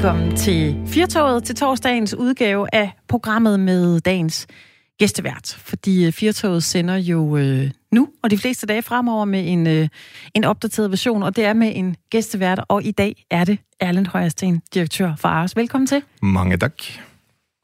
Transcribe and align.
Velkommen 0.00 0.36
til 0.36 0.82
Firtoget 0.86 1.44
til 1.44 1.54
torsdagens 1.54 2.14
udgave 2.14 2.66
af 2.72 2.92
programmet 3.08 3.60
med 3.60 4.00
dagens 4.00 4.46
gæstevært. 4.98 5.58
Fordi 5.58 6.06
øh, 6.06 6.12
Firtoget 6.12 6.62
sender 6.62 6.96
jo 6.96 7.36
øh, 7.36 7.70
nu, 7.92 8.08
og 8.22 8.30
de 8.30 8.38
fleste 8.38 8.66
dage 8.66 8.82
fremover, 8.82 9.24
med 9.24 9.52
en, 9.52 9.66
øh, 9.66 9.88
en 10.34 10.44
opdateret 10.44 10.90
version, 10.90 11.22
og 11.22 11.36
det 11.36 11.44
er 11.44 11.52
med 11.52 11.72
en 11.74 11.96
gæstevært, 12.10 12.64
og 12.68 12.84
i 12.84 12.90
dag 12.90 13.26
er 13.30 13.44
det 13.44 13.58
Erlend 13.80 14.06
Højersten, 14.06 14.62
direktør 14.74 15.14
for 15.16 15.28
Ars. 15.28 15.56
Velkommen 15.56 15.86
til. 15.86 16.02
Mange 16.22 16.56
tak. 16.56 16.82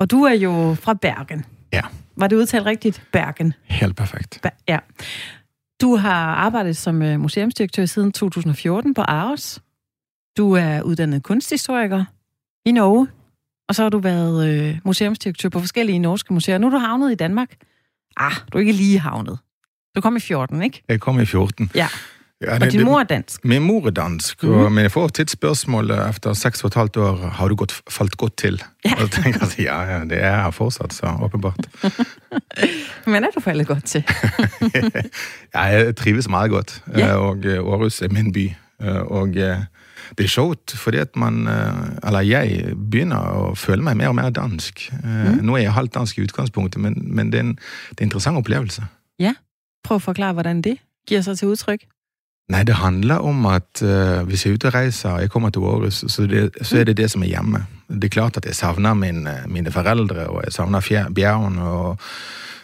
Og 0.01 0.11
du 0.11 0.23
er 0.23 0.35
jo 0.35 0.77
fra 0.81 0.95
Bergen. 0.95 1.45
Ja. 1.73 1.83
Var 2.17 2.27
det 2.27 2.37
udtalt 2.37 2.67
rigtigt? 2.67 3.03
Bergen. 3.13 3.53
Helt 3.65 3.97
perfekt. 3.97 4.47
Ba- 4.47 4.65
ja. 4.69 4.79
Du 5.81 5.97
har 5.97 6.35
arbejdet 6.35 6.77
som 6.77 7.03
øh, 7.03 7.21
museumsdirektør 7.21 7.85
siden 7.85 8.13
2014 8.13 8.95
på 8.95 9.03
Aarhus. 9.03 9.59
Du 10.37 10.53
er 10.53 10.83
uddannet 10.83 11.23
kunsthistoriker 11.23 12.05
i 12.67 12.73
Norge, 12.73 13.09
og 13.69 13.75
så 13.75 13.83
har 13.83 13.89
du 13.89 13.99
været 13.99 14.49
øh, 14.49 14.79
museumsdirektør 14.85 15.49
på 15.49 15.61
forskellige 15.61 15.99
norske 15.99 16.35
museer. 16.35 16.59
Nu 16.59 16.67
er 16.67 16.71
du 16.71 16.79
havnet 16.79 17.13
i 17.13 17.15
Danmark. 17.15 17.49
Ah, 18.17 18.33
du 18.53 18.59
er 18.59 18.61
ikke 18.61 18.73
lige 18.73 18.99
havnet. 18.99 19.39
Du 19.97 20.01
kom 20.01 20.17
i 20.17 20.21
14, 20.21 20.63
ikke? 20.63 20.83
Jeg 20.89 21.01
kom 21.01 21.21
i 21.21 21.25
14. 21.27 21.71
Ja. 21.75 21.89
Ja, 22.43 22.55
Og 22.61 22.73
din 22.73 22.85
mor 22.85 23.01
er 23.01 23.05
dansk. 23.05 23.45
Min 23.45 23.63
mor 23.63 23.87
er 23.87 23.91
dansk, 23.91 24.43
mm. 24.43 24.51
og, 24.53 24.73
men 24.73 24.83
jeg 24.83 24.93
får 24.93 25.09
tit 25.09 25.31
spørgsmål 25.31 25.91
efter 25.91 26.33
seks 26.33 26.65
og 26.65 26.69
et 26.69 26.75
halvt 26.75 26.97
år, 26.97 27.17
har 27.17 27.49
du 27.49 27.55
gått, 27.55 27.81
falt 27.91 28.17
godt 28.17 28.37
til? 28.37 28.63
Ja. 28.85 28.93
Og 28.95 29.01
så 29.01 29.23
tænker 29.23 29.41
jeg, 29.59 29.67
ja, 29.67 29.81
ja, 29.83 30.01
det 30.05 30.23
er 30.25 30.43
jeg 30.43 30.55
fortsatt, 30.55 30.95
så 30.95 31.17
åpenbart. 31.23 31.67
Men 33.07 33.25
er 33.25 33.29
du 33.35 33.41
faldet 33.41 33.67
godt 33.67 33.85
til? 33.85 34.05
ja, 35.55 35.61
jeg 35.61 35.97
trives 35.97 36.29
meget 36.29 36.51
godt, 36.51 36.83
Ja. 36.97 37.09
eh, 37.09 37.17
og 37.17 37.37
eh, 37.45 37.59
Aarhus 37.59 38.03
er 38.03 38.09
min 38.09 38.33
by. 38.33 38.51
Og 39.09 39.29
eh, 39.29 39.59
det 40.19 40.25
er 40.25 40.29
sjovt, 40.29 40.75
fordi 40.79 40.99
at 41.03 41.17
man, 41.17 41.47
eh, 41.51 42.07
eller 42.07 42.21
jeg, 42.27 42.77
begynner 42.77 43.19
å 43.41 43.55
føle 43.59 43.83
meg 43.83 43.97
mer 43.97 44.13
og 44.13 44.19
mer 44.19 44.31
dansk. 44.31 44.87
Eh, 44.93 45.43
Nå 45.43 45.57
er 45.57 45.67
jeg 45.67 45.77
halvt 45.77 45.95
dansk 45.95 46.19
i 46.19 46.27
utgangspunktet, 46.27 46.81
men, 46.83 46.99
men 47.07 47.33
det, 47.33 47.41
er 47.41 47.49
en, 47.49 47.57
det 47.91 47.99
er 47.99 48.07
en 48.07 48.11
interessant 48.11 48.41
opplevelse. 48.43 48.87
Prøv 49.87 50.01
at 50.01 50.03
forklare, 50.03 50.35
hvordan 50.35 50.63
det 50.67 50.81
giver 51.07 51.21
sig 51.23 51.39
til 51.39 51.53
udtryk. 51.55 51.85
Nei, 52.51 52.63
det 52.67 52.75
handler 52.75 53.23
om 53.23 53.45
at 53.47 53.83
eh, 53.83 54.23
hvis 54.27 54.43
jeg 54.47 54.51
er 54.51 54.57
ute 54.59 54.67
og 54.67 54.75
reiser 54.75 55.11
og 55.13 55.21
jeg 55.23 55.31
kommer 55.31 55.51
til 55.55 55.63
Århus, 55.63 56.01
så, 56.11 56.27
det, 56.27 56.49
så 56.63 56.81
er 56.81 56.89
det 56.89 56.97
det 56.99 57.07
som 57.11 57.23
er 57.23 57.31
hjemme. 57.31 57.61
Det 57.87 58.09
er 58.09 58.15
klart 58.17 58.37
at 58.37 58.47
jeg 58.47 58.55
savner 58.59 58.95
min, 58.99 59.29
mine 59.47 59.71
foreldre, 59.71 60.27
og 60.27 60.43
jeg 60.45 60.53
savner 60.59 60.83
fjer- 60.83 61.13
bjørn 61.15 61.59
og, 61.63 62.03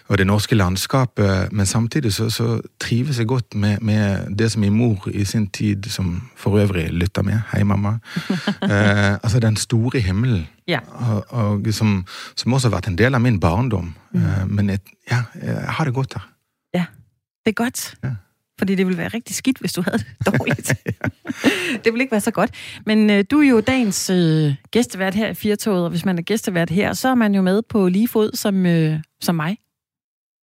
og 0.09 0.19
det 0.19 0.27
norske 0.27 0.55
landskapet, 0.55 1.53
men 1.53 1.67
samtidig 1.67 2.15
så, 2.15 2.31
så 2.31 2.61
trives 2.81 3.19
jeg 3.19 3.27
godt 3.27 3.55
med, 3.55 3.79
med 3.81 4.37
det 4.39 4.53
som 4.53 4.61
min 4.61 4.73
mor 4.73 5.09
i 5.15 5.25
sin 5.25 5.47
tid, 5.51 5.83
som 5.85 6.23
for 6.37 6.59
øvrig 6.59 6.91
lytter 6.91 7.23
med, 7.23 7.41
hei 7.53 7.63
mamma, 7.63 7.89
eh, 8.63 9.13
altså 9.13 9.41
den 9.41 9.57
store 9.57 10.01
himmelen, 10.01 10.47
Ja. 10.69 10.79
og, 10.89 11.25
og 11.29 11.61
som, 11.71 12.07
som 12.37 12.53
også 12.53 12.69
har 12.69 12.77
vært 12.77 12.89
en 12.89 12.99
del 12.99 13.15
av 13.15 13.21
min 13.21 13.41
barndom. 13.41 13.95
Eh, 14.15 14.49
men 14.49 14.71
jeg, 14.71 14.79
ja, 15.11 15.23
jeg 15.43 15.65
har 15.69 15.85
det 15.85 15.95
godt 15.95 16.15
her. 16.15 16.29
Det 17.45 17.51
er 17.51 17.55
godt. 17.55 17.95
Ja. 18.05 18.09
Fordi 18.59 18.75
det 18.75 18.87
ville 18.87 18.99
være 18.99 19.09
rigtig 19.09 19.37
skidt, 19.37 19.59
hvis 19.59 19.73
du 19.73 19.83
havde 19.83 19.99
det 19.99 20.07
dårligt. 20.39 20.69
det 21.85 21.93
ville 21.93 22.01
ikke 22.01 22.11
være 22.13 22.21
så 22.21 22.31
godt. 22.31 22.51
Men 22.87 23.11
øh, 23.11 23.25
du 23.31 23.41
er 23.41 23.49
jo 23.49 23.61
dagens 23.61 24.11
øh, 24.11 24.55
gæstevært 24.71 25.15
her 25.15 25.29
i 25.29 25.35
Firtoget, 25.35 25.85
og 25.85 25.91
hvis 25.91 26.05
man 26.05 26.19
er 26.19 26.23
gæstevært 26.23 26.71
her, 26.71 26.93
så 26.93 27.09
er 27.09 27.15
man 27.15 27.35
jo 27.35 27.43
med 27.43 27.63
på 27.69 27.89
lige 27.89 28.09
fod 28.09 28.31
som, 28.35 28.67
øh, 28.67 29.01
som 29.23 29.35
mig. 29.35 29.57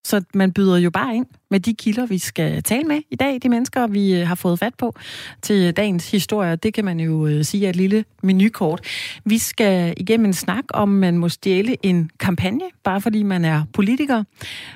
Så 0.06 0.22
man 0.34 0.54
byder 0.54 0.78
jo 0.78 0.90
bare 0.90 1.16
ind 1.16 1.26
med 1.52 1.60
de 1.60 1.74
kilder, 1.74 2.06
vi 2.06 2.18
skal 2.18 2.64
tale 2.64 2.84
med 2.84 3.02
i 3.12 3.16
dag, 3.16 3.40
de 3.44 3.50
mennesker, 3.50 3.88
vi 3.88 4.14
øh, 4.22 4.28
har 4.28 4.36
fået 4.36 4.60
fat 4.60 4.74
på 4.78 4.96
til 5.42 5.74
dagens 5.74 6.12
historie. 6.12 6.56
Det 6.56 6.74
kan 6.74 6.86
man 6.86 7.00
jo 7.00 7.28
øh, 7.28 7.46
sige 7.46 7.66
er 7.66 7.70
et 7.70 7.76
lille 7.76 8.06
menukort. 8.24 8.82
Vi 9.26 9.38
skal 9.38 9.94
igennem 9.98 10.26
en 10.26 10.34
snak 10.34 10.64
om, 10.74 10.90
man 10.90 11.18
må 11.18 11.30
stjæle 11.30 11.86
en 11.86 12.12
kampagne, 12.20 12.66
bare 12.84 13.02
fordi 13.02 13.24
man 13.24 13.46
er 13.46 13.64
politiker. 13.74 14.24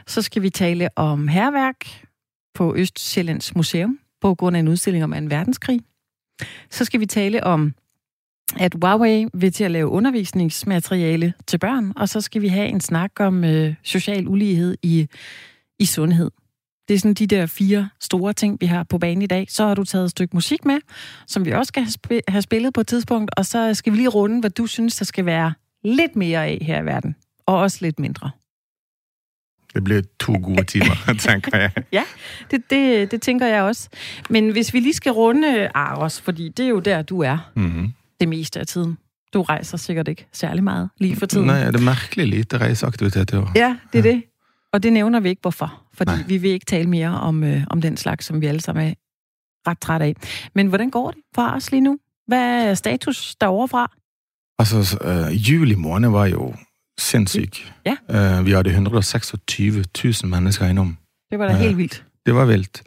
Så 0.07 0.21
skal 0.21 0.41
vi 0.41 0.49
tale 0.49 0.89
om 0.95 1.27
herværk, 1.27 2.03
på 2.53 2.75
Østsjællands 2.75 3.55
Museum 3.55 3.99
på 4.21 4.35
grund 4.35 4.55
af 4.55 4.59
en 4.59 4.67
udstilling 4.67 5.03
om 5.03 5.13
en 5.13 5.29
verdenskrig. 5.29 5.81
Så 6.69 6.85
skal 6.85 6.99
vi 6.99 7.05
tale 7.05 7.43
om, 7.43 7.73
at 8.59 8.73
Huawei 8.81 9.25
vil 9.33 9.53
til 9.53 9.63
at 9.63 9.71
lave 9.71 9.87
undervisningsmateriale 9.89 11.33
til 11.47 11.57
børn, 11.57 11.93
og 11.95 12.09
så 12.09 12.21
skal 12.21 12.41
vi 12.41 12.47
have 12.47 12.67
en 12.67 12.81
snak 12.81 13.11
om 13.19 13.43
øh, 13.43 13.75
social 13.83 14.27
ulighed 14.27 14.77
i, 14.83 15.07
i 15.79 15.85
sundhed. 15.85 16.31
Det 16.87 16.93
er 16.93 16.97
sådan 16.99 17.13
de 17.13 17.27
der 17.27 17.45
fire 17.45 17.89
store 18.01 18.33
ting, 18.33 18.57
vi 18.61 18.65
har 18.65 18.83
på 18.83 18.97
banen 18.97 19.21
i 19.21 19.25
dag. 19.27 19.45
Så 19.49 19.67
har 19.67 19.75
du 19.75 19.83
taget 19.83 20.05
et 20.05 20.11
stykke 20.11 20.35
musik 20.35 20.65
med, 20.65 20.77
som 21.27 21.45
vi 21.45 21.51
også 21.51 21.67
skal 21.67 21.83
have 21.83 21.91
sp- 22.19 22.21
have 22.27 22.41
spillet 22.41 22.73
på 22.73 22.81
et 22.81 22.87
tidspunkt, 22.87 23.31
og 23.37 23.45
så 23.45 23.73
skal 23.73 23.93
vi 23.93 23.97
lige 23.97 24.07
runde, 24.09 24.39
hvad 24.39 24.49
du 24.49 24.67
synes, 24.67 24.95
der 24.95 25.05
skal 25.05 25.25
være 25.25 25.53
lidt 25.83 26.15
mere 26.15 26.45
af 26.45 26.57
her 26.61 26.81
i 26.81 26.85
verden, 26.85 27.15
og 27.45 27.57
også 27.59 27.77
lidt 27.81 27.99
mindre. 27.99 28.29
Det 29.73 29.83
bliver 29.83 30.01
to 30.19 30.33
gode 30.43 30.63
timer, 30.63 31.13
tænker 31.29 31.57
jeg. 31.57 31.71
Ja, 31.91 32.03
det, 32.51 32.69
det, 32.69 33.11
det 33.11 33.21
tænker 33.21 33.47
jeg 33.47 33.61
også. 33.63 33.89
Men 34.29 34.49
hvis 34.49 34.73
vi 34.73 34.79
lige 34.79 34.93
skal 34.93 35.11
runde 35.11 35.69
Aros, 35.73 36.21
fordi 36.21 36.49
det 36.49 36.65
er 36.65 36.69
jo 36.69 36.79
der, 36.79 37.01
du 37.01 37.19
er 37.19 37.51
Mhm. 37.55 37.93
Det 38.19 38.29
meste 38.29 38.59
af 38.59 38.67
tiden. 38.67 38.97
Du 39.33 39.41
rejser 39.41 39.77
sikkert 39.77 40.07
ikke 40.07 40.27
særlig 40.31 40.63
meget 40.63 40.89
lige 40.97 41.15
for 41.15 41.25
tiden. 41.25 41.45
Nej, 41.47 41.65
det 41.65 41.75
er 41.75 41.79
mærkeligt 41.83 42.29
lite 42.29 42.57
reiseaktivitet 42.57 43.31
i 43.33 43.35
år. 43.35 43.51
Ja, 43.55 43.77
det 43.93 43.99
er 43.99 44.03
det. 44.03 44.23
Og 44.73 44.83
det 44.83 44.93
nævner 44.93 45.19
vi 45.19 45.29
ikke, 45.29 45.41
hvorfor. 45.41 45.81
Fordi 45.93 46.11
Nej. 46.11 46.23
vi 46.27 46.37
vil 46.37 46.51
ikke 46.51 46.65
tale 46.65 46.89
mere 46.89 47.09
om, 47.19 47.43
øh, 47.43 47.63
om 47.69 47.81
den 47.81 47.97
slags, 47.97 48.25
som 48.25 48.41
vi 48.41 48.45
alle 48.45 48.61
sammen 48.61 48.87
er 48.87 48.93
ret 49.69 49.79
træt 49.79 50.01
af. 50.01 50.15
Men 50.55 50.67
hvordan 50.67 50.89
går 50.89 51.11
det 51.11 51.19
for 51.35 51.41
os 51.47 51.71
lige 51.71 51.81
nu? 51.81 51.97
Hvad 52.27 52.67
er 52.69 52.73
status 52.73 53.35
derovre 53.35 53.67
fra? 53.67 53.91
Altså, 54.59 54.97
uh, 55.29 55.49
juli 55.51 55.75
måned 55.75 56.09
var 56.09 56.25
jo 56.25 56.53
sindssyg. 56.99 57.49
Ja. 57.85 57.91
Uh, 58.39 58.45
vi 58.45 58.51
havde 58.51 58.69
126.000 58.69 60.25
mennesker 60.25 60.65
innom. 60.67 60.97
Det 61.31 61.39
var 61.39 61.45
da 61.47 61.53
Ja. 61.53 61.59
helt 61.59 61.77
vildt. 61.77 62.03
Det 62.25 62.35
var 62.35 62.45
vildt. 62.45 62.81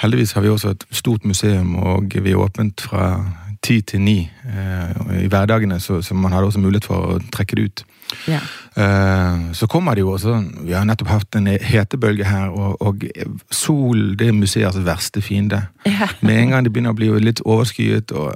Heldigvis 0.00 0.32
har 0.32 0.40
vi 0.40 0.48
også 0.48 0.68
et 0.68 0.84
stort 0.90 1.24
museum, 1.24 1.74
og 1.74 2.04
vi 2.22 2.30
er 2.30 2.36
åbent 2.36 2.80
fra 2.80 3.24
10 3.62 3.80
til 3.82 4.00
9 4.00 4.30
uh, 4.46 5.22
i 5.22 5.26
hverdagene, 5.28 5.80
så, 5.80 6.00
så 6.02 6.14
man 6.14 6.32
har 6.32 6.42
også 6.42 6.58
mulighed 6.60 6.86
for 6.88 6.94
å 6.96 7.18
trekke 7.32 7.56
det 7.56 7.64
ut. 7.64 7.84
Ja. 8.26 8.40
Eh, 8.76 9.52
Så 9.54 9.66
kommer 9.70 9.94
det 9.94 10.00
jo 10.02 10.10
også 10.16 10.32
Vi 10.66 10.72
har 10.72 10.82
nettopp 10.84 11.08
hatt 11.12 11.36
en 11.38 11.46
hetebølge 11.46 12.24
her, 12.26 12.48
og, 12.50 12.80
og 12.82 13.04
sol 13.54 14.16
det 14.18 14.28
er 14.28 14.32
museets 14.34 14.80
verste 14.86 15.22
fiende. 15.22 15.60
ja. 15.86 16.08
Med 16.20 16.40
en 16.40 16.50
gang 16.50 16.64
det 16.66 16.72
begynner 16.72 16.90
å 16.90 16.98
bli 16.98 17.10
litt 17.22 17.40
overskyet, 17.44 18.10
og 18.12 18.34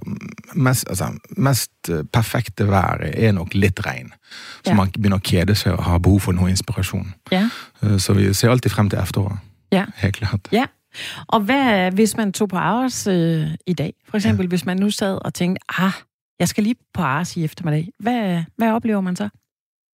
mest, 0.55 0.87
altså, 0.89 1.09
mest 1.37 1.91
eh, 1.91 2.05
perfekte 2.13 2.69
været 2.71 3.17
er 3.19 3.33
nok 3.33 3.55
litt 3.55 3.81
regn. 3.87 4.13
Så 4.65 4.71
Ja. 4.71 4.75
man 4.79 4.91
begynner 4.95 5.19
å 5.19 5.27
kjede 5.27 5.55
seg 5.59 5.73
og 5.73 5.83
ha 5.85 5.99
behov 5.99 6.21
for 6.21 6.33
noe 6.33 6.51
inspirasjon. 6.55 7.13
ja. 7.33 7.49
Eh, 7.83 7.97
Så 7.99 8.15
vi 8.15 8.33
ser 8.35 8.51
alltid 8.51 8.71
frem 8.71 8.89
til 8.91 8.99
efteråret. 8.99 9.39
Ja. 9.73 9.87
Helt 9.97 10.17
klart. 10.21 10.49
Ja. 10.53 10.67
Og 11.27 11.41
hvad, 11.41 11.91
hvis 11.93 12.17
man 12.17 12.33
tog 12.33 12.49
på 12.49 12.57
Aros 12.57 13.07
øh, 13.07 13.47
i 13.67 13.73
dag, 13.73 13.95
for 14.09 14.17
eksempel, 14.17 14.45
ja. 14.45 14.49
hvis 14.49 14.67
man 14.67 14.77
nu 14.77 14.91
sad 14.91 15.19
og 15.25 15.35
tænkte, 15.35 15.83
ah, 15.83 15.93
jeg 16.41 16.49
skal 16.49 16.65
lige 16.65 16.77
på 16.95 17.03
Aros 17.03 17.37
i 17.37 17.45
eftermiddag, 17.45 17.89
hvad, 17.99 18.43
hvad 18.57 18.73
oplever 18.73 19.01
man 19.01 19.17
så? 19.17 19.29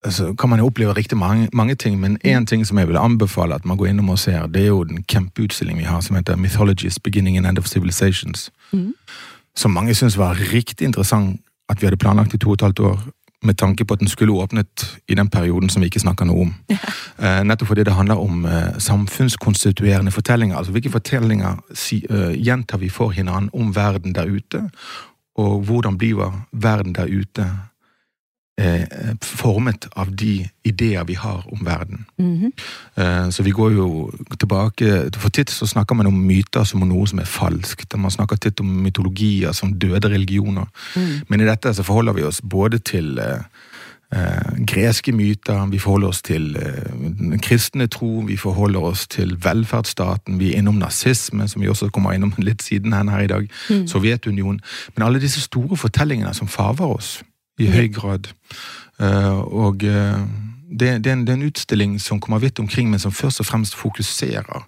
Så 0.09 0.35
kan 0.35 0.49
man 0.49 0.59
jo 0.59 0.67
oppleve 0.67 0.93
rigtig 0.93 1.19
mange, 1.19 1.49
mange 1.53 1.75
ting, 1.75 2.01
men 2.01 2.19
en 2.25 2.47
ting 2.47 2.67
som 2.67 2.79
jeg 2.79 2.89
vil 2.89 2.97
anbefale 2.97 3.55
at 3.55 3.65
man 3.65 3.77
går 3.77 3.87
innom 3.87 4.09
og 4.09 4.19
ser, 4.19 4.47
det 4.47 4.63
er 4.63 4.67
jo 4.67 4.85
den 4.85 5.03
kjempeutstillingen 5.03 5.81
vi 5.81 5.85
har, 5.85 6.01
som 6.01 6.17
heter 6.17 6.37
Mythologies 6.37 6.99
Beginning 6.99 7.37
and 7.37 7.47
End 7.47 7.59
of 7.59 7.67
Civilizations. 7.67 8.51
Mhm. 8.73 8.95
Som 9.57 9.71
mange 9.71 9.95
synes 9.95 10.19
var 10.19 10.53
rigtig 10.53 10.85
interessant, 10.85 11.41
at 11.69 11.83
vi 11.83 11.87
hadde 11.87 11.97
planlagt 11.97 12.35
i 12.35 12.39
to 12.39 12.49
og 12.49 12.55
et 12.55 12.61
halvt 12.61 12.79
år, 12.79 13.03
med 13.43 13.57
tanke 13.57 13.85
på 13.85 13.95
at 13.95 14.01
den 14.01 14.09
skulle 14.09 14.33
åbnet 14.33 15.01
i 15.09 15.15
den 15.15 15.29
perioden 15.29 15.69
som 15.69 15.81
vi 15.83 15.89
ikke 15.89 16.03
snakker 16.03 16.29
noe 16.29 16.49
om. 16.49 16.55
Eh, 16.71 17.41
nettopp 17.45 17.69
fordi 17.73 17.85
det 17.85 17.95
handler 17.97 18.21
om 18.21 18.45
eh, 18.45 18.79
samfunnskonstituerende 18.79 20.11
fortellinger. 20.11 20.57
Altså 20.57 20.73
hvilke 20.73 20.91
fortellinger 20.91 21.59
si, 21.75 22.03
eh, 22.11 22.37
gjentar 22.37 22.79
vi 22.79 22.89
for 22.89 23.11
hinanden 23.11 23.51
om 23.53 23.77
verden 23.77 24.15
der 24.15 24.29
ute, 24.29 24.71
og 25.37 25.61
hvordan 25.65 25.99
bliver 25.99 26.47
verden 26.53 26.95
der 26.95 27.07
ute 27.07 27.47
eh, 28.61 29.15
formet 29.23 29.89
av 29.97 30.13
de 30.17 30.49
ideer 30.65 31.05
vi 31.05 31.15
har 31.15 31.45
om 31.53 31.65
verden. 31.65 32.05
Mm-hmm. 32.19 32.53
Eh, 32.97 33.31
så 33.31 33.43
vi 33.43 33.51
går 33.51 33.73
jo 33.73 33.89
tilbake 34.39 35.11
For 35.19 35.29
titt 35.29 35.51
så 35.51 35.67
snakker 35.67 35.95
man 35.95 36.07
om 36.07 36.21
myter 36.27 36.65
som 36.65 36.85
noe 36.89 37.07
som 37.09 37.23
er 37.23 37.29
falskt. 37.29 37.97
Man 37.97 38.11
snakker 38.11 38.37
titt 38.37 38.61
om 38.61 38.69
mytologier 38.85 39.53
som 39.53 39.73
døde 39.79 40.09
religioner. 40.09 40.69
Mm. 40.97 41.27
Men 41.29 41.41
i 41.41 41.49
dette 41.49 41.75
så 41.75 41.83
forholder 41.87 42.13
vi 42.13 42.29
oss 42.29 42.41
både 42.41 42.79
til 42.79 43.19
eh, 43.19 43.43
eh, 44.13 44.65
greske 44.67 45.13
myter, 45.13 45.67
vi 45.71 45.79
forholder 45.79 46.09
oss 46.09 46.23
til 46.23 46.57
eh, 46.57 47.39
kristne 47.43 47.87
tro, 47.87 48.21
vi 48.27 48.37
forholder 48.37 48.81
oss 48.81 49.07
til 49.09 49.37
velferdsstaten, 49.45 50.39
vi 50.39 50.53
er 50.53 50.59
innom 50.59 50.81
nazisme, 50.81 51.49
som 51.49 51.63
vi 51.63 51.69
også 51.69 51.91
kommer 51.91 52.13
innom 52.13 52.35
litt 52.49 52.63
siden 52.63 52.93
her 52.93 53.21
i 53.21 53.27
dag, 53.27 53.49
Mm. 53.71 53.87
Sovjetunionen. 53.87 54.61
Men 54.97 55.07
alle 55.07 55.21
disse 55.21 55.41
store 55.41 55.77
fortellingene 55.77 56.35
som 56.35 56.49
farver 56.49 56.87
oss 56.87 57.23
i 57.61 57.69
høy 57.71 57.89
grad. 57.95 58.31
Eh, 59.01 59.39
og 59.39 59.85
eh, 59.85 60.21
det, 60.71 61.05
det, 61.05 61.07
er 61.07 61.13
en, 61.13 61.27
det 61.27 61.33
er 61.35 61.39
en 61.39 61.49
utstilling 61.49 61.99
som 62.01 62.21
kommer 62.21 62.39
vidt 62.43 62.59
omkring, 62.59 62.91
men 62.91 62.99
som 62.99 63.13
først 63.13 63.41
og 63.41 63.47
fremst 63.47 63.75
fokuserer 63.75 64.67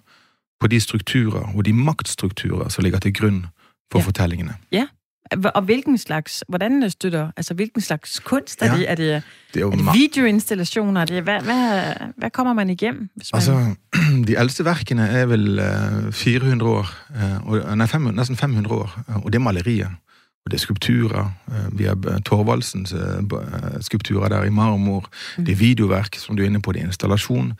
på 0.59 0.67
de 0.67 0.79
strukturer 0.79 1.55
og 1.55 1.65
de 1.65 1.73
maktstrukturer 1.73 2.69
som 2.69 2.83
ligger 2.83 2.99
til 2.99 3.13
grunn 3.13 3.45
for 3.91 3.99
Ja. 3.99 4.05
fortellingene. 4.05 4.55
Og 5.55 5.61
hvilken 5.61 5.97
slags, 5.97 6.43
hvordan 6.47 6.89
støtter, 6.89 7.31
altså 7.37 7.53
hvilken 7.53 7.81
slags 7.81 8.19
kunst 8.19 8.61
er 8.61 8.65
ja, 8.65 8.77
det? 8.77 8.91
Er 8.91 8.95
det, 8.95 9.23
det 9.53 9.61
er, 9.61 9.65
er 9.65 9.71
det 9.71 9.85
videoinstallationer? 9.93 11.01
Er 11.01 11.05
det, 11.05 11.23
hvad, 11.23 11.41
hvad, 11.41 11.93
hvad 12.17 12.29
kommer 12.29 12.53
man 12.53 12.69
igennem? 12.69 13.09
Hvis 13.15 13.33
man... 13.33 13.37
Altså, 13.37 13.75
de 14.27 14.39
ældste 14.39 14.65
værkene 14.65 15.07
er 15.07 15.25
vel 15.25 15.59
uh, 16.07 16.13
400 16.13 16.71
år, 16.71 16.87
uh, 17.09 17.47
og, 17.47 17.77
nej, 17.77 17.87
500, 17.87 18.15
næsten 18.15 18.37
500 18.37 18.75
år, 18.75 18.99
uh, 19.07 19.25
og 19.25 19.33
det 19.33 19.39
er 19.39 19.43
malerier. 19.43 19.89
Det 20.45 20.53
er 20.53 20.57
skulpturer. 20.57 21.31
Uh, 21.47 21.79
vi 21.79 21.83
har 21.83 22.19
Torvaldsens 22.25 22.93
uh, 22.93 23.41
skulpturer 23.81 24.29
der 24.29 24.43
i 24.43 24.49
marmor. 24.49 25.09
Mm. 25.37 25.45
Det 25.45 25.51
er 25.51 25.55
videoværk, 25.55 26.15
som 26.15 26.35
du 26.35 26.43
er 26.43 26.47
inne 26.47 26.61
på, 26.61 26.71
det 26.71 26.81
er 26.81 26.85
installasjon. 26.85 27.53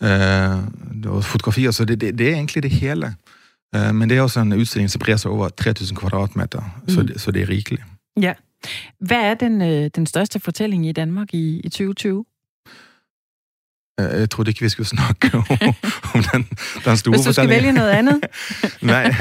Uh, 0.00 0.58
og 1.06 1.24
fotografier, 1.24 1.70
så 1.70 1.84
det, 1.84 2.00
det, 2.00 2.18
det 2.18 2.28
er 2.28 2.34
egentlig 2.34 2.62
det 2.62 2.70
hele. 2.70 3.14
Eh, 3.74 3.94
men 3.94 4.10
det 4.10 4.18
er 4.18 4.22
også 4.22 4.40
en 4.40 4.52
udstilling 4.52 4.90
som 4.90 4.98
brer 4.98 5.26
over 5.26 5.48
3000 5.48 5.98
kvadratmeter, 5.98 6.60
mm. 6.82 6.88
så, 6.88 7.02
det, 7.02 7.20
så 7.20 7.30
det 7.30 7.42
er 7.42 7.48
rigeligt. 7.48 7.82
Ja. 8.20 8.32
Hvad 9.00 9.16
er 9.16 9.34
den, 9.34 9.60
den 9.90 10.06
største 10.06 10.40
fortælling 10.40 10.86
i 10.86 10.92
Danmark 10.92 11.34
i, 11.34 11.60
i 11.60 11.68
2020? 11.68 12.24
Eh, 14.00 14.20
jeg 14.20 14.30
troede 14.30 14.50
ikke, 14.50 14.60
vi 14.60 14.68
skulle 14.68 14.88
snakke 14.88 15.30
om, 15.34 15.44
om 16.14 16.24
den, 16.32 16.48
den 16.84 16.96
store 16.96 17.16
Hvis 17.16 17.26
du 17.26 17.32
skal 17.32 17.48
vælge 17.48 17.72
noget 17.72 17.90
andet. 17.90 18.20
Nej, 18.82 19.14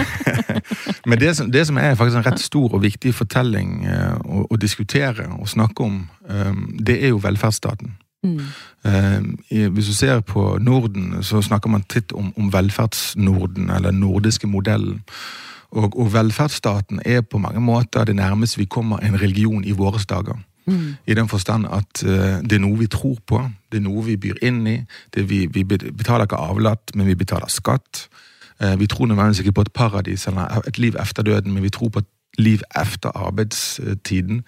men 1.05 1.19
det 1.19 1.37
som, 1.37 1.51
det 1.51 1.67
som 1.67 1.77
er 1.77 1.95
faktisk 1.95 2.17
en 2.17 2.25
ret 2.25 2.39
stor 2.39 2.73
og 2.73 2.81
vigtig 2.81 3.15
fortælling 3.15 3.87
uh, 3.87 4.19
å, 4.25 4.45
å 4.49 4.55
diskutere 4.55 5.27
og 5.39 5.49
snakke 5.49 5.83
om, 5.83 6.09
um, 6.29 6.77
det 6.87 7.03
er 7.03 7.07
jo 7.13 7.19
velfærdsstaten. 7.23 7.97
Mm. 8.23 8.39
Uh, 8.85 9.69
hvis 9.73 9.87
du 9.87 9.93
ser 9.93 10.19
på 10.19 10.57
Norden, 10.61 11.23
så 11.23 11.41
snakker 11.41 11.69
man 11.69 11.83
titt 11.89 12.11
om, 12.11 12.33
om 12.37 12.53
velferdsnorden, 12.53 13.69
eller 13.69 13.91
nordiske 13.91 14.47
modellen. 14.47 15.01
Og, 15.71 15.99
og, 15.99 16.13
velferdsstaten 16.13 17.01
er 17.05 17.21
på 17.21 17.37
mange 17.37 17.61
måter 17.61 18.03
det 18.03 18.15
nærmeste 18.15 18.57
vi 18.57 18.65
kommer 18.65 18.97
en 18.97 19.21
religion 19.21 19.63
i 19.63 19.71
våre 19.71 19.99
dager. 20.09 20.39
Mm. 20.69 20.95
I 21.05 21.17
den 21.17 21.29
forstand 21.31 21.67
at 21.69 22.03
uh, 22.05 22.39
det 22.45 22.59
er 22.59 22.63
noe 22.63 22.79
vi 22.79 22.87
tror 22.91 23.17
på, 23.27 23.41
det 23.71 23.81
er 23.81 23.85
noe 23.85 24.05
vi 24.05 24.17
byr 24.21 24.39
inn 24.45 24.61
i. 24.69 24.77
Vi, 25.17 25.43
vi, 25.51 25.65
betaler 25.65 26.27
ikke 26.27 26.39
avlatt, 26.39 26.95
men 26.95 27.09
vi 27.09 27.17
betaler 27.19 27.51
skatt. 27.51 28.07
Uh, 28.61 28.75
vi 28.79 28.87
tror 28.91 29.09
nødvendigvis 29.09 29.43
ikke 29.43 29.57
på 29.59 29.67
et 29.67 29.75
paradis 29.75 30.27
eller 30.29 30.63
et 30.67 30.79
liv 30.79 30.97
etter 30.99 31.25
døden, 31.27 31.53
men 31.53 31.65
vi 31.65 31.73
tror 31.73 31.93
på 31.93 32.03
et 32.05 32.11
liv 32.39 32.61
efter 32.77 33.11
arbeidstiden. 33.15 34.43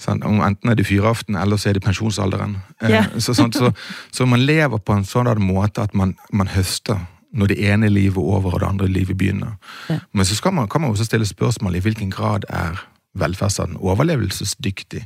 Sånn, 0.00 0.22
enten 0.24 0.72
er 0.72 0.76
det 0.78 0.86
fyraften, 0.88 1.38
eller 1.38 1.60
så 1.60 1.70
er 1.70 1.78
det 1.78 1.84
pensjonsalderen. 1.84 2.58
Yeah. 2.82 3.08
Så, 3.24 3.34
sånn, 3.36 3.52
så, 3.52 3.72
så, 4.12 4.26
man 4.28 4.44
lever 4.44 4.80
på 4.82 4.96
en 4.96 5.06
sånn 5.08 5.30
måte 5.44 5.84
at 5.84 5.96
man, 5.96 6.16
man, 6.32 6.50
høster 6.50 7.06
når 7.30 7.52
det 7.52 7.58
ene 7.62 7.90
livet 7.92 8.18
er 8.18 8.36
over 8.38 8.56
og 8.56 8.62
det 8.62 8.68
andre 8.68 8.88
livet 8.90 9.18
begynner. 9.18 9.56
Yeah. 9.88 10.02
Men 10.12 10.26
så 10.26 10.50
man, 10.50 10.68
kan 10.68 10.82
man 10.82 10.90
også 10.90 11.06
stille 11.06 11.28
spørsmål 11.28 11.78
i 11.78 11.84
hvilken 11.84 12.10
grad 12.10 12.48
er 12.48 12.80
velferdsstaten 13.18 13.76
overlevelsesdyktig. 13.76 15.04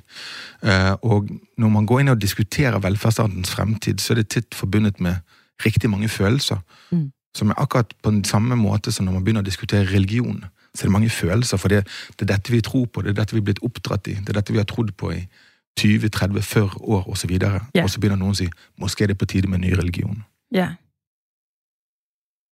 Eh, 0.62 0.92
og 1.02 1.30
når 1.58 1.68
man 1.68 1.86
går 1.86 2.00
inn 2.00 2.12
og 2.12 2.20
diskuterer 2.22 2.82
velferdsstatens 2.84 3.50
fremtid, 3.50 4.02
så 4.02 4.12
er 4.12 4.22
det 4.22 4.28
titt 4.34 4.54
forbundet 4.54 5.00
med 5.00 5.22
riktig 5.64 5.90
mange 5.90 6.08
følelser. 6.08 6.60
Mm. 6.90 7.12
Som 7.34 7.50
er 7.50 7.58
akkurat 7.58 7.94
på 8.02 8.10
den 8.10 8.24
samme 8.24 8.56
måte 8.56 8.92
som 8.92 9.06
når 9.06 9.16
man 9.16 9.24
begynner 9.24 9.42
å 9.42 9.50
diskutere 9.50 9.88
religion 9.90 10.44
så 10.74 10.82
er 10.82 10.88
det 10.88 10.92
mange 10.92 11.10
følelser. 11.10 11.56
For 11.56 11.68
det, 11.68 11.86
det 12.18 12.30
er 12.30 12.34
dette 12.34 12.52
vi 12.52 12.60
tror 12.60 12.86
på, 12.86 13.02
det 13.02 13.14
er 13.14 13.20
dette 13.20 13.34
vi 13.36 13.40
er 13.42 13.48
blitt 13.48 13.62
oppdratt 13.62 14.08
i, 14.10 14.14
det 14.18 14.28
er 14.28 14.40
dette 14.40 14.52
vi 14.52 14.58
har 14.58 14.66
trodd 14.68 14.90
på 14.98 15.12
i 15.14 15.20
20-30-40 15.80 16.78
år 16.82 17.08
osv. 17.10 17.30
Og, 17.30 17.40
så 17.40 17.50
ja. 17.74 17.82
og 17.82 17.90
så 17.90 18.00
begynner 18.00 18.18
noen 18.18 18.34
å 18.34 18.38
si 18.38 18.48
måske 18.80 19.04
er 19.04 19.12
det 19.12 19.18
på 19.18 19.28
tide 19.30 19.50
med 19.50 19.60
en 19.60 19.66
ny 19.68 19.74
religion. 19.78 20.22
Ja. 20.54 20.74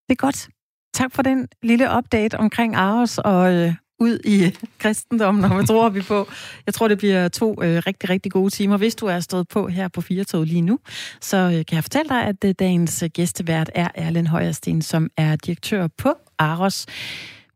Det 0.09 0.19
er 0.19 0.23
godt. 0.23 0.49
Tak 0.95 1.15
for 1.15 1.23
den 1.23 1.49
lille 1.63 1.89
update 1.99 2.39
omkring 2.39 2.75
Aros 2.77 3.19
og 3.19 3.53
øh, 3.53 3.75
ud 4.03 4.19
i 4.25 4.57
kristendommen, 4.79 5.45
og 5.45 5.55
hvad 5.55 5.67
tror 5.67 5.89
vi 5.89 6.01
på? 6.01 6.29
Jeg 6.67 6.75
tror, 6.75 6.89
det 6.89 6.99
bliver 6.99 7.29
to 7.29 7.63
øh, 7.63 7.83
rigtig, 7.87 8.11
rigtig 8.11 8.33
gode 8.33 8.51
timer. 8.51 8.77
Hvis 8.77 8.95
du 8.95 9.07
er 9.07 9.21
stået 9.21 9.49
på 9.49 9.69
her 9.69 9.89
på 9.89 10.01
Firtoget 10.01 10.49
lige 10.49 10.61
nu, 10.61 10.79
så 11.21 11.37
øh, 11.37 11.53
kan 11.53 11.75
jeg 11.77 11.85
fortælle 11.85 12.09
dig, 12.09 12.23
at 12.25 12.45
øh, 12.45 12.55
dagens 12.59 13.03
øh, 13.03 13.11
gæstevært 13.11 13.71
er 13.75 13.89
Erlend 13.95 14.27
Højersten, 14.27 14.83
som 14.83 15.11
er 15.17 15.37
direktør 15.37 15.87
på 15.87 16.15
Aros. 16.39 16.87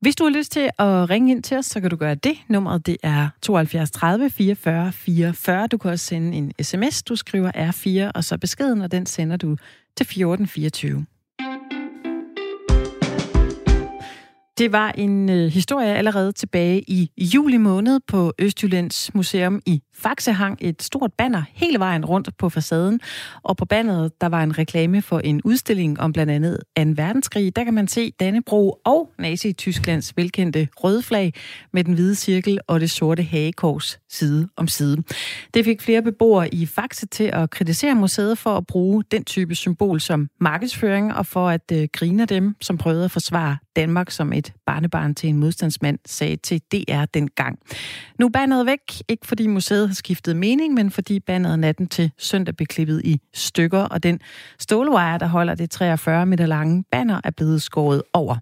Hvis 0.00 0.16
du 0.16 0.24
har 0.24 0.30
lyst 0.30 0.52
til 0.52 0.70
at 0.78 1.10
ringe 1.10 1.30
ind 1.30 1.42
til 1.42 1.56
os, 1.56 1.66
så 1.66 1.80
kan 1.80 1.90
du 1.90 1.96
gøre 1.96 2.14
det. 2.14 2.36
Nummeret 2.48 2.86
det 2.86 2.96
er 3.02 3.28
72 3.42 3.90
30 3.90 4.30
44 4.30 4.92
44. 4.92 5.66
Du 5.66 5.78
kan 5.78 5.90
også 5.90 6.04
sende 6.04 6.36
en 6.36 6.52
sms. 6.62 7.02
Du 7.02 7.16
skriver 7.16 7.50
R4, 7.52 8.12
og 8.14 8.24
så 8.24 8.38
beskeden, 8.38 8.80
og 8.80 8.92
den 8.92 9.06
sender 9.06 9.36
du 9.36 9.56
til 9.96 10.04
1424. 10.04 11.06
Det 14.58 14.72
var 14.72 14.92
en 14.92 15.30
øh, 15.30 15.46
historie 15.46 15.96
allerede 15.96 16.32
tilbage 16.32 16.82
i 16.88 17.10
juli 17.18 17.56
måned 17.56 18.00
på 18.06 18.32
Østjyllands 18.38 19.14
Museum 19.14 19.62
i 19.66 19.82
Faxe 19.98 20.32
hang 20.32 20.58
et 20.60 20.82
stort 20.82 21.12
banner 21.12 21.42
hele 21.54 21.78
vejen 21.78 22.04
rundt 22.04 22.28
på 22.38 22.48
facaden, 22.48 23.00
og 23.42 23.56
på 23.56 23.64
banneret 23.64 24.20
der 24.20 24.26
var 24.26 24.42
en 24.42 24.58
reklame 24.58 25.02
for 25.02 25.18
en 25.18 25.42
udstilling 25.44 26.00
om 26.00 26.12
blandt 26.12 26.32
andet 26.32 26.58
2. 26.76 26.82
verdenskrig. 27.02 27.56
Der 27.56 27.64
kan 27.64 27.74
man 27.74 27.88
se 27.88 28.10
Dannebro 28.10 28.80
og 28.84 29.10
Nazi-Tysklands 29.18 30.12
velkendte 30.16 30.68
røde 30.76 31.02
flag 31.02 31.34
med 31.72 31.84
den 31.84 31.94
hvide 31.94 32.14
cirkel 32.14 32.58
og 32.66 32.80
det 32.80 32.90
sorte 32.90 33.22
hagekors 33.22 33.98
side 34.08 34.48
om 34.56 34.68
side. 34.68 35.02
Det 35.54 35.64
fik 35.64 35.82
flere 35.82 36.02
beboere 36.02 36.54
i 36.54 36.66
Faxe 36.66 37.06
til 37.06 37.30
at 37.32 37.50
kritisere 37.50 37.94
museet 37.94 38.38
for 38.38 38.56
at 38.56 38.66
bruge 38.66 39.04
den 39.10 39.24
type 39.24 39.54
symbol 39.54 40.00
som 40.00 40.28
markedsføring 40.40 41.14
og 41.14 41.26
for 41.26 41.48
at 41.48 41.72
øh, 41.72 41.88
grine 41.92 42.24
dem, 42.24 42.54
som 42.60 42.78
prøvede 42.78 43.04
at 43.04 43.10
forsvare 43.10 43.56
Danmark 43.76 44.10
som 44.10 44.32
et 44.32 44.52
barnebarn 44.66 45.14
til 45.14 45.28
en 45.28 45.36
modstandsmand, 45.36 45.98
sagde 46.06 46.36
til 46.36 46.60
DR 46.72 47.04
dengang. 47.04 47.58
Nu 48.18 48.26
er 48.26 48.30
bandet 48.30 48.66
væk, 48.66 48.78
ikke 49.08 49.26
fordi 49.26 49.46
museet 49.46 49.85
har 49.86 49.94
skiftet 49.94 50.36
mening, 50.36 50.74
men 50.74 50.90
fordi 50.90 51.20
bandet 51.20 51.58
natten 51.58 51.86
til 51.86 52.10
søndag 52.18 52.56
blev 52.56 52.66
klippet 52.66 53.02
i 53.04 53.20
stykker, 53.34 53.80
og 53.80 54.02
den 54.02 54.20
stålwire, 54.58 55.18
der 55.18 55.26
holder 55.26 55.54
det 55.54 55.70
43 55.70 56.26
meter 56.26 56.46
lange 56.46 56.84
banner, 56.90 57.20
er 57.24 57.30
blevet 57.30 57.62
skåret 57.62 58.02
over. 58.12 58.36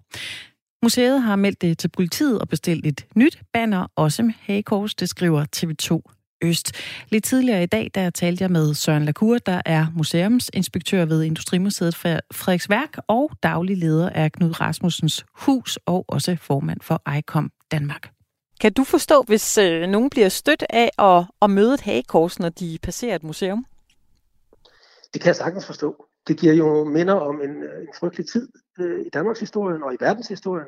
Museet 0.83 1.21
har 1.21 1.35
meldt 1.35 1.61
det 1.61 1.77
til 1.77 1.87
politiet 1.87 2.39
og 2.39 2.49
bestilt 2.49 2.85
et 2.85 3.05
nyt 3.15 3.39
banner, 3.53 3.87
også 3.95 4.23
med 4.23 4.33
hagekors, 4.41 4.95
det 4.95 5.09
skriver 5.09 5.45
TV2 5.55 6.11
Øst. 6.43 6.71
Lidt 7.09 7.23
tidligere 7.23 7.63
i 7.63 7.65
dag, 7.65 7.91
der 7.95 8.09
talte 8.09 8.41
jeg 8.41 8.51
med 8.51 8.73
Søren 8.73 9.05
Lacour, 9.05 9.37
der 9.37 9.61
er 9.65 9.87
museumsinspektør 9.95 11.05
ved 11.05 11.23
Industrimuseet 11.23 11.95
Frederiksværk 11.95 12.97
og 13.07 13.31
daglig 13.43 13.77
leder 13.77 14.09
af 14.09 14.31
Knud 14.31 14.61
Rasmussens 14.61 15.25
Hus 15.33 15.79
og 15.85 16.05
også 16.07 16.37
formand 16.41 16.81
for 16.81 17.17
ICOM 17.17 17.51
Danmark. 17.71 18.14
Kan 18.61 18.73
du 18.73 18.83
forstå, 18.83 19.23
hvis 19.27 19.57
øh, 19.57 19.87
nogen 19.87 20.09
bliver 20.09 20.29
stødt 20.29 20.63
af 20.69 20.91
at, 20.99 21.25
at 21.41 21.49
møde 21.49 21.73
et 21.73 21.81
hagekors, 21.81 22.39
når 22.39 22.49
de 22.49 22.77
passerer 22.83 23.15
et 23.15 23.23
museum? 23.23 23.65
Det 25.13 25.21
kan 25.21 25.27
jeg 25.27 25.35
sagtens 25.35 25.65
forstå. 25.65 26.05
Det 26.27 26.37
giver 26.39 26.53
jo 26.53 26.83
minder 26.83 27.13
om 27.13 27.41
en, 27.41 27.49
en 27.49 27.93
frygtelig 27.99 28.27
tid 28.29 28.49
øh, 28.79 29.05
i 29.05 29.09
Danmarks 29.09 29.39
historien 29.39 29.83
og 29.83 29.93
i 29.93 29.97
verdenshistorien. 29.99 30.67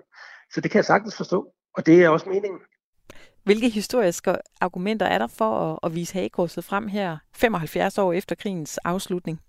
Så 0.54 0.62
det 0.62 0.72
kan 0.72 0.78
jeg 0.78 0.86
sagtens 0.86 1.16
forstå. 1.16 1.54
Og 1.74 1.86
det 1.86 2.04
er 2.04 2.10
også 2.10 2.30
meningen. 2.30 2.60
Hvilke 3.44 3.70
historiske 3.70 4.36
argumenter 4.62 5.06
er 5.06 5.18
der 5.18 5.28
for 5.28 5.74
at, 5.74 5.80
at 5.84 5.96
vise 5.96 6.14
hagekorset 6.14 6.64
frem 6.64 6.88
her 6.88 7.18
75 7.34 7.98
år 7.98 8.14
efter 8.14 8.36
krigens 8.36 8.78
afslutning? 8.78 9.42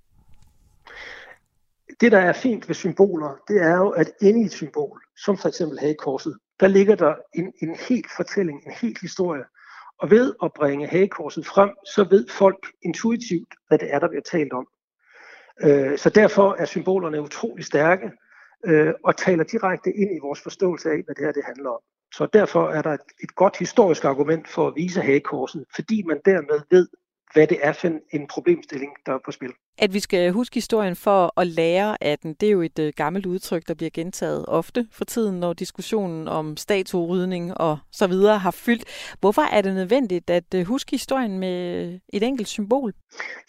Det, 2.00 2.12
der 2.12 2.18
er 2.18 2.32
fint 2.32 2.68
ved 2.68 2.74
symboler, 2.74 3.36
det 3.48 3.62
er 3.62 3.76
jo, 3.76 3.88
at 3.88 4.10
inde 4.20 4.42
i 4.42 4.44
et 4.44 4.52
symbol, 4.52 5.02
som 5.24 5.38
for 5.38 5.48
eksempel 5.48 5.78
hagekorset, 5.78 6.38
der 6.60 6.66
ligger 6.66 6.94
der 6.94 7.14
en, 7.34 7.52
en 7.62 7.76
helt 7.88 8.06
fortælling, 8.16 8.62
en 8.66 8.72
helt 8.72 9.00
historie. 9.00 9.44
Og 9.98 10.10
ved 10.10 10.34
at 10.42 10.52
bringe 10.52 10.86
hagekorset 10.86 11.46
frem, 11.46 11.70
så 11.94 12.06
ved 12.10 12.26
folk 12.30 12.66
intuitivt, 12.82 13.54
hvad 13.68 13.78
det 13.78 13.94
er, 13.94 13.98
der 13.98 14.08
bliver 14.08 14.22
talt 14.22 14.52
om. 14.52 14.66
Øh, 15.62 15.98
så 15.98 16.10
derfor 16.10 16.56
er 16.58 16.64
symbolerne 16.64 17.22
utrolig 17.22 17.64
stærke 17.64 18.10
øh, 18.66 18.94
og 19.04 19.16
taler 19.16 19.44
direkte 19.44 19.92
ind 19.92 20.16
i 20.16 20.18
vores 20.22 20.40
forståelse 20.40 20.90
af, 20.90 21.02
hvad 21.04 21.14
det 21.14 21.24
her 21.24 21.32
det 21.32 21.44
handler 21.44 21.70
om. 21.70 21.80
Så 22.14 22.26
derfor 22.32 22.68
er 22.68 22.82
der 22.82 22.90
et, 22.90 23.00
et 23.22 23.34
godt 23.34 23.58
historisk 23.58 24.04
argument 24.04 24.48
for 24.48 24.68
at 24.68 24.72
vise 24.76 25.00
hagekorset, 25.00 25.64
fordi 25.74 26.02
man 26.02 26.20
dermed 26.24 26.60
ved, 26.70 26.88
hvad 27.32 27.46
det 27.46 27.58
er 27.62 27.72
for 27.72 27.88
en 28.10 28.26
problemstilling, 28.26 28.92
der 29.06 29.12
er 29.12 29.18
på 29.24 29.32
spil. 29.32 29.52
At 29.78 29.94
vi 29.94 30.00
skal 30.00 30.32
huske 30.32 30.54
historien 30.54 30.96
for 30.96 31.40
at 31.40 31.46
lære 31.46 32.02
af 32.02 32.18
den, 32.18 32.34
det 32.34 32.46
er 32.46 32.50
jo 32.50 32.62
et 32.62 32.78
uh, 32.78 32.88
gammelt 32.96 33.26
udtryk, 33.26 33.68
der 33.68 33.74
bliver 33.74 33.90
gentaget 33.90 34.44
ofte 34.48 34.88
for 34.92 35.04
tiden, 35.04 35.40
når 35.40 35.52
diskussionen 35.52 36.28
om 36.28 36.56
statuerydning 36.56 37.58
og 37.58 37.78
så 37.92 38.06
videre 38.06 38.38
har 38.38 38.50
fyldt. 38.50 39.14
Hvorfor 39.20 39.42
er 39.42 39.60
det 39.60 39.74
nødvendigt 39.74 40.30
at 40.30 40.54
uh, 40.54 40.62
huske 40.62 40.90
historien 40.90 41.38
med 41.38 41.98
et 42.08 42.22
enkelt 42.22 42.48
symbol? 42.48 42.92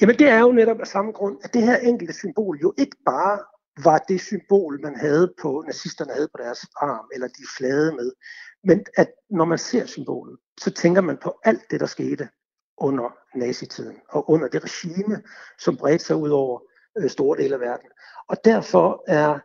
Jamen 0.02 0.20
det 0.20 0.30
er 0.30 0.40
jo 0.40 0.52
netop 0.52 0.80
af 0.80 0.88
samme 0.88 1.12
grund, 1.12 1.38
at 1.44 1.54
det 1.54 1.62
her 1.62 1.78
enkelte 1.78 2.14
symbol 2.14 2.60
jo 2.62 2.74
ikke 2.78 2.98
bare 3.06 3.40
var 3.84 3.98
det 3.98 4.22
symbol, 4.22 4.80
man 4.82 4.96
havde 4.96 5.34
på, 5.42 5.64
nazisterne 5.68 6.14
havde 6.14 6.28
på 6.28 6.38
deres 6.44 6.60
arm, 6.82 7.06
eller 7.14 7.28
de 7.28 7.44
flade 7.58 7.92
med. 7.96 8.12
Men 8.64 8.86
at 8.98 9.08
når 9.30 9.46
man 9.46 9.58
ser 9.58 9.86
symbolet, 9.86 10.38
så 10.62 10.72
tænker 10.72 11.02
man 11.02 11.18
på 11.24 11.40
alt 11.44 11.62
det, 11.72 11.80
der 11.80 11.86
skete 11.86 12.30
under 12.82 13.18
nazitiden 13.36 13.98
og 14.10 14.30
under 14.30 14.48
det 14.48 14.64
regime, 14.64 15.22
som 15.60 15.78
bredte 15.78 16.06
sig 16.06 16.16
ud 16.16 16.30
over 16.30 16.60
øh, 16.98 17.10
store 17.10 17.38
dele 17.38 17.56
af 17.56 17.62
verden. 17.62 17.90
Og 18.28 18.38
derfor 18.46 19.04
er 19.08 19.40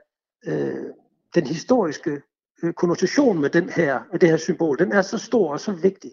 øh, 0.47 0.87
den 1.35 1.47
historiske 1.47 2.23
øh, 2.62 2.73
konnotation 2.73 3.41
med, 3.41 3.50
den 3.50 3.69
her, 3.69 4.00
med 4.12 4.21
det 4.21 4.29
her 4.29 4.37
symbol, 4.37 4.79
den 4.79 4.93
er 4.93 5.03
så 5.03 5.19
stor 5.19 5.53
og 5.53 5.61
så 5.61 5.73
vigtig, 5.73 6.12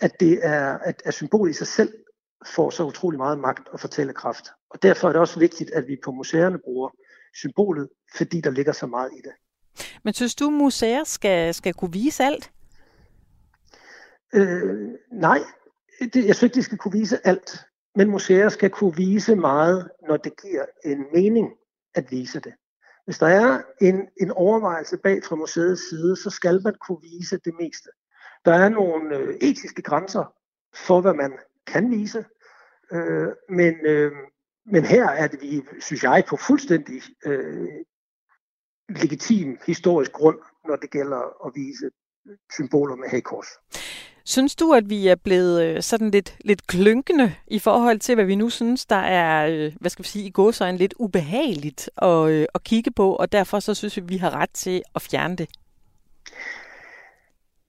at, 0.00 0.20
det 0.20 0.38
er, 0.42 0.78
at, 0.78 1.02
at 1.04 1.14
symbolet 1.14 1.50
i 1.50 1.56
sig 1.56 1.66
selv 1.66 1.92
får 2.46 2.70
så 2.70 2.84
utrolig 2.84 3.18
meget 3.18 3.38
magt 3.38 3.68
og 3.68 3.80
fortællekraft. 3.80 4.44
Og 4.70 4.82
derfor 4.82 5.08
er 5.08 5.12
det 5.12 5.20
også 5.20 5.38
vigtigt, 5.38 5.70
at 5.70 5.86
vi 5.88 5.96
på 6.04 6.10
museerne 6.10 6.58
bruger 6.58 6.90
symbolet, 7.34 7.88
fordi 8.16 8.40
der 8.40 8.50
ligger 8.50 8.72
så 8.72 8.86
meget 8.86 9.10
i 9.12 9.20
det. 9.24 9.32
Men 10.04 10.14
synes 10.14 10.34
du, 10.34 10.50
museer 10.50 11.04
skal, 11.04 11.54
skal 11.54 11.74
kunne 11.74 11.92
vise 11.92 12.24
alt? 12.24 12.50
Øh, 14.34 14.88
nej, 15.12 15.40
det, 16.00 16.26
jeg 16.26 16.36
synes 16.36 16.42
ikke, 16.42 16.54
de 16.54 16.62
skal 16.62 16.78
kunne 16.78 16.92
vise 16.92 17.26
alt. 17.26 17.64
Men 17.94 18.10
museer 18.10 18.48
skal 18.48 18.70
kunne 18.70 18.96
vise 18.96 19.36
meget, 19.36 19.90
når 20.08 20.16
det 20.16 20.32
giver 20.42 20.64
en 20.84 21.06
mening 21.12 21.52
at 21.94 22.10
vise 22.10 22.40
det. 22.40 22.54
Hvis 23.04 23.18
der 23.18 23.26
er 23.26 23.62
en, 23.80 24.08
en 24.20 24.30
overvejelse 24.30 24.96
bag 24.96 25.24
fra 25.24 25.36
museets 25.36 25.88
side, 25.88 26.16
så 26.16 26.30
skal 26.30 26.60
man 26.64 26.74
kunne 26.86 27.02
vise 27.02 27.38
det 27.44 27.54
meste. 27.60 27.90
Der 28.44 28.54
er 28.54 28.68
nogle 28.68 29.16
øh, 29.16 29.34
etiske 29.34 29.82
grænser 29.82 30.34
for, 30.74 31.00
hvad 31.00 31.14
man 31.14 31.32
kan 31.66 31.90
vise, 31.90 32.24
øh, 32.92 33.28
men, 33.48 33.74
øh, 33.86 34.12
men 34.66 34.84
her 34.84 35.08
er 35.08 35.26
det, 35.28 35.42
vi, 35.42 35.62
synes 35.80 36.02
jeg, 36.02 36.24
på 36.28 36.36
fuldstændig 36.36 37.02
øh, 37.26 37.68
legitim 38.88 39.58
historisk 39.66 40.12
grund, 40.12 40.38
når 40.68 40.76
det 40.76 40.90
gælder 40.90 41.46
at 41.46 41.52
vise 41.54 41.90
symboler 42.52 42.96
med 42.96 43.08
hagekors. 43.08 43.48
Synes 44.28 44.56
du, 44.56 44.72
at 44.72 44.90
vi 44.90 45.08
er 45.08 45.14
blevet 45.14 45.62
øh, 45.62 45.82
sådan 45.82 46.10
lidt, 46.10 46.36
lidt 46.40 46.66
klynkende 46.66 47.34
i 47.46 47.58
forhold 47.58 47.98
til, 47.98 48.14
hvad 48.14 48.24
vi 48.24 48.34
nu 48.34 48.48
synes, 48.48 48.86
der 48.86 48.96
er, 48.96 49.48
øh, 49.48 49.72
hvad 49.80 49.90
skal 49.90 50.02
vi 50.02 50.08
sige, 50.08 50.26
i 50.26 50.30
går 50.30 50.50
så 50.50 50.64
en 50.64 50.76
lidt 50.76 50.94
ubehageligt 50.98 51.90
at, 52.02 52.28
øh, 52.28 52.46
at 52.54 52.64
kigge 52.64 52.90
på, 52.90 53.16
og 53.16 53.32
derfor 53.32 53.60
så 53.60 53.74
synes 53.74 53.96
vi, 53.96 54.02
at 54.02 54.08
vi 54.08 54.16
har 54.16 54.30
ret 54.30 54.50
til 54.50 54.82
at 54.94 55.02
fjerne 55.02 55.36
det? 55.36 55.48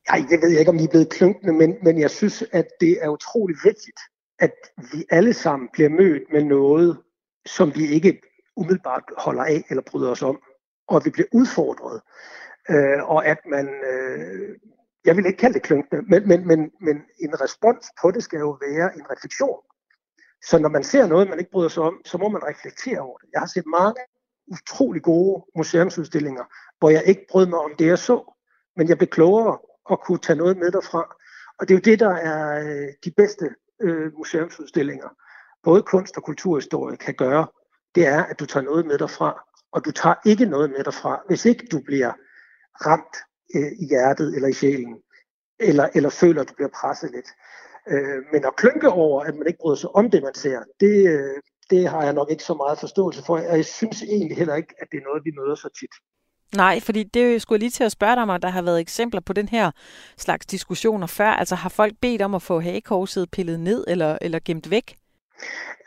Ej, 0.10 0.18
det 0.30 0.42
ved 0.42 0.50
jeg 0.50 0.60
ikke, 0.60 0.70
om 0.70 0.80
vi 0.80 0.84
er 0.84 0.90
blevet 0.90 1.10
klynkende, 1.10 1.54
men, 1.54 1.76
men 1.84 2.00
jeg 2.00 2.12
synes, 2.12 2.44
at 2.52 2.68
det 2.80 2.98
er 3.02 3.10
utrolig 3.10 3.56
vigtigt, 3.64 4.00
at 4.40 4.54
vi 4.94 5.06
alle 5.10 5.34
sammen 5.34 5.70
bliver 5.74 5.90
mødt 5.90 6.24
med 6.32 6.44
noget, 6.44 6.98
som 7.46 7.76
vi 7.76 7.88
ikke 7.88 8.22
umiddelbart 8.56 9.04
holder 9.18 9.44
af 9.44 9.64
eller 9.70 9.84
bryder 9.92 10.12
os 10.12 10.22
om, 10.22 10.40
og 10.88 10.96
at 10.96 11.06
vi 11.06 11.10
bliver 11.10 11.28
udfordret, 11.34 12.02
øh, 12.70 13.10
og 13.10 13.26
at 13.26 13.38
man 13.50 13.70
øh, 13.92 14.56
jeg 15.08 15.18
vil 15.18 15.26
ikke 15.26 15.38
kalde 15.38 15.54
det 15.54 15.64
klynkende, 15.64 16.02
men, 16.02 16.28
men, 16.28 16.48
men, 16.48 16.60
men 16.82 16.96
en 17.20 17.42
respons 17.42 17.86
på 18.02 18.12
det 18.12 18.24
skal 18.24 18.40
jo 18.40 18.58
være 18.68 18.96
en 18.98 19.06
refleksion. 19.12 19.60
Så 20.50 20.60
når 20.60 20.70
man 20.70 20.84
ser 20.84 21.08
noget, 21.08 21.30
man 21.30 21.40
ikke 21.40 21.52
bryder 21.52 21.70
sig 21.70 21.84
om, 21.84 22.02
så 22.06 22.18
må 22.18 22.30
man 22.30 22.42
reflektere 22.44 23.00
over 23.00 23.18
det. 23.18 23.30
Jeg 23.34 23.42
har 23.42 23.48
set 23.48 23.66
mange 23.66 24.02
utrolig 24.48 25.02
gode 25.02 25.46
museumsudstillinger, 25.56 26.44
hvor 26.80 26.90
jeg 26.90 27.04
ikke 27.06 27.26
brød 27.30 27.46
mig 27.48 27.60
om 27.60 27.72
det, 27.80 27.86
jeg 27.86 28.00
så, 28.00 28.34
men 28.78 28.90
jeg 28.90 28.98
blev 28.98 29.08
klogere 29.08 29.58
og 29.86 30.02
kunne 30.06 30.18
tage 30.18 30.38
noget 30.38 30.58
med 30.58 30.72
derfra. 30.72 31.16
Og 31.60 31.68
det 31.68 31.74
er 31.74 31.78
jo 31.78 31.92
det, 31.92 32.00
der 32.00 32.14
er 32.16 32.60
øh, 32.60 32.88
de 33.06 33.12
bedste 33.18 33.46
øh, 33.82 34.14
museumsudstillinger, 34.18 35.10
både 35.64 35.84
kunst 35.84 36.18
og 36.18 36.24
kulturhistorie 36.24 36.98
kan 36.98 37.14
gøre, 37.14 37.48
det 37.96 38.08
er, 38.08 38.24
at 38.24 38.40
du 38.40 38.46
tager 38.46 38.64
noget 38.64 38.86
med 38.86 38.98
derfra, 38.98 39.44
og 39.72 39.86
du 39.86 39.92
tager 39.92 40.16
ikke 40.26 40.46
noget 40.46 40.70
med 40.70 40.84
derfra, 40.84 41.22
hvis 41.28 41.46
ikke 41.46 41.68
du 41.72 41.80
bliver 41.80 42.14
ramt 42.86 43.18
øh, 43.56 43.72
i 43.82 43.86
hjertet 43.90 44.36
eller 44.36 44.48
i 44.48 44.54
sjælen, 44.54 44.96
eller, 45.60 45.88
eller 45.96 46.10
føler, 46.10 46.42
at 46.42 46.50
du 46.50 46.54
bliver 46.54 46.70
presset 46.80 47.12
lidt. 47.12 47.30
Øh, 47.88 48.20
men 48.34 48.46
at 48.46 48.56
klynke 48.56 48.90
over, 48.90 49.24
at 49.24 49.36
man 49.36 49.48
ikke 49.48 49.60
bryder 49.60 49.76
sig 49.76 49.96
om 49.96 50.12
det, 50.12 50.24
man 50.24 50.36
ser, 50.36 50.60
det, 50.80 50.96
øh, 51.14 51.38
det 51.70 51.90
har 51.90 52.04
jeg 52.04 52.14
nok 52.14 52.32
ikke 52.32 52.44
så 52.44 52.54
meget 52.54 52.80
forståelse 52.80 53.24
for. 53.26 53.34
Og 53.38 53.58
jeg 53.58 53.66
synes 53.66 54.04
egentlig 54.04 54.38
heller 54.38 54.56
ikke, 54.56 54.74
at 54.82 54.88
det 54.92 54.98
er 54.98 55.08
noget, 55.10 55.26
vi 55.26 55.32
møder 55.40 55.56
så 55.56 55.70
tit. 55.80 55.94
Nej, 56.56 56.80
fordi 56.80 57.04
det 57.04 57.42
skulle 57.42 57.58
jeg 57.58 57.60
lige 57.60 57.72
til 57.72 57.84
at 57.84 57.92
spørge 57.92 58.16
dig 58.16 58.24
om, 58.24 58.30
at 58.30 58.42
der 58.42 58.50
har 58.50 58.62
været 58.62 58.80
eksempler 58.80 59.22
på 59.22 59.34
den 59.34 59.50
her 59.50 59.72
slags 60.18 60.46
diskussioner 60.46 61.08
før. 61.08 61.30
Altså 61.30 61.56
har 61.56 61.70
folk 61.70 61.94
bedt 62.02 62.22
om 62.22 62.36
at 62.36 62.42
få 62.42 62.60
hagekorset 62.60 63.32
pillet 63.32 63.60
ned 63.60 63.84
eller, 63.88 64.18
eller 64.22 64.40
gemt 64.46 64.70
væk? 64.70 64.98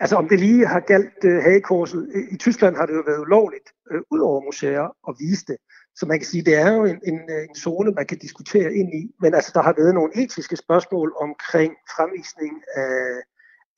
Altså 0.00 0.16
om 0.16 0.28
det 0.28 0.40
lige 0.40 0.66
har 0.66 0.80
galt 0.80 1.24
uh, 1.24 1.30
hagekorset. 1.30 2.08
I 2.32 2.36
Tyskland 2.36 2.76
har 2.76 2.86
det 2.86 2.94
jo 2.94 3.02
været 3.06 3.20
ulovligt, 3.20 3.68
uh, 3.90 4.00
ud 4.10 4.20
over 4.20 4.40
museer, 4.44 4.86
at 5.08 5.14
vise 5.18 5.44
det. 5.46 5.56
Så 6.00 6.06
man 6.06 6.18
kan 6.18 6.26
sige, 6.26 6.44
det 6.44 6.54
er 6.54 6.72
jo 6.72 6.84
en, 6.84 7.00
en, 7.06 7.30
øh, 7.30 7.42
en 7.48 7.54
zone, 7.54 7.90
man 7.90 8.06
kan 8.06 8.18
diskutere 8.18 8.74
ind 8.74 8.94
i. 8.94 9.02
Men 9.20 9.34
altså, 9.34 9.50
der 9.54 9.62
har 9.62 9.74
været 9.78 9.94
nogle 9.94 10.12
etiske 10.22 10.56
spørgsmål 10.56 11.14
omkring 11.16 11.72
fremvisning 11.96 12.62
af, 12.76 13.16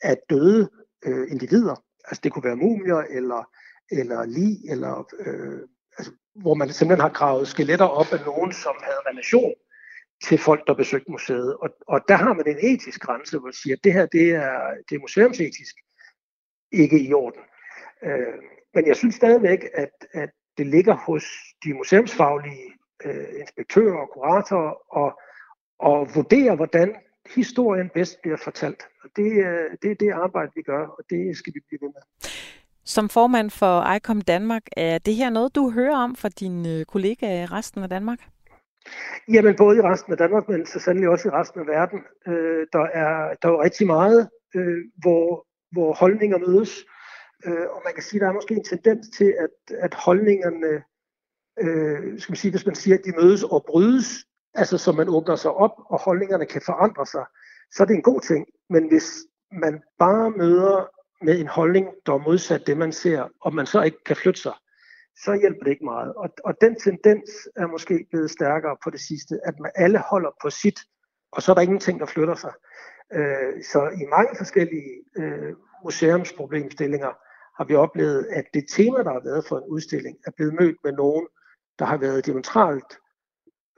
af 0.03 0.17
døde 0.31 0.71
øh, 1.07 1.31
individer. 1.31 1.77
Altså, 2.05 2.21
det 2.25 2.33
kunne 2.33 2.45
være 2.45 2.57
mumier 2.57 3.03
eller, 3.19 3.43
eller 3.91 4.25
lig, 4.25 4.71
eller, 4.71 4.95
øh, 5.27 5.61
altså, 5.99 6.13
hvor 6.35 6.55
man 6.55 6.69
simpelthen 6.69 7.03
har 7.09 7.19
gravet 7.21 7.49
skeletter 7.49 7.87
op 7.87 8.13
af 8.13 8.25
nogen, 8.27 8.53
som 8.53 8.75
havde 8.83 9.09
relation 9.11 9.55
til 10.25 10.39
folk, 10.39 10.67
der 10.67 10.75
besøgte 10.75 11.11
museet. 11.11 11.57
Og, 11.57 11.71
og 11.89 12.01
der 12.09 12.17
har 12.17 12.33
man 12.33 12.47
en 12.49 12.75
etisk 12.75 13.01
grænse, 13.01 13.39
hvor 13.39 13.47
man 13.47 13.53
siger, 13.63 13.77
at 13.77 13.85
det 13.85 13.93
her 13.93 14.07
det 14.07 14.31
er, 14.31 14.59
det 14.89 14.95
er 14.95 15.01
museumsetisk 15.01 15.75
ikke 16.73 16.99
i 17.01 17.13
orden. 17.13 17.43
Øh, 18.05 18.39
men 18.75 18.87
jeg 18.87 18.97
synes 18.97 19.15
stadigvæk, 19.15 19.61
at, 19.75 19.95
at 20.13 20.31
det 20.59 20.67
ligger 20.67 20.95
hos 20.95 21.25
de 21.65 21.75
museumsfaglige 21.75 22.67
øh, 23.05 23.41
inspektører 23.41 23.97
og 23.97 24.09
kuratorer 24.13 24.97
og, 24.97 25.21
og 25.79 26.09
vurdere, 26.15 26.57
hvordan 26.57 26.95
historien 27.35 27.91
bedst 27.95 28.23
bliver 28.23 28.37
fortalt. 28.37 28.83
Og 29.05 29.11
det, 29.17 29.33
øh, 29.33 29.71
det 29.83 29.91
er 29.91 29.95
det 29.95 30.11
arbejde, 30.11 30.53
vi 30.55 30.63
gør, 30.63 30.87
og 30.87 31.05
det 31.11 31.37
skal 31.37 31.53
vi 31.55 31.61
blive 31.69 31.79
ved 31.83 31.89
med. 31.89 32.31
Som 32.85 33.09
formand 33.09 33.51
for 33.51 33.95
ICOM 33.95 34.21
Danmark, 34.21 34.63
er 34.77 34.99
det 34.99 35.15
her 35.15 35.31
noget, 35.31 35.55
du 35.55 35.71
hører 35.71 35.97
om 35.97 36.17
fra 36.17 36.29
dine 36.29 36.79
øh, 36.79 36.85
kollegaer 36.85 37.43
i 37.43 37.47
resten 37.47 37.83
af 37.83 37.89
Danmark? 37.89 38.19
Jamen 39.29 39.57
både 39.57 39.77
i 39.77 39.81
resten 39.81 40.13
af 40.13 40.19
Danmark, 40.19 40.49
men 40.49 40.67
så 40.67 40.79
sandelig 40.81 41.09
også 41.09 41.29
i 41.29 41.31
resten 41.31 41.61
af 41.61 41.67
verden. 41.67 42.01
Øh, 42.29 42.67
der, 42.73 42.87
er, 43.03 43.35
der 43.43 43.49
er 43.49 43.63
rigtig 43.63 43.87
meget, 43.87 44.29
øh, 44.55 44.79
hvor, 45.03 45.47
hvor 45.73 45.95
holdninger 45.95 46.39
mødes. 46.39 46.79
Øh, 46.79 46.87
Øh, 47.47 47.67
og 47.71 47.83
man 47.85 47.95
kan 47.95 48.03
sige, 48.03 48.19
at 48.19 48.23
der 48.23 48.29
er 48.29 48.33
måske 48.33 48.55
en 48.55 48.65
tendens 48.65 49.09
til, 49.17 49.35
at, 49.39 49.77
at 49.79 49.95
holdningerne, 49.95 50.83
øh, 51.61 52.21
skal 52.21 52.33
man 52.33 52.37
sige, 52.37 52.51
hvis 52.51 52.67
man 52.67 52.75
siger, 52.75 52.99
at 52.99 53.05
de 53.05 53.13
mødes 53.21 53.43
og 53.43 53.65
brydes, 53.67 54.07
altså 54.55 54.79
så 54.79 54.93
man 54.93 55.09
åbner 55.09 55.37
sig 55.37 55.51
op, 55.51 55.75
og 55.87 56.01
holdningerne 56.01 56.47
kan 56.47 56.63
forandre 56.67 57.07
sig, 57.07 57.25
så 57.73 57.83
er 57.83 57.87
det 57.87 57.95
en 57.95 58.03
god 58.03 58.21
ting. 58.21 58.47
Men 58.71 58.89
hvis 58.89 59.11
man 59.53 59.83
bare 59.99 60.31
møder 60.31 60.89
med 61.25 61.41
en 61.41 61.47
holdning, 61.47 61.87
der 62.07 62.13
er 62.13 62.19
modsat 62.19 62.67
det, 62.67 62.77
man 62.77 62.93
ser, 62.93 63.29
og 63.41 63.55
man 63.55 63.67
så 63.67 63.83
ikke 63.83 64.05
kan 64.07 64.17
flytte 64.17 64.41
sig, 64.41 64.55
så 65.25 65.39
hjælper 65.41 65.65
det 65.65 65.71
ikke 65.71 65.85
meget. 65.85 66.15
Og, 66.15 66.29
og 66.45 66.55
den 66.61 66.81
tendens 66.81 67.31
er 67.57 67.67
måske 67.67 68.07
blevet 68.11 68.31
stærkere 68.31 68.77
på 68.85 68.91
det 68.91 69.01
sidste, 69.01 69.41
at 69.45 69.55
man 69.61 69.71
alle 69.75 69.99
holder 69.99 70.31
på 70.43 70.51
sit, 70.51 70.81
og 71.33 71.43
så 71.43 71.53
er 71.53 71.55
der 71.55 71.63
ingenting, 71.63 72.01
der 72.01 72.07
flytter 72.07 72.35
sig. 72.35 72.53
Øh, 73.13 73.65
så 73.73 73.81
i 74.03 74.05
mange 74.11 74.37
forskellige 74.37 74.91
øh, 75.17 75.53
museumsproblemstillinger, 75.85 77.13
har 77.57 77.65
vi 77.65 77.75
oplevet, 77.75 78.27
at 78.31 78.45
det 78.55 78.65
tema, 78.69 78.99
der 78.99 79.13
har 79.13 79.23
været 79.25 79.45
for 79.49 79.57
en 79.59 79.65
udstilling, 79.69 80.17
er 80.27 80.31
blevet 80.37 80.55
mødt 80.61 80.77
med 80.85 80.93
nogen, 80.93 81.27
der 81.79 81.85
har 81.85 81.97
været 81.97 82.27
diametralt 82.27 82.93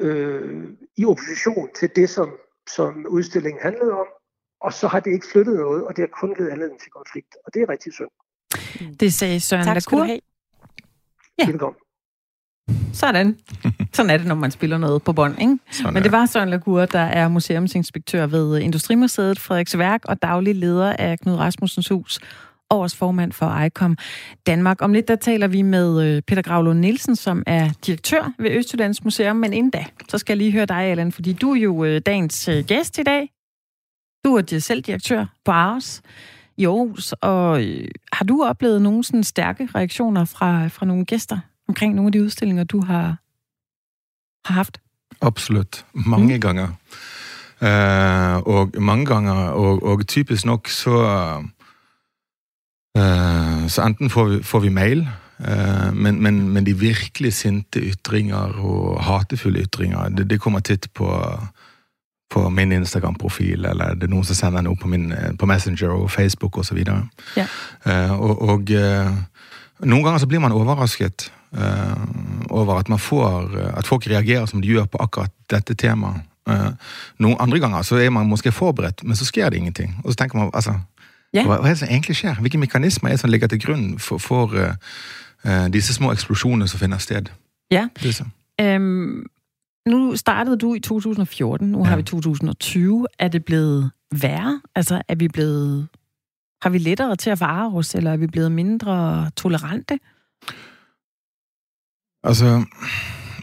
øh, 0.00 0.64
i 0.96 1.04
opposition 1.04 1.68
til 1.78 1.90
det, 1.96 2.10
som, 2.10 2.28
som 2.76 3.06
udstillingen 3.08 3.62
handlede 3.62 3.92
om, 3.92 4.06
og 4.60 4.72
så 4.72 4.88
har 4.88 5.00
det 5.00 5.12
ikke 5.12 5.26
flyttet 5.32 5.54
noget, 5.56 5.84
og 5.86 5.96
det 5.96 6.02
har 6.02 6.20
kun 6.20 6.34
givet 6.34 6.48
anledning 6.48 6.80
til 6.80 6.90
konflikt, 6.90 7.36
og 7.46 7.54
det 7.54 7.62
er 7.62 7.68
rigtig 7.68 7.92
synd. 7.92 8.10
Det 9.00 9.14
sagde 9.14 9.40
Søren 9.40 9.64
tak, 9.64 9.74
Lacour. 9.74 10.04
Ja. 11.38 11.46
Velkommen. 11.46 11.80
Sådan. 12.92 13.38
Sådan 13.92 14.10
er 14.10 14.16
det, 14.16 14.26
når 14.26 14.34
man 14.34 14.50
spiller 14.50 14.78
noget 14.78 15.02
på 15.02 15.12
bånd, 15.12 15.40
ikke? 15.40 15.58
Sådan 15.70 15.94
Men 15.94 16.02
det 16.02 16.12
var 16.12 16.26
Søren 16.26 16.48
Lacour, 16.48 16.86
der 16.86 16.98
er 16.98 17.28
museumsinspektør 17.28 18.26
ved 18.26 18.58
Industrimuseet 18.58 19.38
Frederiksværk 19.38 20.00
og 20.04 20.22
daglig 20.22 20.54
leder 20.54 20.96
af 20.98 21.18
Knud 21.18 21.34
Rasmussens 21.34 21.88
Hus 21.88 22.20
årsformand 22.70 23.32
for 23.32 23.60
ICOM 23.60 23.96
Danmark. 24.46 24.82
Om 24.82 24.92
lidt, 24.92 25.08
der 25.08 25.16
taler 25.16 25.46
vi 25.46 25.62
med 25.62 26.02
øh, 26.02 26.22
Peter 26.22 26.42
Gravlund 26.42 26.78
Nielsen, 26.78 27.16
som 27.16 27.42
er 27.46 27.70
direktør 27.86 28.32
ved 28.38 28.50
Østjyllands 28.50 29.04
Museum. 29.04 29.36
Men 29.36 29.52
inden 29.52 29.70
da, 29.70 29.84
så 30.08 30.18
skal 30.18 30.32
jeg 30.32 30.38
lige 30.38 30.52
høre 30.52 30.66
dig, 30.66 30.76
Allan, 30.76 31.12
fordi 31.12 31.32
du 31.32 31.52
er 31.52 31.60
jo 31.60 31.84
øh, 31.84 32.00
dagens 32.06 32.48
øh, 32.48 32.64
gæst 32.64 32.98
i 32.98 33.02
dag. 33.02 33.30
Du 34.24 34.36
er 34.36 34.58
selv 34.58 34.82
direktør 34.82 35.26
på 35.44 35.52
Aarhus 35.52 36.02
i 36.56 36.66
Aarhus, 36.66 37.12
og 37.12 37.60
har 38.12 38.24
du 38.24 38.44
oplevet 38.44 38.82
nogle 38.82 39.04
sådan 39.04 39.24
stærke 39.24 39.68
reaktioner 39.74 40.24
fra, 40.24 40.68
fra 40.68 40.86
nogle 40.86 41.04
gæster 41.04 41.38
omkring 41.68 41.94
nogle 41.94 42.08
af 42.08 42.12
de 42.12 42.22
udstillinger, 42.22 42.64
du 42.64 42.80
har, 42.80 43.16
har 44.44 44.54
haft? 44.54 44.80
Absolut. 45.20 45.86
Mange 45.94 46.34
mm. 46.34 46.40
gange. 46.40 46.62
Uh, 47.60 48.54
og 48.54 48.70
mange 48.78 49.06
gange, 49.06 49.32
og, 49.32 49.82
og 49.82 50.06
typisk 50.06 50.44
nok 50.44 50.68
så 50.68 50.92
Uh, 52.98 53.66
så 53.66 53.82
enten 53.82 54.10
får 54.10 54.24
vi, 54.28 54.42
får 54.46 54.60
vi 54.60 54.70
mail, 54.70 55.00
uh, 55.42 55.90
men, 55.92 56.22
men, 56.22 56.36
men, 56.52 56.64
de 56.64 56.76
virkelig 56.78 57.32
sinte 57.40 57.80
ytringer 57.82 58.54
og 58.62 59.00
hatefulle 59.02 59.64
ytringer, 59.66 60.12
det, 60.14 60.28
det 60.30 60.38
kommer 60.38 60.62
titt 60.62 60.86
på, 60.94 61.08
på 62.30 62.44
min 62.54 62.72
Instagram-profil, 62.72 63.66
eller 63.66 63.98
det 63.98 64.06
er 64.06 64.14
noen 64.14 64.26
som 64.28 64.38
sender 64.38 64.62
noe 64.62 64.78
på, 64.78 64.90
min, 64.92 65.10
på 65.38 65.48
Messenger 65.50 65.96
og 65.96 66.06
Facebook. 66.10 66.60
Og, 66.62 66.70
ja. 67.34 67.48
uh, 67.86 68.14
og, 68.14 68.44
og 68.46 68.70
uh, 68.78 69.10
noen 69.82 70.06
ganger 70.06 70.22
så 70.22 70.30
blir 70.30 70.44
man 70.44 70.54
overrasket. 70.54 71.32
Uh, 71.54 71.98
over 72.50 72.78
at, 72.78 72.88
man 72.90 72.98
får, 72.98 73.58
at 73.78 73.86
folk 73.86 74.06
reagerer 74.10 74.46
som 74.50 74.62
de 74.62 74.70
gjør 74.70 74.86
på 74.90 75.02
akkurat 75.02 75.34
dette 75.50 75.74
temaet. 75.74 76.22
Noen 77.24 77.38
andre 77.40 77.56
ganger 77.62 77.86
så 77.86 77.96
er 78.02 78.10
man 78.12 78.28
måske 78.28 78.50
forberedt, 78.52 79.00
men 79.02 79.16
så 79.16 79.24
sker 79.24 79.48
det 79.50 79.62
ingenting. 79.62 79.94
Og 80.04 80.12
så 80.12 80.18
tenker 80.20 80.36
man 80.38 80.50
altså 80.52 80.74
Ja. 81.34 81.44
hva, 81.46 81.58
hva 81.60 81.68
er 81.68 81.74
det 81.74 81.78
som 81.78 81.88
egentlig 81.90 82.16
skjer? 82.16 82.34
Hvilke 82.40 82.58
mekanismer 82.58 83.10
er 83.10 83.12
det 83.12 83.20
som 83.20 83.30
ligger 83.30 83.50
til 83.50 83.60
grunn 83.60 83.98
for, 83.98 84.18
for 84.18 84.54
uh, 84.54 85.66
disse 85.72 85.94
små 85.94 86.12
eksplosjonene 86.12 86.68
som 86.68 86.80
finner 86.80 86.98
sted? 86.98 87.30
Ja. 87.70 87.88
Liksom. 88.02 88.30
Øhm, 88.60 89.26
nu 89.88 90.16
startede 90.16 90.58
du 90.58 90.74
i 90.74 90.80
2014, 90.80 91.68
nu 91.68 91.78
ja. 91.78 91.84
har 91.84 91.96
vi 91.96 92.02
2020. 92.02 93.06
Er 93.18 93.28
det 93.28 93.44
blevet 93.44 93.90
værre? 94.20 94.60
Altså, 94.74 95.02
er 95.08 95.14
vi 95.14 95.28
blevet... 95.28 95.88
Har 96.62 96.70
vi 96.70 96.78
lettere 96.78 97.16
til 97.16 97.30
at 97.30 97.40
vare 97.40 97.72
os, 97.74 97.94
eller 97.94 98.12
er 98.12 98.16
vi 98.16 98.26
blevet 98.26 98.52
mindre 98.52 99.30
tolerante? 99.36 99.98
Altså, 102.24 102.64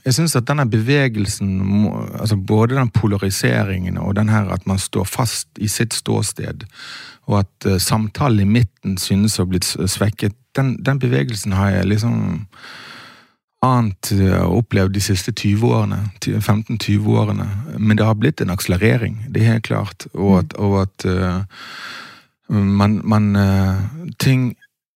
jeg 0.05 0.13
synes 0.13 0.36
at 0.36 0.48
denne 0.48 0.69
bevegelsen, 0.69 1.65
må- 1.65 2.07
altså 2.19 2.36
både 2.36 2.75
den 2.75 2.89
polariseringen 2.89 3.98
og 3.98 4.15
den 4.15 4.29
her 4.29 4.50
at 4.50 4.67
man 4.67 4.79
står 4.79 5.03
fast 5.03 5.48
i 5.57 5.67
sitt 5.67 5.93
ståsted, 5.93 6.65
og 7.29 7.39
at 7.43 7.67
eh, 7.69 7.77
samtalen 7.81 8.39
i 8.45 8.51
midten 8.59 8.97
synes 8.97 9.37
å 9.39 9.43
ha 9.45 9.51
blitt 9.53 9.67
s- 9.67 9.77
svekket, 9.97 10.33
den, 10.57 10.75
den 10.83 10.99
bevegelsen 10.99 11.53
har 11.55 11.69
jeg 11.77 11.87
liksom 11.93 12.15
ant 13.61 14.09
eh, 14.15 14.39
og 14.41 14.63
opplevd 14.63 14.95
de 14.95 15.03
siste 15.05 15.31
20 15.37 15.67
årene, 15.77 15.99
ti- 16.23 16.33
15-20 16.33 17.11
årene. 17.21 17.45
Men 17.77 17.97
det 17.99 18.07
har 18.07 18.17
blitt 18.17 18.41
en 18.41 18.49
akselerering, 18.53 19.19
det 19.29 19.43
er 19.43 19.53
helt 19.53 19.67
klart. 19.69 20.07
Og 20.15 20.39
at, 20.41 20.55
og 20.57 20.79
at 20.81 21.05
eh, 21.05 21.43
man, 22.49 22.99
man 23.05 23.29
eh, 23.37 23.83
ting 24.19 24.51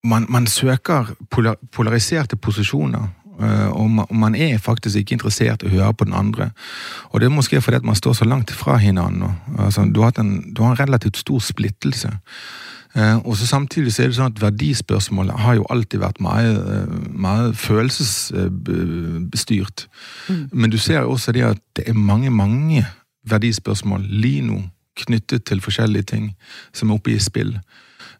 man, 0.06 0.26
man 0.30 0.46
søker 0.50 1.14
polar, 1.34 1.56
polariserte 1.74 2.38
posisjoner. 2.38 3.08
Eh, 3.42 3.70
og 3.72 3.92
man, 3.92 4.06
og 4.10 4.16
man 4.16 4.36
er 4.36 4.58
faktisk 4.58 4.96
ikke 5.02 5.14
interessert 5.18 5.64
i 5.64 5.68
å 5.70 5.74
høre 5.74 5.94
på 5.94 6.06
den 6.08 6.18
andre. 6.18 6.50
Og 7.12 7.20
det 7.20 7.26
er 7.28 7.36
måske 7.36 7.62
fordi 7.62 7.78
at 7.82 7.88
man 7.88 7.96
står 7.96 8.14
så 8.22 8.26
langt 8.26 8.52
fra 8.52 8.78
hverandre. 8.78 9.36
Altså, 9.58 9.86
du, 9.86 10.02
har 10.02 10.12
en, 10.20 10.54
du 10.54 10.64
har 10.64 10.72
en 10.72 10.80
relativt 10.80 11.18
stor 11.18 11.40
splittelse. 11.40 12.12
Eh, 12.96 13.18
og 13.28 13.38
så 13.38 13.48
samtidig 13.48 13.94
så 13.94 14.04
er 14.04 14.08
det 14.08 14.16
sånn 14.16 14.32
at 14.32 14.44
verdispørsmålet 14.44 15.40
har 15.44 15.54
jo 15.60 15.66
alltid 15.70 16.00
vært 16.00 16.22
meget, 16.24 16.58
eh, 16.64 17.54
følelsesbestyrt. 17.54 19.88
Mm. 20.30 20.50
Men 20.52 20.70
du 20.72 20.78
ser 20.78 21.00
også 21.00 21.32
det 21.32 21.44
at 21.44 21.58
det 21.76 21.90
er 21.90 21.94
mange, 21.94 22.32
mange 22.32 22.86
verdispørsmål 23.28 24.02
lige 24.10 24.42
nå 24.48 24.62
knyttet 24.96 25.46
til 25.46 25.62
forskjellige 25.62 26.04
ting 26.04 26.36
som 26.74 26.90
er 26.90 26.94
oppe 26.96 27.12
i 27.12 27.20
spill. 27.20 27.60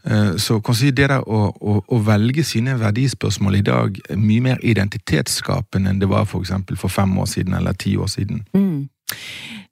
Eh, 0.08 0.38
Så 0.38 0.60
kan 0.60 0.76
si 0.76 0.92
det 0.92 1.10
der 1.10 1.22
å, 1.28 1.52
å, 1.62 1.84
å 1.88 1.98
velge 2.06 2.44
sine 2.44 2.80
verdispørsmål 2.80 3.56
i 3.56 3.62
dag 3.62 4.00
mye 4.16 4.42
mer 4.42 4.58
identitetsskapende 4.64 5.90
enn 5.90 6.02
det 6.02 6.10
var 6.10 6.26
for 6.26 6.40
eksempel 6.40 6.78
for 6.78 6.88
fem 6.88 7.18
år 7.18 7.26
siden 7.26 7.54
eller 7.54 7.74
ti 7.74 7.96
år 7.98 8.08
siden. 8.08 8.46
Mm. 8.54 8.90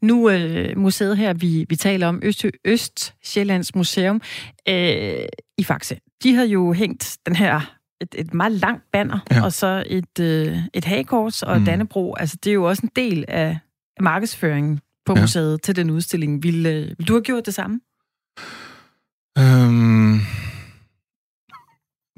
Nu 0.01 0.29
øh, 0.29 0.77
museet 0.77 1.17
her, 1.17 1.33
vi, 1.33 1.65
vi 1.69 1.75
taler 1.75 2.07
om, 2.07 2.21
Øst, 2.23 2.45
Østsjællands 2.65 3.75
Museum 3.75 4.21
øh, 4.69 5.25
i 5.57 5.63
Faxe, 5.63 5.99
de 6.23 6.35
har 6.35 6.43
jo 6.43 6.73
hængt 6.73 7.17
den 7.25 7.35
her 7.35 7.77
et, 8.01 8.15
et 8.17 8.33
meget 8.33 8.51
langt 8.51 8.83
banner, 8.91 9.19
ja. 9.31 9.43
Og 9.43 9.53
så 9.53 9.83
et, 9.87 10.19
øh, 10.19 10.57
et 10.73 10.85
hagekors 10.85 11.43
og 11.43 11.59
mm. 11.59 11.65
Dannebro. 11.65 12.13
Altså, 12.15 12.37
det 12.43 12.49
er 12.49 12.53
jo 12.53 12.63
også 12.63 12.81
en 12.83 12.91
del 12.95 13.25
af, 13.27 13.57
markedsføringen 14.01 14.79
på. 15.05 15.13
Ja. 15.15 15.21
museet 15.21 15.61
til 15.61 15.75
den 15.75 15.89
udstilling. 15.89 16.43
Vil, 16.43 16.65
øh, 16.65 16.87
vil 16.97 17.07
du 17.07 17.13
have 17.13 17.21
gjort 17.21 17.45
det 17.45 17.53
samme? 17.53 17.79
Um, 19.39 20.21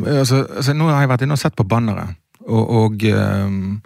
altså, 0.06 0.44
altså, 0.44 0.74
nå 0.74 0.90
har 0.92 1.06
jeg 1.06 1.10
vært 1.14 1.26
inne 1.26 1.38
og 1.38 1.42
sett 1.42 1.56
på 1.56 1.64
banneret, 1.64 2.18
og, 2.46 2.70
og 2.70 3.06
um, 3.16 3.82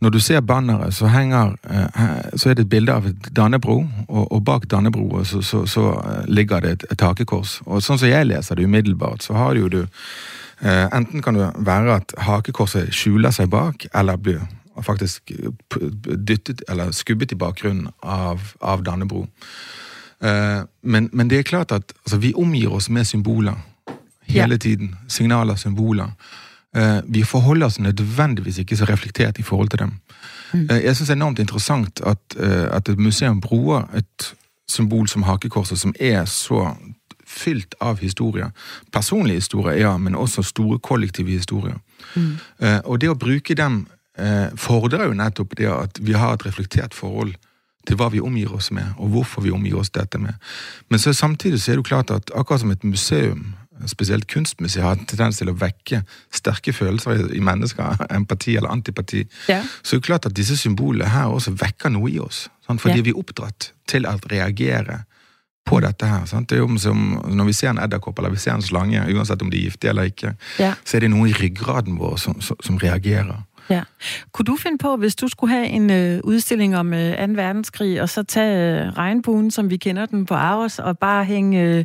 når 0.00 0.10
du 0.10 0.20
ser 0.20 0.40
banneret, 0.40 0.94
så 0.94 1.06
henger 1.10 1.56
eh, 1.70 1.82
øh, 1.82 2.38
så 2.38 2.50
er 2.50 2.54
det 2.54 2.62
et 2.62 2.70
bilde 2.70 2.92
av 2.94 3.06
et 3.06 3.28
Dannebro, 3.36 3.86
og, 4.08 4.32
og 4.32 4.44
bak 4.44 4.70
Dannebro 4.70 5.24
så, 5.24 5.42
så, 5.42 5.66
så 5.66 5.88
øh, 5.90 6.24
ligger 6.28 6.60
det 6.60 6.70
et, 6.70 6.84
et 6.92 7.00
hakekors. 7.00 7.60
Og 7.66 7.82
sånn 7.82 7.98
som 7.98 8.10
jeg 8.10 8.28
leser 8.28 8.54
det 8.54 8.64
umiddelbart, 8.64 9.22
så 9.22 9.34
har 9.34 9.58
jo 9.58 9.68
du 9.68 9.80
eh, 9.82 9.88
øh, 10.62 10.86
Enten 10.94 11.22
kan 11.22 11.34
det 11.34 11.50
være 11.66 11.96
at 11.96 12.14
hakekorset 12.18 12.94
skjuler 12.94 13.34
seg 13.34 13.50
bak, 13.50 13.88
eller 13.94 14.16
blir 14.16 14.46
faktisk 14.82 15.32
dyttet 16.28 16.62
eller 16.68 16.92
skubbet 16.94 17.32
i 17.34 17.38
bakgrunnen 17.38 17.88
av, 18.02 18.54
av 18.62 18.84
Dannebro. 18.86 19.26
Eh, 20.24 20.62
men, 20.82 21.10
men 21.12 21.30
det 21.30 21.38
er 21.38 21.48
klart 21.48 21.72
at 21.72 21.92
altså, 22.04 22.16
vi 22.16 22.34
omgir 22.34 22.72
oss 22.74 22.90
med 22.90 23.06
symboler 23.06 23.56
hele 24.28 24.58
tiden. 24.58 24.96
Signaler, 25.08 25.56
symboler. 25.56 26.12
Eh, 26.76 26.98
vi 27.04 27.24
forholder 27.24 27.66
oss 27.66 27.80
nødvendigvis 27.80 28.58
ikke 28.58 28.76
så 28.76 28.84
reflektert 28.84 29.38
i 29.38 29.42
forhold 29.42 29.68
til 29.68 29.78
dem. 29.78 29.94
Mm. 30.52 30.68
Eh, 30.70 30.84
jeg 30.84 30.96
syns 30.96 31.08
det 31.08 31.14
er 31.16 31.20
enormt 31.22 31.38
interessant 31.38 32.00
at, 32.06 32.36
at 32.72 32.88
et 32.88 32.98
museum 32.98 33.40
bruker 33.40 33.88
et 33.96 34.34
symbol 34.68 35.08
som 35.08 35.22
hakekorset, 35.22 35.78
som 35.78 35.94
er 36.00 36.24
så 36.24 36.74
fylt 37.28 37.74
av 37.80 38.00
historier. 38.00 38.50
Personlige 38.92 39.42
historier, 39.42 39.78
ja, 39.80 39.96
men 39.96 40.16
også 40.16 40.42
store 40.42 40.78
kollektive 40.78 41.30
historier. 41.30 41.78
Mm. 42.14 42.36
Eh, 42.58 42.80
og 42.84 43.00
det 43.02 43.10
å 43.12 43.18
bruke 43.18 43.56
dem 43.58 43.82
eh, 44.18 44.48
fordrer 44.56 45.08
jo 45.08 45.18
nettopp 45.18 45.56
det 45.58 45.68
at 45.72 46.00
vi 46.00 46.16
har 46.16 46.36
et 46.36 46.46
reflektert 46.48 46.96
forhold 46.96 47.36
til 47.88 47.96
hva 47.96 48.10
vi 48.12 48.20
omgir 48.20 48.52
oss 48.52 48.68
med, 48.74 48.90
og 49.00 49.08
hvorfor 49.14 49.42
vi 49.46 49.50
omgir 49.54 49.78
oss 49.80 49.88
dette 49.94 50.20
med. 50.20 50.36
Men 50.92 51.00
så 51.00 51.14
samtidig 51.16 51.60
så 51.62 51.72
er 51.72 51.78
det 51.78 51.84
jo 51.86 51.88
klart 51.88 52.10
at 52.12 52.30
akkurat 52.36 52.60
som 52.60 52.70
et 52.74 52.84
museum, 52.84 53.54
spesielt 53.86 54.26
kunstmuseet, 54.28 54.82
har 54.84 54.96
en 54.98 55.06
tendens 55.06 55.38
til 55.38 55.48
å 55.52 55.54
vekke 55.56 56.00
sterke 56.34 56.72
følelser 56.74 57.20
i, 57.30 57.38
i 57.38 57.40
mennesker, 57.40 58.00
empati 58.18 58.56
eller 58.58 58.72
antipati, 58.74 59.22
Ja. 59.48 59.62
så 59.82 59.96
er 59.96 60.00
det 60.02 60.06
klart 60.08 60.26
at 60.26 60.34
disse 60.36 60.56
symbolene 60.58 61.08
her 61.14 61.30
også 61.32 61.54
vekker 61.56 61.92
noe 61.94 62.10
i 62.10 62.18
oss. 62.20 62.48
Sant? 62.66 62.82
Fordi 62.82 62.98
Ja. 62.98 63.06
vi 63.06 63.14
er 63.14 63.20
oppdratt 63.22 63.70
til 63.88 64.04
å 64.10 64.16
reagere 64.30 65.04
på 65.68 65.78
dette 65.84 66.06
her. 66.08 66.26
Sant? 66.26 66.48
Det 66.48 66.56
er 66.58 66.62
jo 66.66 66.78
som 66.80 67.20
når 67.28 67.44
vi 67.50 67.52
ser 67.52 67.70
en 67.70 67.78
edderkopp 67.78 68.18
eller 68.18 68.30
vi 68.34 68.40
ser 68.42 68.54
en 68.56 68.62
slange, 68.64 69.02
uansett 69.14 69.42
om 69.44 69.50
de 69.52 69.58
er 69.60 69.68
giftige 69.70 69.90
eller 69.94 70.08
ikke, 70.10 70.34
Ja. 70.58 70.74
så 70.84 70.96
er 70.96 71.00
det 71.06 71.10
noe 71.12 71.28
i 71.28 71.32
ryggraden 71.36 71.98
vår 72.00 72.16
som, 72.18 72.40
som, 72.40 72.56
som 72.64 72.78
reagerer. 72.82 73.44
Ja. 73.70 73.82
Kunne 74.32 74.44
du 74.44 74.56
finde 74.56 74.78
på, 74.78 74.96
hvis 74.96 75.16
du 75.16 75.28
skulle 75.28 75.54
have 75.54 75.66
en 75.66 75.90
øh, 75.90 76.20
udstilling 76.24 76.76
om 76.76 76.94
øh, 76.94 77.28
2. 77.28 77.32
verdenskrig, 77.32 78.02
og 78.02 78.08
så 78.08 78.22
tage 78.22 78.84
øh, 78.86 78.92
regnbuen, 78.92 79.50
som 79.50 79.70
vi 79.70 79.76
kender 79.76 80.06
den 80.06 80.26
på 80.26 80.34
Aros, 80.34 80.78
og 80.78 80.98
bare 80.98 81.24
hænge 81.24 81.62
øh, 81.62 81.84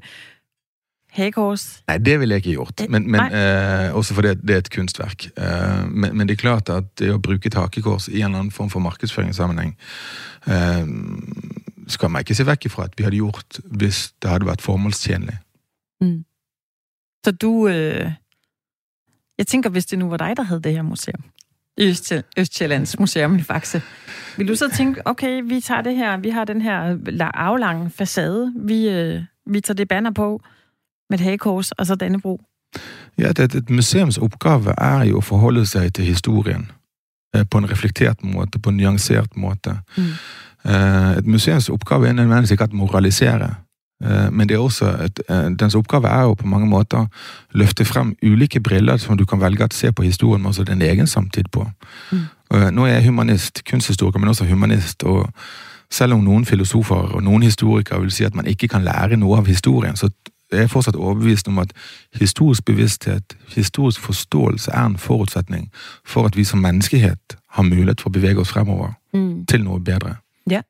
hagekors? 1.09 1.83
Nei, 1.87 1.97
det 1.97 2.19
ville 2.19 2.33
jeg 2.33 2.37
ikke 2.37 2.51
gjort. 2.51 2.81
Eh, 2.81 2.89
Men, 2.89 3.11
men, 3.11 3.21
eh, 3.21 3.95
også 3.95 4.13
fordi 4.13 4.27
det 4.27 4.49
er 4.49 4.57
et 4.57 4.75
kunstverk. 4.75 5.25
Eh, 5.37 5.91
men, 5.91 6.17
men 6.17 6.27
det 6.27 6.33
er 6.33 6.41
klart 6.41 6.69
at 6.69 6.83
det 6.99 7.11
å 7.13 7.17
bruke 7.17 7.47
et 7.47 7.53
hakekors 7.53 8.07
i 8.07 8.19
en 8.19 8.25
eller 8.25 8.39
annen 8.39 8.51
form 8.51 8.69
for 8.69 8.79
markedsføringssammenheng 8.79 9.77
eh, 10.47 10.87
skal 11.87 12.09
man 12.09 12.23
ikke 12.23 12.35
se 12.35 12.45
vekk 12.47 12.65
ifra 12.65 12.83
at 12.83 12.97
vi 12.97 13.03
hadde 13.03 13.19
gjort 13.19 13.59
hvis 13.65 14.13
det 14.21 14.29
hadde 14.29 14.47
vært 14.47 14.61
formålstjenlig. 14.61 15.37
Så 17.25 17.31
du... 17.31 17.67
Øh, 17.67 18.11
jeg 19.37 19.47
tænker, 19.47 19.69
hvis 19.69 19.85
det 19.85 19.99
nu 19.99 20.09
var 20.09 20.17
dig, 20.17 20.37
der 20.37 20.43
havde 20.43 20.61
det 20.61 20.73
her 20.73 20.81
museum, 20.81 21.23
i 21.77 21.89
Øst- 21.89 22.21
Østsjællands 22.37 22.99
Museum 22.99 23.35
i 23.35 23.41
Faxe, 23.41 23.81
vil 24.37 24.47
du 24.47 24.55
så 24.55 24.69
tænke, 24.77 25.01
okay, 25.07 25.41
vi 25.43 25.59
tager 25.61 25.81
det 25.81 25.95
her, 25.95 26.17
vi 26.17 26.29
har 26.29 26.45
den 26.45 26.61
her 26.61 26.95
la- 26.95 27.31
aflange 27.33 27.89
facade, 27.89 28.53
vi, 28.55 28.89
øh, 28.89 29.21
vi 29.45 29.61
tager 29.61 29.75
det 29.75 29.87
banner 29.87 30.11
på 30.11 30.41
med 31.09 31.19
et 31.19 31.23
hagekors, 31.23 31.71
og 31.71 31.85
så 31.87 31.95
Dannebro. 31.95 32.41
Ja, 33.17 33.29
et, 33.29 33.39
et, 33.39 33.69
museums 33.69 34.17
oppgave 34.17 34.73
er 34.77 35.03
jo 35.03 35.17
å 35.17 35.21
forholde 35.21 35.65
seg 35.65 35.93
til 35.93 36.05
historien 36.05 36.71
eh, 37.35 37.45
på 37.51 37.57
en 37.57 37.69
reflektert 37.71 38.23
måte, 38.23 38.59
på 38.59 38.69
en 38.69 38.77
nyansert 38.77 39.37
måte. 39.37 39.75
Mm. 39.97 40.03
Eh, 40.65 41.17
Et 41.17 41.25
museums 41.27 41.69
oppgave 41.69 42.07
er 42.07 42.13
nødvendigvis 42.13 42.51
ikke 42.51 42.63
at 42.63 42.73
moralisere, 42.73 43.55
men 44.31 44.49
det 44.49 44.55
er 44.55 44.59
også 44.59 44.85
et, 45.05 45.19
eh, 45.29 45.49
dens 45.59 45.75
oppgave 45.75 46.07
er 46.07 46.21
jo 46.21 46.33
på 46.33 46.47
mange 46.47 46.67
måter 46.67 47.05
løfte 47.53 47.85
frem 47.85 48.15
ulike 48.23 48.59
briller 48.59 48.97
som 48.97 49.17
du 49.17 49.25
kan 49.25 49.39
velge 49.41 49.63
å 49.63 49.73
se 49.73 49.91
på 49.91 50.03
historien, 50.03 50.41
men 50.41 50.49
også 50.51 50.63
din 50.63 50.81
egen 50.81 51.07
samtid 51.07 51.51
på. 51.51 51.67
Mm. 52.11 52.25
Eh, 52.53 52.69
Nå 52.71 52.85
er 52.85 52.93
jeg 52.97 53.05
humanist, 53.05 53.63
kunsthistoriker, 53.65 54.19
men 54.19 54.29
også 54.29 54.45
humanist, 54.45 55.03
og 55.03 55.29
selv 55.91 56.13
om 56.13 56.23
noen 56.23 56.45
filosofer 56.45 57.15
og 57.15 57.23
noen 57.23 57.43
historikere 57.43 58.01
vil 58.01 58.11
si 58.11 58.23
at 58.23 58.35
man 58.35 58.45
ikke 58.45 58.67
kan 58.67 58.83
lære 58.83 59.17
noe 59.17 59.37
av 59.37 59.45
historien, 59.45 59.95
så 59.95 60.09
er 60.51 60.59
jeg 60.59 60.69
fortsatt 60.69 60.95
overbevist 60.95 61.47
om 61.47 61.59
at 61.59 61.71
historisk 62.19 62.65
bevissthet, 62.65 63.33
historisk 63.55 64.01
forståelse 64.01 64.71
er 64.71 64.85
en 64.85 64.97
forutsetning 64.97 65.71
for 66.05 66.25
at 66.25 66.35
vi 66.37 66.43
som 66.43 66.59
menneskehet 66.59 67.37
har 67.55 67.63
mulighet 67.63 68.01
for 68.01 68.09
å 68.09 68.13
bevege 68.13 68.39
oss 68.39 68.51
fremover 68.51 68.93
Mm. 69.13 69.45
til 69.45 69.63
noe 69.63 69.79
bedre. 69.79 70.15
Ja. 70.49 70.61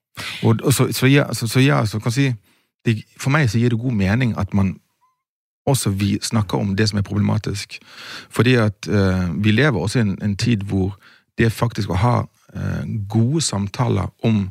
Og, 0.43 0.59
og 0.63 0.73
så, 0.73 0.91
så, 0.91 1.07
ja, 1.07 1.33
så, 1.33 1.47
så 1.47 1.59
ja, 1.59 1.85
så 1.85 1.99
kan 1.99 2.11
jeg 2.11 2.13
si 2.13 2.33
det, 2.85 3.03
For 3.17 3.29
meg 3.29 3.49
så 3.49 3.59
gir 3.59 3.69
det 3.69 3.79
god 3.79 3.91
mening 3.93 4.33
at 4.37 4.53
man 4.53 4.79
også 5.67 5.89
vi 5.89 6.17
snakker 6.21 6.57
om 6.59 6.75
det 6.75 6.89
som 6.89 6.97
er 6.99 7.01
problematisk. 7.07 7.79
Fordi 8.29 8.53
at 8.59 8.87
eh, 8.87 9.29
vi 9.43 9.51
lever 9.51 9.79
også 9.79 9.99
i 9.99 10.01
en, 10.01 10.17
en 10.23 10.35
tid 10.37 10.57
hvor 10.67 10.97
det 11.37 11.51
faktisk 11.51 11.89
å 11.89 11.95
ha 12.01 12.15
eh, 12.53 12.83
gode 13.09 13.41
samtaler 13.41 14.11
om 14.23 14.49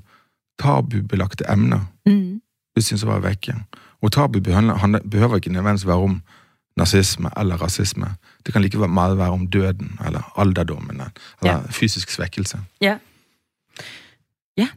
tabubelagte 0.59 1.45
emner 1.53 1.81
Mm. 2.07 2.41
det 2.77 2.85
synes 2.85 3.03
jeg 3.03 3.09
var 3.11 3.21
vekke. 3.21 3.55
Og 4.03 4.13
tabu 4.13 4.41
behøver, 4.41 5.37
ikke 5.37 5.53
nødvendigvis 5.53 5.87
være 5.87 5.97
om 5.97 6.23
nazisme 6.77 7.31
eller 7.37 7.57
rasisme. 7.57 8.07
Det 8.47 8.53
kan 8.53 8.63
like 8.63 8.79
meget 8.89 9.19
være 9.19 9.31
om 9.31 9.47
døden 9.47 9.99
eller 10.07 10.33
alderdommen 10.37 10.91
eller 10.91 11.11
Ja. 11.45 11.61
fysisk 11.71 12.11
svekkelse. 12.11 12.59
Ja. 12.81 12.97
Ja, 14.57 14.69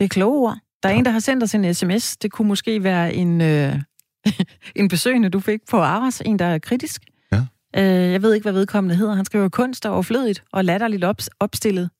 det 0.00 0.04
er 0.04 0.08
kloge 0.08 0.38
ord. 0.38 0.58
Der 0.84 0.90
er 0.90 0.94
en, 0.94 1.04
der 1.04 1.10
har 1.10 1.18
sendt 1.18 1.42
os 1.42 1.54
en 1.54 1.74
sms. 1.74 2.16
Det 2.16 2.32
kunne 2.32 2.48
måske 2.48 2.82
være 2.82 3.14
en, 3.14 3.40
øh, 3.40 3.80
en 4.76 4.88
besøgende, 4.88 5.28
du 5.28 5.40
fik 5.40 5.60
på 5.70 5.80
Aras. 5.80 6.22
En, 6.24 6.38
der 6.38 6.44
er 6.44 6.58
kritisk. 6.58 7.02
Ja. 7.32 7.46
Øh, 7.76 8.12
jeg 8.12 8.22
ved 8.22 8.34
ikke, 8.34 8.44
hvad 8.44 8.52
vedkommende 8.52 8.96
hedder. 8.96 9.14
Han 9.14 9.24
skriver, 9.24 9.48
kunst 9.48 9.84
er 9.84 9.88
overflødigt 9.88 10.44
og 10.52 10.64
latterligt 10.64 11.04
op, 11.04 11.16
opstillet. 11.40 11.90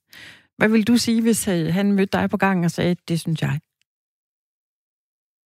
Hvad 0.56 0.68
vil 0.68 0.86
du 0.86 0.96
sige, 0.96 1.22
hvis 1.22 1.48
øh, 1.48 1.74
han 1.74 1.92
mødte 1.92 2.18
dig 2.18 2.30
på 2.30 2.36
gangen 2.36 2.64
og 2.64 2.70
sagde, 2.70 2.96
det 3.08 3.20
synes 3.20 3.42
jeg? 3.42 3.60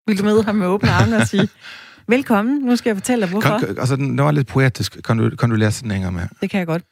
Vil 0.07 0.19
du 0.19 0.25
møde 0.25 0.45
ham 0.45 0.55
med 0.55 0.67
åbne 0.67 0.91
arme 0.91 1.17
og 1.17 1.27
sige, 1.27 1.49
velkommen, 2.15 2.59
nu 2.59 2.77
skal 2.77 2.91
jeg 2.91 2.97
fortælle 2.97 3.23
dig, 3.23 3.31
hvorfor? 3.31 3.59
Kan, 3.59 3.79
altså, 3.79 3.97
den, 3.97 4.19
var 4.19 4.31
lidt 4.31 4.49
poetisk. 4.49 5.03
Kan 5.05 5.19
du, 5.19 5.37
kan 5.37 5.51
du 5.51 5.57
læse 5.57 5.83
den 5.83 5.91
en 5.91 6.03
gang 6.03 6.15
med? 6.15 6.29
Det 6.41 6.51
kan 6.51 6.59
jeg 6.59 6.67
godt. 6.67 6.85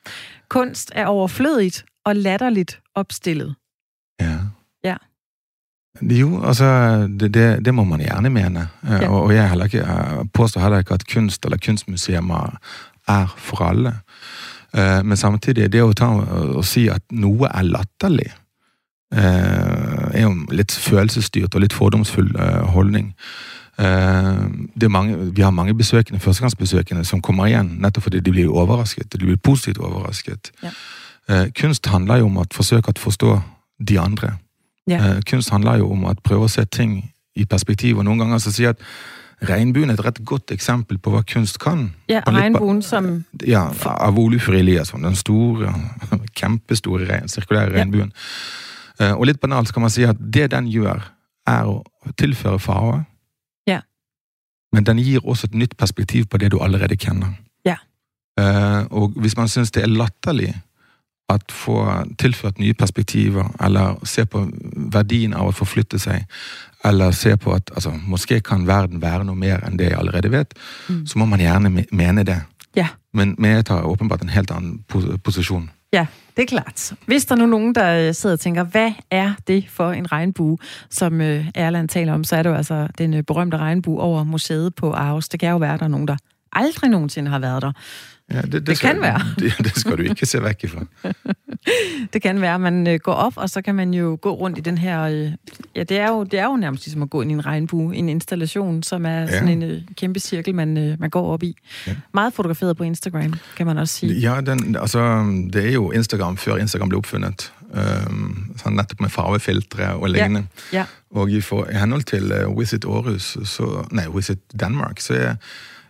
Kunst 0.49 0.93
er 0.95 1.07
overflødigt 1.07 1.85
og 2.05 2.17
latterligt 2.17 2.81
opstillet. 2.95 3.55
Ja. 4.21 4.39
Ja. 4.85 4.97
Jo, 6.03 6.43
altså, 6.45 6.67
det, 7.09 7.33
det, 7.35 7.65
det 7.65 7.75
må 7.75 7.85
man 7.85 8.01
gjerne 8.01 8.31
mene. 8.31 8.69
Ja. 8.85 9.03
Ja. 9.03 9.09
Og, 9.09 9.23
og 9.29 9.35
jeg, 9.35 9.49
heller 9.49 9.65
ikke, 9.71 9.85
jeg 9.87 10.29
påstår 10.35 10.61
heller 10.67 10.79
ikke 10.85 10.95
at 10.95 11.07
kunst 11.07 11.45
eller 11.45 11.57
kunstmuseer 11.59 12.23
er 13.09 13.35
for 13.37 13.63
alle. 13.65 13.93
Eh, 14.75 15.03
Men 15.05 15.17
samtidig, 15.17 15.71
det 15.73 15.83
å 15.83 15.93
ta 15.97 16.09
og 16.57 16.65
si 16.67 16.89
at 16.93 17.03
noe 17.13 17.49
er 17.49 17.63
latterlig, 17.65 18.31
eh, 19.15 20.11
er 20.15 20.23
jo 20.27 20.33
litt 20.51 20.73
følelsesstyrt 20.73 21.55
og 21.55 21.61
litt 21.65 21.73
fordomsfull 21.77 22.33
eh, 22.37 22.65
holdning. 22.75 23.13
Eh, 23.79 24.45
Det 24.75 24.85
er 24.89 24.93
mange, 24.93 25.17
vi 25.37 25.43
har 25.43 25.51
mange 25.55 25.75
besøkende, 25.75 26.21
førstegangsbesøkende 26.21 27.05
som 27.05 27.23
kommer 27.23 27.47
igjen 27.51 27.77
nettopp 27.81 28.05
fordi 28.09 28.21
de 28.21 28.31
blir 28.33 28.49
overrasket. 28.53 29.11
De 29.13 29.25
blir 29.27 29.37
positivt 29.37 29.79
overrasket. 29.79 30.51
Ja. 30.63 30.71
Eh, 31.29 31.47
Kunst 31.59 31.87
handler 31.87 32.19
jo 32.23 32.27
om 32.27 32.39
å 32.39 32.45
forsøke 32.53 32.93
å 32.93 32.99
forstå 33.01 33.41
de 33.87 33.99
andre. 34.01 34.37
Ja. 34.87 34.99
Eh, 35.17 35.21
Kunst 35.27 35.51
handler 35.51 35.79
jo 35.81 35.91
om 35.93 36.05
å 36.05 36.15
prøve 36.23 36.47
å 36.47 36.51
se 36.53 36.65
ting 36.65 37.13
i 37.37 37.45
perspektiv, 37.45 37.99
og 37.99 38.05
noen 38.07 38.19
ganger 38.23 38.39
så 38.39 38.53
jeg 38.55 38.69
at 38.77 38.83
regnbuen 39.47 39.91
er 39.91 39.95
et 39.99 40.05
rett 40.07 40.21
godt 40.25 40.51
eksempel 40.55 40.97
på 40.99 41.11
hva 41.13 41.21
kunst 41.27 41.59
kan. 41.61 41.91
Ja, 42.09 42.23
ba- 42.25 42.33
regnbuen 42.33 42.79
som... 42.83 43.25
Ja, 43.45 43.67
av 43.85 44.17
Olufur 44.19 44.55
Eliasson. 44.57 45.03
Den 45.03 45.15
store, 45.19 45.75
kjempestore 46.39 47.05
re- 47.11 47.27
sirkulære 47.29 47.73
Ja. 47.75 47.83
regnbuen. 47.83 48.13
Eh, 49.01 49.13
Og 49.13 49.27
litt 49.27 49.41
banalt 49.41 49.73
kan 49.75 49.83
man 49.83 49.91
si 49.91 50.05
at 50.09 50.17
det 50.21 50.51
den 50.55 50.67
gjør, 50.73 51.03
er 51.47 51.65
å 51.69 51.83
tilføre 52.17 52.59
farve. 52.59 53.05
Ja. 53.69 53.81
Men 54.73 54.85
den 54.85 54.99
gir 54.99 55.21
også 55.21 55.47
et 55.51 55.55
nytt 55.55 55.77
perspektiv 55.77 56.27
på 56.31 56.39
det 56.39 56.51
du 56.53 56.59
allerede 56.59 56.97
kjenner. 56.97 57.37
Ja. 57.65 57.77
Eh, 58.39 58.87
Og 58.91 59.13
hvis 59.21 59.37
man 59.37 59.49
syns 59.49 59.71
det 59.71 59.83
er 59.83 59.93
latterlig 59.93 60.55
at 61.29 61.43
få 61.51 61.89
tilført 62.19 62.59
nye 62.59 62.75
perspektiver, 62.75 63.49
eller 63.65 63.95
se 64.05 64.27
på 64.27 64.47
verdien 64.77 65.35
av 65.35 65.49
å 65.49 65.55
forflytte 65.55 65.99
seg, 65.99 66.25
eller 66.85 67.11
se 67.11 67.37
på 67.37 67.53
at 67.55 67.71
altså, 67.75 67.93
måske 68.07 68.41
kan 68.41 68.67
verden 68.67 69.03
være 69.03 69.25
noe 69.25 69.35
mer 69.37 69.65
enn 69.67 69.79
det 69.79 69.91
jeg 69.91 69.99
allerede 69.99 70.31
vet, 70.31 70.55
Mm. 70.89 71.07
så 71.07 71.19
må 71.19 71.25
man 71.25 71.41
me- 71.73 71.85
mene 71.93 72.23
det. 72.25 72.43
Ja. 72.77 72.87
Men, 73.15 73.35
men 73.39 73.51
jeg 73.51 73.65
tar 73.65 73.83
åbenbart 73.83 74.23
en 74.23 74.29
helt 74.29 74.51
annen 74.51 74.85
pos- 74.93 75.17
posisjon. 75.25 75.71
Ja, 75.93 76.07
det 76.37 76.43
er 76.43 76.47
klart. 76.47 76.93
Hvis 77.07 77.25
der 77.25 77.37
nu 77.37 77.43
er 77.45 77.49
nogen, 77.49 77.75
der 77.75 78.09
øh, 78.09 78.15
sidder 78.15 78.33
og 78.35 78.41
tænker, 78.41 78.65
hvad 78.65 78.93
er 79.11 79.33
det 79.47 79.65
for 79.71 79.93
en 79.93 80.13
regnbue, 80.13 80.59
som 80.91 81.21
øh, 81.21 81.47
Erland 81.55 81.89
taler 81.89 82.13
om, 82.13 82.25
så 82.25 82.37
er 82.37 82.43
det 82.43 82.51
jo 82.51 82.55
altså 82.55 82.89
den 82.99 83.15
øh, 83.15 83.23
berømte 83.23 83.57
regnbue 83.57 84.01
over 84.01 84.25
museet 84.25 84.75
på 84.75 84.93
Aarhus. 84.93 85.29
Det 85.29 85.41
kan 85.41 85.51
jo 85.51 85.57
være, 85.57 85.75
at 85.75 85.81
der 85.81 85.87
er 85.87 85.91
nogen, 85.91 86.09
der 86.09 86.17
aldrig 86.53 86.91
nogensinde 86.91 87.31
har 87.31 87.39
været 87.39 87.63
der. 87.63 87.73
Ja, 88.33 88.41
det, 88.41 88.67
Det 88.67 88.77
skal, 88.77 88.95
kan 88.95 89.03
være. 89.03 89.21
Det, 89.39 89.53
det 89.59 89.77
skal 89.79 89.97
du 89.99 90.03
ikke 90.03 90.27
se 90.27 90.43
vekk 90.43 90.65
ifra. 90.65 90.85
Det 92.13 92.23
kan 92.23 92.41
være, 92.41 92.59
man 92.59 92.87
øh, 92.87 92.99
går 93.03 93.13
op, 93.13 93.37
og 93.37 93.51
så 93.51 93.63
kan 93.63 93.75
man 93.75 93.95
jo 93.95 94.19
gå 94.23 94.31
rundt 94.35 94.59
i 94.59 94.61
den 94.61 94.79
her... 94.79 95.03
Øh, 95.03 95.33
ja, 95.77 95.83
det 95.83 95.99
er, 95.99 96.09
jo, 96.09 96.25
det 96.25 96.39
er 96.39 96.45
jo 96.45 96.57
nærmest 96.57 96.87
ligesom 96.87 97.03
at 97.03 97.11
gå 97.11 97.23
ind 97.23 97.31
i 97.31 97.35
en 97.35 97.47
regnbue, 97.47 97.97
en 97.97 98.09
installation, 98.09 98.83
som 98.83 99.07
er 99.07 99.21
ja. 99.21 99.27
sådan 99.27 99.49
en 99.49 99.63
øh, 99.63 99.81
kæmpe 99.97 100.21
cirkel, 100.21 100.55
man, 100.55 100.97
man 100.99 101.11
går 101.11 101.33
op 101.33 101.43
i. 101.43 101.57
Ja. 101.87 101.91
Ja. 101.91 101.97
Meget 102.15 102.33
fotograferet 102.35 102.77
på 102.77 102.85
Instagram, 102.85 103.35
kan 103.57 103.67
man 103.67 103.79
også 103.79 103.95
sige. 103.95 104.15
Ja, 104.15 104.41
den, 104.41 104.77
altså, 104.77 104.99
det 105.53 105.67
er 105.69 105.73
jo 105.73 105.91
Instagram 105.91 106.37
før 106.37 106.57
Instagram 106.57 106.89
ble 106.89 106.99
oppfunnet. 106.99 107.53
Um, 107.77 108.55
sånn 108.61 108.77
nettopp 108.79 109.03
med 109.03 109.11
farvefiltre 109.11 109.89
og 109.99 110.07
lignende. 110.09 110.47
Ja. 110.73 110.85
Og 111.11 111.33
i, 111.35 111.41
for, 111.45 111.67
i 111.67 111.75
henhold 111.77 112.07
til 112.09 112.31
uh, 112.33 112.53
Visit 112.55 112.87
Aarhus, 112.87 113.35
så, 113.45 113.83
nei, 113.91 114.07
Visit 114.15 114.41
Denmark, 114.55 115.03
så 115.03 115.17
er, 115.19 115.35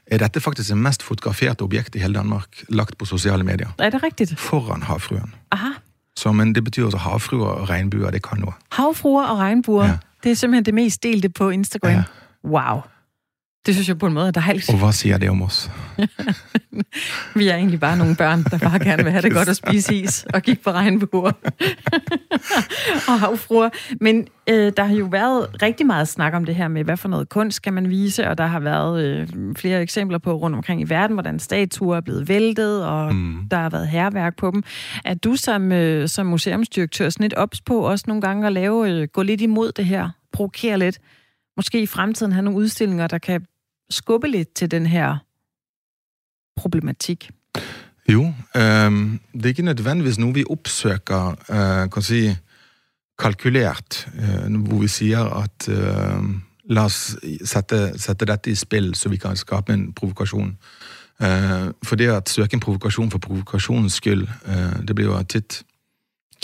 er 0.06 0.18
dette 0.22 0.40
faktisk 0.40 0.68
det 0.70 0.78
mest 0.78 1.02
fotograferte 1.02 1.62
objektet 1.62 1.98
i 1.98 2.02
hele 2.02 2.14
Danmark 2.14 2.64
lagt 2.68 2.98
på 2.98 3.04
sosiale 3.04 3.44
medier. 3.44 3.68
Er 3.78 3.90
det 3.90 4.02
rigtigt? 4.02 4.38
Foran 4.38 4.82
havfruen. 4.82 5.34
Aha. 5.52 5.72
Så, 6.16 6.32
men 6.32 6.54
det 6.54 6.64
betyr 6.64 6.84
også 6.84 6.98
havfruer 6.98 7.48
og 7.48 7.70
regnbuer, 7.70 8.10
det 8.10 8.22
kan 8.22 8.40
noe. 8.40 8.54
Havfruer 8.72 9.26
og 9.26 9.38
regnbuer, 9.38 9.86
ja. 9.86 9.96
Det 10.24 10.32
er 10.32 10.34
simpelthen 10.34 10.64
det 10.64 10.74
mest 10.74 11.02
delte 11.02 11.28
på 11.28 11.50
Instagram. 11.50 11.92
Ja. 11.92 12.02
Wow. 12.44 12.80
Det 13.66 13.74
synes 13.74 13.88
jeg 13.88 13.98
på 13.98 14.07
en 14.07 14.12
måde 14.12 14.26
er 14.26 14.31
dejligt. 14.31 14.70
Og 14.70 14.79
hva 14.79 14.92
sier 14.92 15.18
det 15.18 15.31
om 15.31 15.42
oss? 15.42 15.70
Vi 17.38 17.48
er 17.48 17.55
egentlig 17.55 17.81
bare 17.81 17.96
nogle 17.96 18.16
børn, 18.16 18.44
der 18.44 18.59
bare 18.59 18.79
gerne 18.79 19.02
vil 19.02 19.12
have 19.12 19.22
det 19.22 19.33
godt 19.33 19.48
at 19.48 19.57
spise 19.57 19.94
is 19.94 20.26
og 20.35 20.42
kigge 20.42 20.62
på 20.62 20.70
regnbuer 20.70 21.33
og 23.09 23.20
havfruer. 23.20 23.70
Men 24.00 24.29
øh, 24.48 24.72
der 24.76 24.85
har 24.85 24.94
jo 24.94 25.05
været 25.05 25.62
rigtig 25.62 25.87
meget 25.87 26.09
snak 26.09 26.35
om 26.35 26.44
det 26.44 26.55
her 26.55 26.68
med, 26.68 26.85
hvad 26.85 26.96
for 26.96 27.09
noget 27.09 27.29
kunst 27.29 27.62
kan 27.62 27.72
man 27.72 27.90
vise, 27.90 28.29
og 28.29 28.38
der 28.38 28.46
har 28.46 28.61
været 28.61 29.05
øh, 29.05 29.29
flere 29.57 29.83
eksempler 29.83 30.18
på 30.18 30.35
rundt 30.35 30.57
omkring 30.57 30.81
i 30.81 30.85
verden, 30.85 31.14
hvordan 31.14 31.38
statuer 31.38 31.96
er 31.96 32.00
blevet 32.00 32.29
væltet, 32.29 32.85
og 32.85 33.14
mm. 33.14 33.48
der 33.50 33.57
har 33.57 33.70
været 33.70 33.88
herværk 33.88 34.37
på 34.37 34.50
dem. 34.50 34.62
Er 35.05 35.14
du 35.14 35.37
som, 35.37 35.72
øh, 35.72 36.09
som 36.09 36.26
museumsdirektør 36.26 37.11
sådan 37.11 37.24
lidt 37.24 37.35
ops 37.35 37.61
på 37.61 37.79
også 37.81 38.05
nogle 38.09 38.22
gange 38.22 38.46
at 38.46 38.52
lave, 38.52 38.90
øh, 38.90 39.09
gå 39.12 39.22
lidt 39.22 39.40
imod 39.40 39.72
det 39.72 39.85
her, 39.85 40.11
provokere 40.33 40.79
lidt, 40.79 40.98
måske 41.57 41.83
i 41.83 41.87
fremtiden 41.87 42.33
have 42.33 42.42
nogle 42.42 42.59
udstillinger, 42.59 43.07
der 43.07 43.18
kan 43.18 43.46
skubbe 43.90 44.29
lidt 44.29 44.55
til 44.55 44.70
den 44.70 44.87
her 44.87 45.18
problematik? 46.57 47.31
Jo, 48.09 48.33
ehm, 48.55 49.18
det 49.35 49.44
er 49.44 49.55
ikke 49.55 49.62
nødvendigvis 49.62 50.18
noe 50.18 50.35
vi 50.35 50.44
oppsøker 50.51 51.35
eh, 51.51 51.87
kan 51.90 52.03
si, 52.03 52.37
kalkulert, 53.18 54.07
eh, 54.14 54.46
hvor 54.68 54.85
vi 54.85 54.88
sier 54.88 55.27
at 55.42 55.68
eh, 55.68 56.29
la 56.70 56.85
oss 56.87 57.16
sette, 57.44 57.99
sette 57.99 58.29
dette 58.29 58.53
i 58.53 58.59
spill 58.59 58.92
så 58.94 59.11
vi 59.11 59.18
kan 59.22 59.38
skape 59.38 59.75
en 59.75 59.88
provokasjon. 59.96 60.55
Eh, 61.22 61.70
for 61.83 61.99
det 61.99 62.11
at 62.12 62.31
søke 62.31 62.59
en 62.59 62.62
provokasjon 62.62 63.11
for 63.11 63.22
provokasjonens 63.22 63.99
skyld, 64.01 64.27
eh, 64.46 64.77
det 64.87 64.94
blir 64.94 65.11
jo 65.11 65.22
titt 65.25 65.62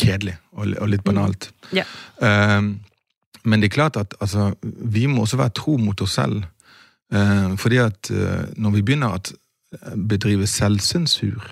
kjedelig 0.01 0.39
og, 0.57 0.73
og 0.81 0.89
litt 0.89 1.05
banalt. 1.05 1.51
Ja. 1.77 1.85
Ehm, 2.25 2.81
men 3.45 3.61
det 3.61 3.71
er 3.71 3.75
klart 3.75 3.97
at 3.99 4.15
altså, 4.21 4.53
vi 4.63 5.07
må 5.07 5.23
også 5.23 5.37
være 5.37 5.55
tro 5.59 5.77
mot 5.77 6.01
oss 6.01 6.15
selv. 6.19 6.45
Eh, 7.12 7.59
fordi 7.59 7.77
at 7.77 8.11
eh, 8.11 8.44
når 8.57 8.70
vi 8.70 8.83
begynner 8.83 9.09
at 9.09 9.33
bedrive 10.09 10.46
selvsensur, 10.46 11.51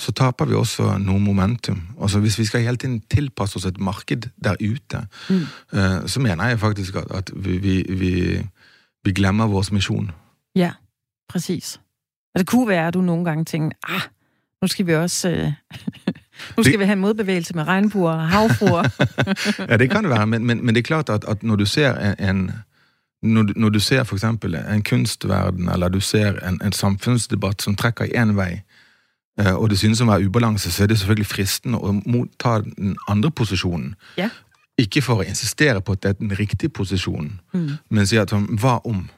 så 0.00 0.12
taper 0.12 0.44
vi 0.44 0.54
også 0.54 0.98
noe 0.98 1.20
momentum. 1.20 1.82
Altså 2.02 2.20
Hvis 2.20 2.38
vi 2.38 2.44
skal 2.44 2.60
hele 2.62 2.76
tiden 2.76 3.00
tilpasse 3.10 3.56
oss 3.56 3.66
et 3.66 3.78
marked 3.80 4.22
der 4.44 4.54
ute, 4.60 5.06
Mm. 5.30 5.46
eh, 5.78 6.08
så 6.08 6.20
mener 6.20 6.48
jeg 6.48 6.60
faktisk 6.60 6.94
at, 6.96 7.04
at 7.14 7.30
vi, 7.36 7.58
vi, 7.58 7.84
vi, 7.88 8.40
vi 9.04 9.12
glemmer 9.12 9.46
vår 9.46 9.72
misjon. 9.72 10.10
Ja, 10.56 10.72
præcis. 11.28 11.80
Og 12.34 12.38
det 12.38 12.46
kunne 12.46 12.68
være, 12.68 12.86
at 12.88 12.94
du 12.94 13.00
nogle 13.00 13.24
gange 13.24 13.44
tænker, 13.44 13.76
ah, 13.88 14.00
nu 14.62 14.68
skal 14.68 14.86
vi 14.86 14.94
også... 14.94 15.28
Øh, 15.30 15.52
nu 16.56 16.62
skal 16.62 16.72
Det- 16.72 16.78
vi 16.80 16.84
have 16.84 16.92
en 16.92 17.00
modbevægelse 17.00 17.54
med 17.54 17.66
regnbuer 17.66 18.12
og 18.12 18.28
havfruer. 18.28 18.88
Ja, 19.70 19.76
det 19.76 19.90
kan 19.90 20.02
det 20.02 20.10
være, 20.10 20.26
men, 20.26 20.44
men, 20.46 20.64
men 20.66 20.74
det 20.74 20.78
er 20.80 20.82
klart 20.86 21.08
at, 21.08 21.24
at 21.28 21.42
når 21.42 21.56
du 21.56 21.66
ser 21.66 22.14
en 22.14 22.50
når, 23.22 23.42
du- 23.46 23.54
når 23.60 23.70
du 23.70 23.80
ser 23.80 24.04
for 24.04 24.16
eksempel 24.16 24.54
en 24.54 24.82
kunstverden, 24.82 25.68
eller 25.68 25.88
du 25.88 26.00
ser 26.00 26.38
en, 26.46 26.58
en 26.62 26.72
samfunnsdebatt 26.72 27.62
som 27.62 27.76
trekker 27.76 28.04
i 28.10 28.16
en 28.16 28.36
vei, 28.36 28.62
eh, 29.38 29.54
og 29.54 29.68
det 29.70 29.78
synes 29.78 30.00
å 30.00 30.06
være 30.06 30.26
ubalanse, 30.26 30.70
så 30.72 30.82
er 30.82 30.86
det 30.86 30.98
selvfølgelig 30.98 31.26
fristende 31.26 31.78
å 31.78 31.92
mot- 32.06 32.30
ta 32.38 32.58
den 32.60 32.96
andre 33.08 33.30
posisjonen. 33.30 33.94
Ja. 34.16 34.28
Ikke 34.78 35.02
for 35.02 35.22
å 35.22 35.26
insistere 35.28 35.80
på 35.80 35.92
at 35.92 36.00
det 36.02 36.08
er 36.10 36.18
den 36.20 36.30
riktige 36.36 36.68
posisjonen, 36.72 37.40
Mm. 37.54 37.78
men 37.90 38.06
si 38.06 38.16
at 38.16 38.30
hva 38.30 38.80
om? 38.84 39.08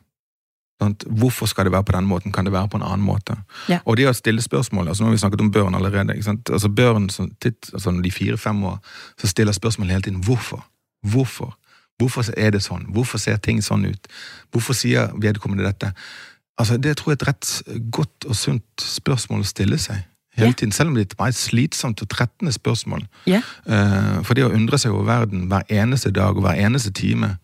Sant? 0.83 1.05
Hvorfor 1.09 1.47
skal 1.47 1.65
det 1.65 1.73
være 1.73 1.85
på 1.85 1.93
den 1.93 2.05
måten? 2.07 2.33
Kan 2.33 2.45
det 2.45 2.53
være 2.53 2.69
på 2.69 2.77
en 2.77 2.83
annen 2.83 3.07
måte? 3.07 3.37
Ja. 3.69 3.79
Og 3.87 3.97
det 3.97 4.09
å 4.09 4.13
stille 4.13 4.43
spørsmål, 4.43 4.89
altså 4.89 5.05
Nå 5.05 5.07
har 5.07 5.13
vi 5.15 5.19
snakket 5.23 5.41
om 5.41 5.51
børn 5.53 5.75
allerede. 5.75 6.11
ikke 6.13 6.25
sant? 6.25 6.51
Altså 6.51 6.69
Børn 6.69 7.09
som 7.11 7.31
titt, 7.41 7.71
altså 7.73 7.91
når 7.93 8.03
de 8.03 8.09
er 8.09 8.13
fire-fem 8.13 8.65
år, 8.65 8.79
så 9.21 9.27
stiller 9.29 9.53
spørsmål 9.53 9.89
hele 9.89 10.03
tiden. 10.03 10.21
Hvorfor? 10.25 10.65
Hvorfor? 11.07 11.55
Hvorfor 11.99 12.27
er 12.37 12.51
det 12.51 12.63
sånn? 12.63 12.87
Hvorfor 12.93 13.19
ser 13.23 13.37
ting 13.37 13.63
sånn 13.63 13.87
ut? 13.87 14.09
Hvorfor 14.53 14.75
sier 14.75 15.13
vedkommende 15.15 15.65
dette? 15.65 15.93
Altså 16.59 16.77
Det 16.77 16.97
tror 16.97 17.13
jeg 17.13 17.21
er 17.21 17.23
et 17.23 17.29
rett 17.29 17.91
godt 17.91 18.27
og 18.29 18.37
sunt 18.37 18.65
spørsmål 18.83 19.41
å 19.41 19.47
stille 19.47 19.79
seg. 19.79 20.05
Hele 20.35 20.49
Ja. 20.49 20.53
tiden, 20.53 20.73
Selv 20.73 20.89
om 20.89 20.95
det 20.95 21.15
er 21.19 21.25
et 21.27 21.35
slitsomt 21.35 22.03
og 22.03 22.09
trettende 22.09 22.53
spørsmål. 22.53 23.07
Ja. 23.27 23.41
Eh, 23.67 24.23
for 24.23 24.35
det 24.35 24.45
å 24.45 24.53
undre 24.53 24.79
seg 24.79 24.93
over 24.93 25.05
verden 25.05 25.47
hver 25.49 25.63
eneste 25.71 26.11
dag 26.11 26.37
og 26.37 26.43
hver 26.43 26.59
eneste 26.59 26.91
time 26.93 27.39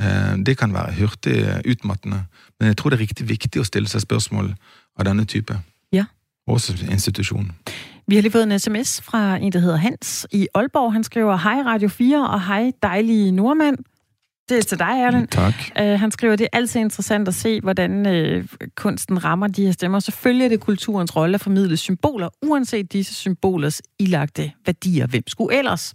Eh, 0.00 0.36
det 0.46 0.58
kan 0.58 0.72
være 0.74 0.92
hurtig 0.92 1.62
utmattende, 1.66 2.24
men 2.60 2.68
jeg 2.70 2.76
tror 2.76 2.90
det 2.90 2.98
er 3.00 3.02
riktig 3.06 3.28
viktig 3.28 3.60
å 3.62 3.66
stille 3.66 3.90
seg 3.90 4.04
spørsmål 4.04 4.52
av 4.98 5.08
denne 5.08 5.26
type. 5.26 5.56
Ja. 5.92 6.04
Også 6.48 6.76
institusjon. 6.90 7.50
Vi 8.08 8.14
har 8.14 8.22
lige 8.22 8.32
fået 8.32 8.52
en 8.52 8.58
sms 8.58 9.00
fra 9.00 9.36
en, 9.36 9.52
der 9.52 9.58
hedder 9.58 9.76
Hans 9.76 10.26
i 10.32 10.48
Aalborg. 10.54 10.92
Han 10.92 11.04
skriver, 11.04 11.36
hej 11.36 11.62
Radio 11.66 11.88
4 11.88 12.28
og 12.28 12.46
hej 12.46 12.72
dejlige 12.82 13.32
nordmænd. 13.32 13.76
Det 14.48 14.58
er 14.58 14.62
til 14.62 14.78
dig, 14.78 14.84
Erlend. 14.86 15.28
Tak. 15.28 15.54
Uh, 15.80 16.00
han 16.00 16.10
skriver, 16.10 16.36
det 16.36 16.44
er 16.44 16.56
altid 16.56 16.80
interessant 16.80 17.28
at 17.28 17.34
se, 17.34 17.60
hvordan 17.60 18.06
uh, 18.06 18.44
kunsten 18.76 19.24
rammer 19.24 19.46
de 19.46 19.64
her 19.64 19.72
stemmer. 19.72 20.00
Selvfølgelig 20.00 20.44
er 20.44 20.48
det 20.48 20.60
kulturens 20.60 21.16
rolle 21.16 21.34
at 21.34 21.40
formidle 21.40 21.76
symboler, 21.76 22.28
uanset 22.42 22.92
disse 22.92 23.14
symbolers 23.14 23.82
ilagte 23.98 24.52
værdier. 24.66 25.06
Hvem 25.06 25.22
skulle 25.26 25.58
ellers? 25.58 25.94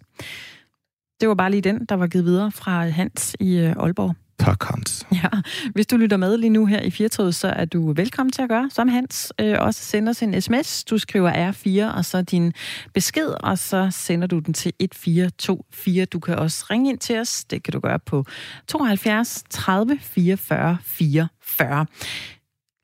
Det 1.21 1.30
var 1.30 1.36
bare 1.36 1.52
lige 1.52 1.62
den, 1.62 1.86
der 1.89 1.95
var 1.95 2.08
givet 2.08 2.26
videre 2.26 2.52
fra 2.52 2.88
Hans 2.88 3.36
i 3.39 3.60
uh, 3.60 3.71
Aalborg. 3.71 4.15
Tak, 4.39 4.63
Hans. 4.63 5.08
Ja, 5.12 5.30
hvis 5.74 5.88
du 5.88 5.98
lytter 5.98 6.17
med 6.17 6.38
lige 6.38 6.50
nu 6.50 6.65
her 6.65 6.82
i 6.82 6.91
Firtoget, 6.91 7.36
så 7.36 7.48
er 7.48 7.65
du 7.65 7.93
velkommen 7.93 8.32
til 8.32 8.41
at 8.41 8.50
gøre, 8.50 8.69
som 8.69 8.88
Hans. 8.88 9.34
Øh, 9.39 9.56
også 9.60 9.84
sender 9.84 10.10
os 10.10 10.24
en 10.24 10.41
sms. 10.41 10.84
Du 10.84 10.98
skriver 10.98 11.52
R4, 11.52 11.98
og 11.98 12.06
så 12.06 12.22
din 12.22 12.54
besked, 12.93 13.28
og 13.28 13.58
så 13.58 13.88
sender 13.91 14.28
du 14.28 14.39
den 14.39 14.54
til 14.54 14.74
1424. 14.80 16.06
Du 16.06 16.19
kan 16.19 16.36
også 16.36 16.65
ringe 16.69 16.89
ind 16.89 17.00
til 17.00 17.19
os. 17.19 17.46
Det 17.46 17.63
kan 17.63 17.72
du 17.72 17.80
gøre 17.80 18.00
på 18.00 18.26
72 18.67 19.43
30 19.50 20.00
44 20.02 20.78
44. 20.84 21.86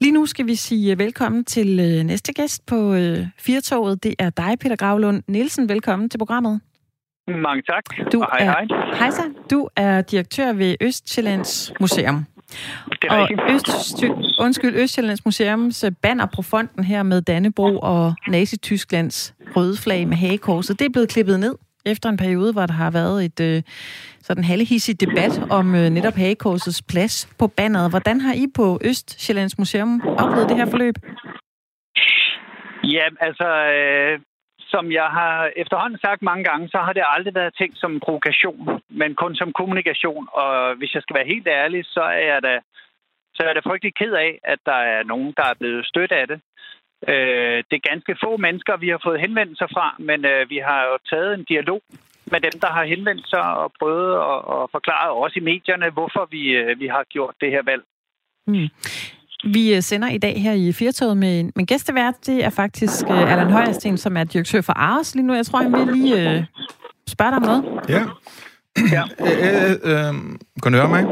Lige 0.02 0.12
nu 0.12 0.26
skal 0.26 0.48
vi 0.48 0.56
sige 0.56 0.98
velkommen 0.98 1.46
til 1.46 1.80
øh, 1.80 2.04
næste 2.04 2.34
gæst 2.34 2.66
på 2.66 2.94
øh, 2.94 3.28
Firtoget. 3.38 4.04
Det 4.04 4.16
er 4.20 4.30
dig, 4.30 4.60
Peter 4.60 4.76
Gravlund 4.76 5.24
Nielsen. 5.28 5.70
Velkommen 5.70 6.10
til 6.10 6.18
programmet. 6.18 6.62
Mange 7.30 7.62
tak. 7.62 8.12
Du 8.12 8.22
og 8.22 8.28
hej, 8.32 8.48
er, 8.48 8.52
hej. 8.52 8.98
Hej 8.98 9.10
så. 9.10 9.22
Du 9.52 9.70
er 9.76 10.02
direktør 10.02 10.54
ved 10.54 10.76
Østjyllands 10.82 11.74
Museum. 11.80 12.26
Det 13.02 13.10
er 13.10 13.16
Og. 13.16 13.30
Øst, 13.54 14.04
undskyld, 14.40 14.76
Østjyllands 14.76 15.26
Museums 15.26 15.84
øh, 15.84 15.92
banner 16.02 16.26
på 16.36 16.42
fronten 16.42 16.84
her 16.84 17.04
med 17.04 17.22
Dannebro 17.22 17.80
og 17.80 18.14
Nazi-Tysklands 18.28 19.36
røde 19.56 19.78
flag 19.78 20.08
med 20.08 20.18
hagekorset, 20.18 20.80
det 20.80 20.86
er 20.86 20.90
blevet 20.90 21.10
klippet 21.10 21.40
ned 21.40 21.56
efter 21.86 22.10
en 22.10 22.18
periode, 22.18 22.54
hvor 22.54 22.66
der 22.66 22.74
har 22.74 22.92
været 22.92 23.26
et 23.26 23.40
øh, 23.40 23.62
sådan 24.22 24.44
halvhissig 24.44 25.02
debat 25.02 25.42
om 25.50 25.76
øh, 25.76 25.90
netop 25.90 26.14
hagekorsets 26.14 26.82
plads 26.82 27.30
på 27.40 27.48
banneret. 27.48 27.90
Hvordan 27.90 28.22
har 28.22 28.34
I 28.34 28.46
på 28.56 28.80
Østjyllands 28.84 29.58
Museum 29.58 30.02
oplevet 30.18 30.50
det 30.50 30.58
her 30.58 30.66
forløb? 30.66 30.96
Ja, 32.84 33.06
altså, 33.22 33.50
øh, 33.78 34.20
som 34.74 34.92
jeg 34.92 35.08
har 35.20 35.52
efterhånden 35.56 36.00
sagt 36.00 36.22
mange 36.22 36.44
gange, 36.44 36.70
så 36.70 36.78
har 36.78 36.94
det 36.94 37.04
aldrig 37.16 37.36
været 37.36 37.54
tænkt 37.58 37.78
som 37.78 37.92
en 37.94 38.00
provokation, 38.00 38.82
men 38.90 39.16
kun 39.16 39.36
som 39.36 39.54
kommunikation. 39.54 40.28
Og 40.32 40.76
hvis 40.76 40.94
jeg 40.94 41.02
skal 41.02 41.16
være 41.16 41.32
helt 41.34 41.48
ærlig, 41.48 41.86
så 41.86 42.02
er 42.02 42.26
jeg 42.34 42.42
da, 42.44 42.60
så 43.34 43.44
er 43.44 43.48
jeg 43.48 43.56
da 43.56 43.70
frygtelig 43.70 43.94
ked 43.96 44.14
af, 44.14 44.40
at 44.44 44.60
der 44.66 44.80
er 44.94 45.04
nogen, 45.04 45.34
der 45.38 45.46
er 45.46 45.60
blevet 45.60 45.86
stødt 45.86 46.12
af 46.12 46.28
det. 46.28 46.40
Øh, 47.08 47.58
det 47.70 47.76
er 47.78 47.90
ganske 47.92 48.16
få 48.24 48.38
mennesker, 48.38 48.78
vi 48.78 48.90
har 48.90 49.02
fået 49.04 49.22
henvendelser 49.22 49.68
fra, 49.76 49.96
men 50.00 50.26
øh, 50.26 50.50
vi 50.50 50.58
har 50.58 50.82
jo 50.90 50.98
taget 51.10 51.34
en 51.34 51.44
dialog 51.44 51.82
med 52.32 52.42
dem, 52.42 52.60
der 52.62 52.68
har 52.68 52.84
henvendt 52.84 53.30
sig 53.30 53.44
og 53.56 53.72
prøvet 53.80 54.14
at, 54.32 54.40
at 54.56 54.70
forklare 54.72 55.12
også 55.12 55.40
i 55.40 55.48
medierne, 55.52 55.90
hvorfor 55.90 56.28
vi, 56.32 56.44
øh, 56.50 56.80
vi 56.80 56.88
har 56.88 57.04
gjort 57.04 57.36
det 57.42 57.52
her 57.52 57.64
valg. 57.64 57.84
Mm. 58.48 58.70
Vi 59.44 59.76
øh, 59.76 59.82
sender 59.82 60.10
i 60.10 60.18
dag 60.18 60.42
her 60.42 60.54
i 60.54 60.72
Firtoget 60.72 61.18
med 61.18 61.40
en 61.40 61.52
med 61.56 61.66
gæstevært. 61.66 62.14
Det 62.26 62.46
er 62.46 62.50
faktisk 62.50 63.04
øh, 63.10 63.32
Allan 63.32 63.52
Højersten, 63.52 63.98
som 63.98 64.18
er 64.18 64.24
direktør 64.24 64.62
for 64.62 64.74
Ares 64.74 65.16
lige 65.16 65.28
nu. 65.28 65.34
Jeg 65.34 65.46
tror, 65.46 65.62
han 65.62 65.74
vil 65.74 65.96
lige 65.96 66.32
øh, 66.32 66.44
spørge 67.08 67.32
dig 67.32 67.38
om 67.38 67.44
noget. 67.44 67.64
Ja. 67.90 68.06
Ja. 68.92 69.04
Øh, 69.30 69.72
øh, 69.84 70.14
kan 70.64 70.72
du 70.72 70.78
høre 70.78 70.90
mig? 70.90 71.06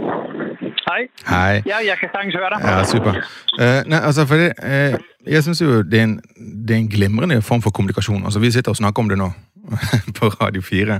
Hej. 0.87 1.01
Hej. 1.27 1.63
Ja, 1.65 1.75
jeg 1.89 1.97
kan 1.99 2.09
sagtens 2.11 2.35
høre 2.35 2.49
dig. 2.53 2.59
Ja, 2.67 2.83
super. 2.83 3.13
Uh, 3.61 3.89
nej, 3.89 3.99
altså, 4.03 4.25
for 4.25 4.35
det, 4.35 4.53
uh, 4.63 4.99
jeg 5.33 5.43
synes 5.43 5.61
jo, 5.61 5.81
det 5.81 5.99
er, 5.99 6.03
en, 6.03 6.21
det 6.67 6.71
er 6.71 6.77
en 6.77 6.87
glimrende 6.87 7.41
form 7.41 7.61
for 7.61 7.69
kommunikasjon. 7.69 8.23
Altså, 8.23 8.39
vi 8.39 8.51
sitter 8.51 8.71
og 8.71 8.75
snakker 8.75 9.03
om 9.03 9.09
det 9.09 9.17
nå 9.17 9.31
på 10.19 10.27
Radio 10.27 10.61
4, 10.61 10.95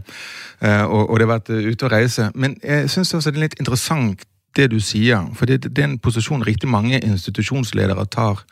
uh, 0.61 0.91
og, 0.91 1.09
og 1.09 1.19
det 1.19 1.27
har 1.27 1.33
vært 1.33 1.49
uh, 1.49 1.71
ute 1.71 1.83
og 1.83 1.91
reise. 1.91 2.31
Men 2.35 2.57
jeg 2.63 2.89
synes 2.89 3.13
også 3.13 3.31
det 3.31 3.37
er 3.37 3.41
litt 3.41 3.59
interessant 3.59 4.25
det 4.57 4.71
du 4.73 4.79
sier, 4.83 5.29
for 5.37 5.49
det, 5.49 5.63
det 5.69 5.83
er 5.83 5.89
en 5.91 5.99
posisjon 6.01 6.45
riktig 6.45 6.69
mange 6.69 6.99
institusjonsledere 6.99 8.05
tar 8.13 8.43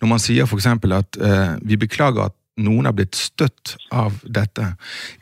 når 0.00 0.12
man 0.14 0.22
sier 0.22 0.48
for 0.48 0.60
eksempel 0.60 0.96
at 0.96 1.18
uh, 1.20 1.56
vi 1.62 1.78
beklager 1.80 2.30
at 2.30 2.36
noen 2.60 2.88
har 2.88 2.94
blitt 2.96 3.16
støtt 3.16 3.76
av 3.94 4.18
dette. 4.24 4.74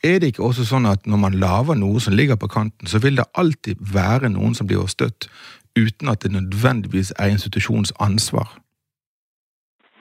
Er 0.03 0.19
det 0.19 0.33
ikke 0.33 0.47
også 0.49 0.67
sånn 0.67 0.89
at 0.91 1.07
når 1.07 1.21
man 1.23 1.39
lager 1.39 1.79
noe 1.79 2.01
som 2.03 2.17
ligger 2.17 2.39
på 2.41 2.51
kanten, 2.51 2.89
så 2.91 2.99
vil 3.03 3.19
det 3.21 3.29
alltid 3.39 3.83
være 3.95 4.33
noen 4.33 4.57
som 4.59 4.67
blir 4.67 4.87
støtt, 4.91 5.29
uten 5.79 6.11
at 6.11 6.25
det 6.25 6.33
nødvendigvis 6.35 7.13
er 7.19 7.35
institusjonens 7.35 7.93
ansvar? 8.03 8.57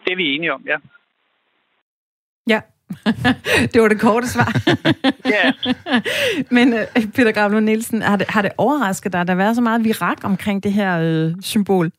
Det 0.06 0.15
er 0.15 0.19
vi 0.21 0.32
enige 0.36 0.56
om, 0.56 0.65
ja. 0.65 0.80
Ja, 2.47 2.62
det 3.73 3.82
var 3.82 3.91
det 3.91 4.00
korte 4.00 4.30
svar. 4.32 4.54
Ja. 5.28 5.52
Men 6.52 6.73
øh, 6.73 6.86
Peter 7.15 7.32
Gravlund 7.32 7.65
Nielsen, 7.65 8.02
har 8.02 8.15
det, 8.15 8.28
har 8.30 8.41
det 8.41 8.52
overrasket 8.58 9.13
dig, 9.13 9.21
at 9.21 9.28
der 9.28 9.34
har 9.34 9.43
været 9.43 9.56
så 9.56 9.62
meget 9.62 9.84
virak 9.84 10.23
omkring 10.23 10.63
det 10.63 10.73
her 10.73 10.91
øh, 11.00 11.32
symbol? 11.41 11.91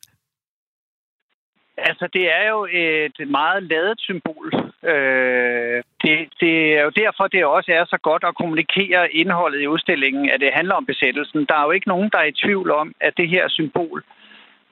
Altså, 1.79 2.09
det 2.13 2.25
er 2.39 2.49
jo 2.49 2.61
et 2.73 3.31
meget 3.31 3.63
ladet 3.63 4.01
symbol. 4.01 4.47
Øh, 4.93 5.83
det, 6.03 6.17
det 6.41 6.55
er 6.79 6.83
jo 6.83 6.93
derfor, 7.03 7.27
det 7.27 7.45
også 7.45 7.71
er 7.73 7.85
så 7.85 7.99
godt 8.03 8.25
at 8.25 8.37
kommunikere 8.41 9.13
indholdet 9.13 9.61
i 9.63 9.67
udstillingen, 9.67 10.31
at 10.31 10.41
det 10.41 10.51
handler 10.53 10.75
om 10.75 10.87
besættelsen. 10.87 11.47
Der 11.49 11.55
er 11.55 11.65
jo 11.65 11.71
ikke 11.71 11.89
nogen, 11.89 12.11
der 12.13 12.19
er 12.19 12.29
i 12.29 12.39
tvivl 12.45 12.71
om, 12.71 12.95
at 13.01 13.13
det 13.17 13.29
her 13.29 13.49
symbol, 13.49 14.05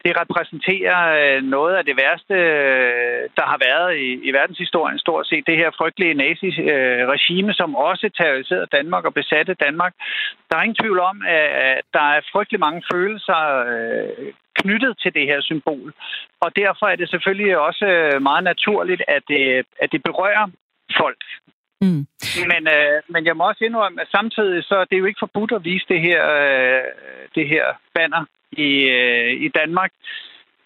det 0.06 0.14
repræsenterer 0.22 0.98
øh, 1.20 1.42
noget 1.56 1.74
af 1.78 1.84
det 1.84 1.96
værste, 2.02 2.34
øh, 2.34 3.22
der 3.38 3.46
har 3.52 3.58
været 3.68 3.90
i, 4.06 4.08
i 4.28 4.30
verdenshistorien 4.38 4.98
stort 4.98 5.26
set. 5.26 5.46
Det 5.46 5.56
her 5.62 5.70
frygtelige 5.80 6.18
nazi-regime, 6.24 7.52
som 7.60 7.70
også 7.88 8.06
terroriserede 8.18 8.74
Danmark 8.78 9.04
og 9.04 9.14
besatte 9.14 9.54
Danmark. 9.54 9.92
Der 10.48 10.56
er 10.56 10.62
ingen 10.62 10.82
tvivl 10.82 11.00
om, 11.10 11.16
at 11.26 11.84
der 11.96 12.06
er 12.14 12.28
frygtelig 12.32 12.60
mange 12.60 12.82
følelser 12.92 13.40
øh, 13.72 14.32
knyttet 14.60 14.92
til 15.02 15.14
det 15.14 15.24
her 15.30 15.40
symbol. 15.40 15.92
Og 16.40 16.56
derfor 16.56 16.86
er 16.86 16.96
det 16.96 17.08
selvfølgelig 17.10 17.58
også 17.58 17.86
meget 18.28 18.44
naturligt, 18.44 19.02
at 19.08 19.22
det, 19.28 19.66
at 19.82 19.88
det 19.92 20.02
berører 20.02 20.46
folk. 21.00 21.22
Mm. 21.80 22.02
Men, 22.50 22.62
øh, 22.76 22.98
men 23.08 23.26
jeg 23.26 23.36
må 23.36 23.42
også 23.48 23.64
indrømme, 23.64 24.00
at 24.02 24.08
samtidig 24.16 24.64
så 24.64 24.76
er 24.76 24.84
det 24.84 24.98
jo 24.98 25.04
ikke 25.04 25.24
forbudt 25.24 25.52
at 25.52 25.64
vise 25.64 25.86
det 25.88 26.00
her, 26.00 26.22
øh, 26.42 26.84
det 27.34 27.48
her 27.48 27.64
banner 27.94 28.24
i, 28.58 28.72
øh, 28.98 29.30
i 29.46 29.48
Danmark. 29.48 29.92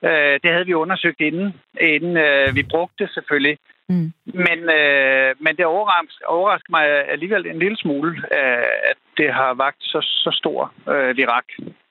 Øh, 0.05 0.41
det 0.43 0.51
havde 0.53 0.67
vi 0.67 0.75
undersøgt 0.75 1.21
inden, 1.21 1.55
inden 1.81 2.17
øh, 2.17 2.55
vi 2.55 2.63
brugte 2.63 3.05
det 3.05 3.15
selvfølgelig. 3.15 3.59
Mm. 3.89 4.13
Men, 4.25 4.59
øh, 4.79 5.35
men 5.45 5.57
det 5.57 5.65
overrasker, 5.65 6.27
overrasker 6.27 6.71
mig 6.71 6.85
alligevel 7.15 7.47
en 7.47 7.59
lille 7.59 7.77
smule, 7.77 8.11
øh, 8.37 8.91
at 8.91 8.99
det 9.17 9.33
har 9.33 9.55
vagt 9.55 9.83
så, 9.83 10.01
så 10.25 10.31
stor 10.41 10.73
øh, 10.93 11.17
virak. 11.17 11.45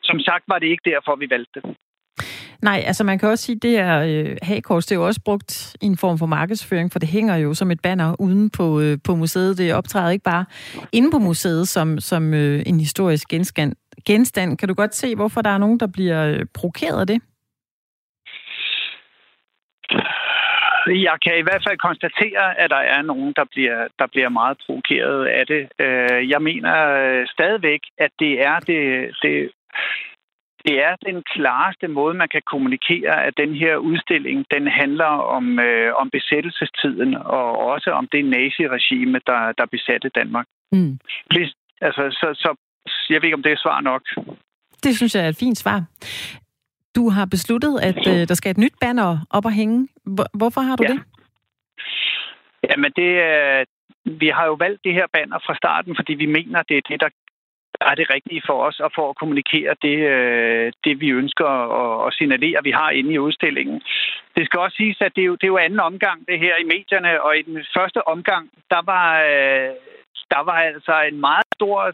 Som 0.04 0.20
sagt 0.20 0.44
var 0.48 0.60
det 0.60 0.68
ikke 0.68 0.90
derfor, 0.90 1.16
vi 1.16 1.28
valgte 1.30 1.62
det. 1.62 1.76
Nej, 2.62 2.84
altså 2.86 3.04
man 3.04 3.20
kan 3.20 3.30
også 3.30 3.46
sige, 3.46 3.56
at 3.56 3.62
det 3.62 3.72
her 3.72 4.00
øh, 4.00 4.38
hagekors, 4.42 4.86
det 4.86 4.96
er 4.96 5.00
jo 5.00 5.06
også 5.06 5.22
brugt 5.26 5.76
i 5.82 5.86
en 5.86 5.98
form 5.98 6.18
for 6.18 6.26
markedsføring, 6.26 6.92
for 6.92 7.00
det 7.00 7.10
hænger 7.10 7.36
jo 7.36 7.54
som 7.54 7.72
et 7.72 7.82
banner 7.82 8.16
uden 8.20 8.50
på, 8.50 8.80
øh, 8.80 8.98
på 9.04 9.16
museet. 9.16 9.58
Det 9.58 9.74
optræder 9.74 10.10
ikke 10.10 10.24
bare 10.24 10.46
inde 10.92 11.12
på 11.12 11.20
museet 11.20 11.68
som, 11.68 12.00
som 12.00 12.34
øh, 12.34 12.64
en 12.66 12.80
historisk 12.80 13.28
genstand. 13.28 13.74
Genstand. 14.06 14.58
Kan 14.58 14.68
du 14.68 14.74
godt 14.74 14.96
se, 14.96 15.16
hvorfor 15.16 15.42
der 15.42 15.50
er 15.50 15.58
nogen, 15.58 15.80
der 15.80 15.88
bliver 15.88 16.28
øh, 16.32 16.46
provokeret 16.54 17.00
af 17.00 17.08
det? 17.08 17.22
Jeg 20.88 21.18
kan 21.26 21.38
i 21.38 21.42
hvert 21.42 21.64
fald 21.68 21.78
konstatere, 21.78 22.60
at 22.60 22.70
der 22.70 22.84
er 22.96 23.02
nogen, 23.02 23.34
der 23.36 23.46
bliver, 23.52 23.88
der 24.00 24.08
bliver 24.08 24.30
meget 24.30 24.58
provokeret 24.66 25.26
af 25.26 25.48
det. 25.48 25.70
Øh, 25.80 26.30
Jeg 26.30 26.42
mener 26.42 26.76
øh, 27.02 27.28
stadigvæk, 27.28 27.80
at 27.98 28.12
det 28.20 28.42
er 28.42 28.60
det, 28.60 28.82
det, 29.22 29.52
det 30.66 30.84
er 30.84 30.96
den 31.06 31.24
klareste 31.34 31.88
måde, 31.88 32.14
man 32.14 32.28
kan 32.28 32.42
kommunikere, 32.46 33.26
at 33.26 33.34
den 33.38 33.56
her 33.56 33.76
udstilling, 33.76 34.46
den 34.52 34.68
handler 34.68 35.12
om, 35.38 35.60
øh, 35.60 35.94
om 35.96 36.10
besættelsestiden 36.10 37.16
og 37.16 37.58
også 37.58 37.92
om 37.92 38.08
det 38.12 38.26
naziregime, 38.26 39.20
der, 39.28 39.52
der 39.58 39.66
besatte 39.66 40.10
Danmark. 40.10 40.46
Mm. 40.72 41.00
Hvis, 41.26 41.54
altså, 41.82 42.04
så, 42.12 42.28
så 42.34 42.56
jeg 43.10 43.18
ved 43.22 43.24
ikke, 43.24 43.36
om 43.36 43.44
det 43.44 43.52
er 43.52 43.58
svar 43.66 43.82
nok. 43.82 44.02
Det 44.84 44.96
synes 44.98 45.16
jeg 45.16 45.26
er 45.26 45.30
et 45.30 45.40
fint 45.40 45.58
svar. 45.58 45.84
Du 46.96 47.10
har 47.10 47.26
besluttet, 47.26 47.80
at 47.90 48.08
øh, 48.08 48.28
der 48.28 48.34
skal 48.34 48.52
et 48.52 48.58
nyt 48.58 48.74
banner 48.82 49.18
op 49.30 49.46
og 49.46 49.52
hænge. 49.52 49.88
Hvor, 50.06 50.26
hvorfor 50.38 50.62
har 50.62 50.76
du 50.76 50.84
Ja. 50.84 50.94
det? 50.94 51.00
Jamen, 52.70 52.92
det, 52.96 53.12
er- 53.20 53.66
vi 54.06 54.28
har 54.28 54.46
jo 54.46 54.54
valgt 54.54 54.82
det 54.84 54.94
her 54.94 55.08
banner 55.14 55.40
fra 55.46 55.56
starten, 55.56 55.96
fordi 55.96 56.14
vi 56.14 56.26
mener, 56.26 56.64
det 56.70 56.78
er 56.78 56.82
det, 56.90 57.00
der 57.02 57.10
er 57.82 57.96
det 57.96 58.10
rigtige 58.16 58.42
for 58.48 58.58
os, 58.68 58.80
og 58.80 58.92
for 58.96 59.10
at 59.10 59.16
kommunikere 59.22 59.76
det, 59.82 59.98
øh, 60.16 60.72
det 60.84 61.00
vi 61.02 61.10
ønsker 61.10 61.48
at, 61.82 62.08
at 62.08 62.14
signalere, 62.14 62.64
vi 62.64 62.72
har 62.72 62.90
inde 62.90 63.14
i 63.14 63.20
udstillingen. 63.20 63.82
Det 64.36 64.46
skal 64.46 64.60
også 64.60 64.76
siges, 64.78 64.98
at 65.02 65.12
det 65.16 65.22
er, 65.22 65.26
jo, 65.26 65.36
det 65.36 65.44
er 65.44 65.48
jo 65.56 65.58
anden 65.58 65.80
omgang, 65.80 66.28
det 66.28 66.40
her 66.40 66.56
i 66.64 66.64
medierne, 66.74 67.24
og 67.24 67.38
i 67.40 67.42
den 67.42 67.58
første 67.78 68.08
omgang, 68.08 68.50
der 68.70 68.82
var, 68.92 69.08
øh, 69.32 69.70
der 70.34 70.42
var 70.50 70.58
altså 70.72 71.02
en 71.12 71.20
meget 71.20 71.48
stor 71.58 71.94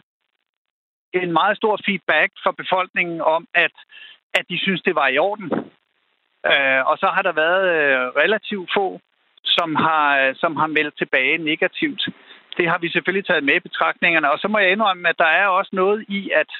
en 1.14 1.32
meget 1.32 1.56
stor 1.56 1.78
feedback 1.86 2.32
fra 2.42 2.52
befolkningen 2.62 3.20
om, 3.20 3.46
at, 3.54 3.74
at 4.34 4.44
de 4.50 4.58
synes, 4.58 4.82
det 4.82 4.94
var 4.94 5.08
i 5.08 5.18
orden. 5.18 5.50
Øh, 6.52 6.80
og 6.90 6.98
så 6.98 7.08
har 7.14 7.22
der 7.22 7.32
været 7.32 7.64
øh, 7.76 8.00
relativt 8.22 8.70
få, 8.76 9.00
som 9.44 9.74
har, 9.74 10.34
som 10.34 10.56
har 10.56 10.66
meldt 10.66 10.98
tilbage 10.98 11.38
negativt. 11.38 12.02
Det 12.56 12.68
har 12.68 12.78
vi 12.78 12.88
selvfølgelig 12.90 13.26
taget 13.26 13.44
med 13.44 13.54
i 13.54 13.66
betragtningerne. 13.68 14.30
Og 14.30 14.38
så 14.38 14.48
må 14.48 14.58
jeg 14.58 14.70
indrømme, 14.70 15.08
at 15.08 15.18
der 15.18 15.30
er 15.40 15.46
også 15.46 15.70
noget 15.72 16.04
i, 16.08 16.30
at, 16.30 16.50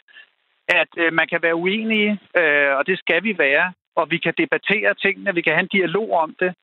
at 0.69 0.89
øh, 0.97 1.13
man 1.13 1.29
kan 1.29 1.43
være 1.43 1.55
uenige, 1.55 2.21
øh, 2.37 2.77
og 2.77 2.87
det 2.87 2.99
skal 2.99 3.23
vi 3.23 3.39
være. 3.39 3.73
Og 3.97 4.11
vi 4.11 4.19
kan 4.19 4.35
debattere 4.39 4.95
tingene, 4.95 5.35
vi 5.35 5.43
kan 5.43 5.53
have 5.53 5.67
en 5.69 5.79
dialog 5.79 6.13
om 6.13 6.35
det. 6.41 6.55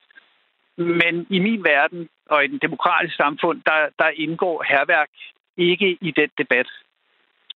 Men 0.77 1.27
i 1.29 1.39
min 1.39 1.63
verden 1.63 2.09
og 2.29 2.43
i 2.43 2.47
den 2.47 2.59
demokratiske 2.59 3.17
samfund, 3.23 3.61
der, 3.65 3.79
der 3.99 4.09
indgår 4.09 4.63
herværk 4.67 5.09
ikke 5.57 5.97
i 6.01 6.11
den 6.11 6.29
debat 6.37 6.67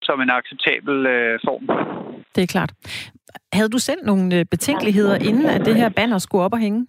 som 0.08 0.20
en 0.24 0.30
acceptabel 0.38 0.96
øh, 1.14 1.34
form. 1.46 1.64
Det 2.34 2.42
er 2.42 2.50
klart. 2.56 2.72
Havde 3.52 3.70
du 3.74 3.78
selv 3.88 4.02
nogle 4.10 4.24
øh, 4.38 4.44
betænkeligheder, 4.54 5.16
inden 5.28 5.46
at 5.46 5.60
det 5.68 5.74
her 5.82 5.88
banner 5.98 6.18
skulle 6.18 6.44
op 6.44 6.52
og 6.52 6.62
hænge? 6.66 6.80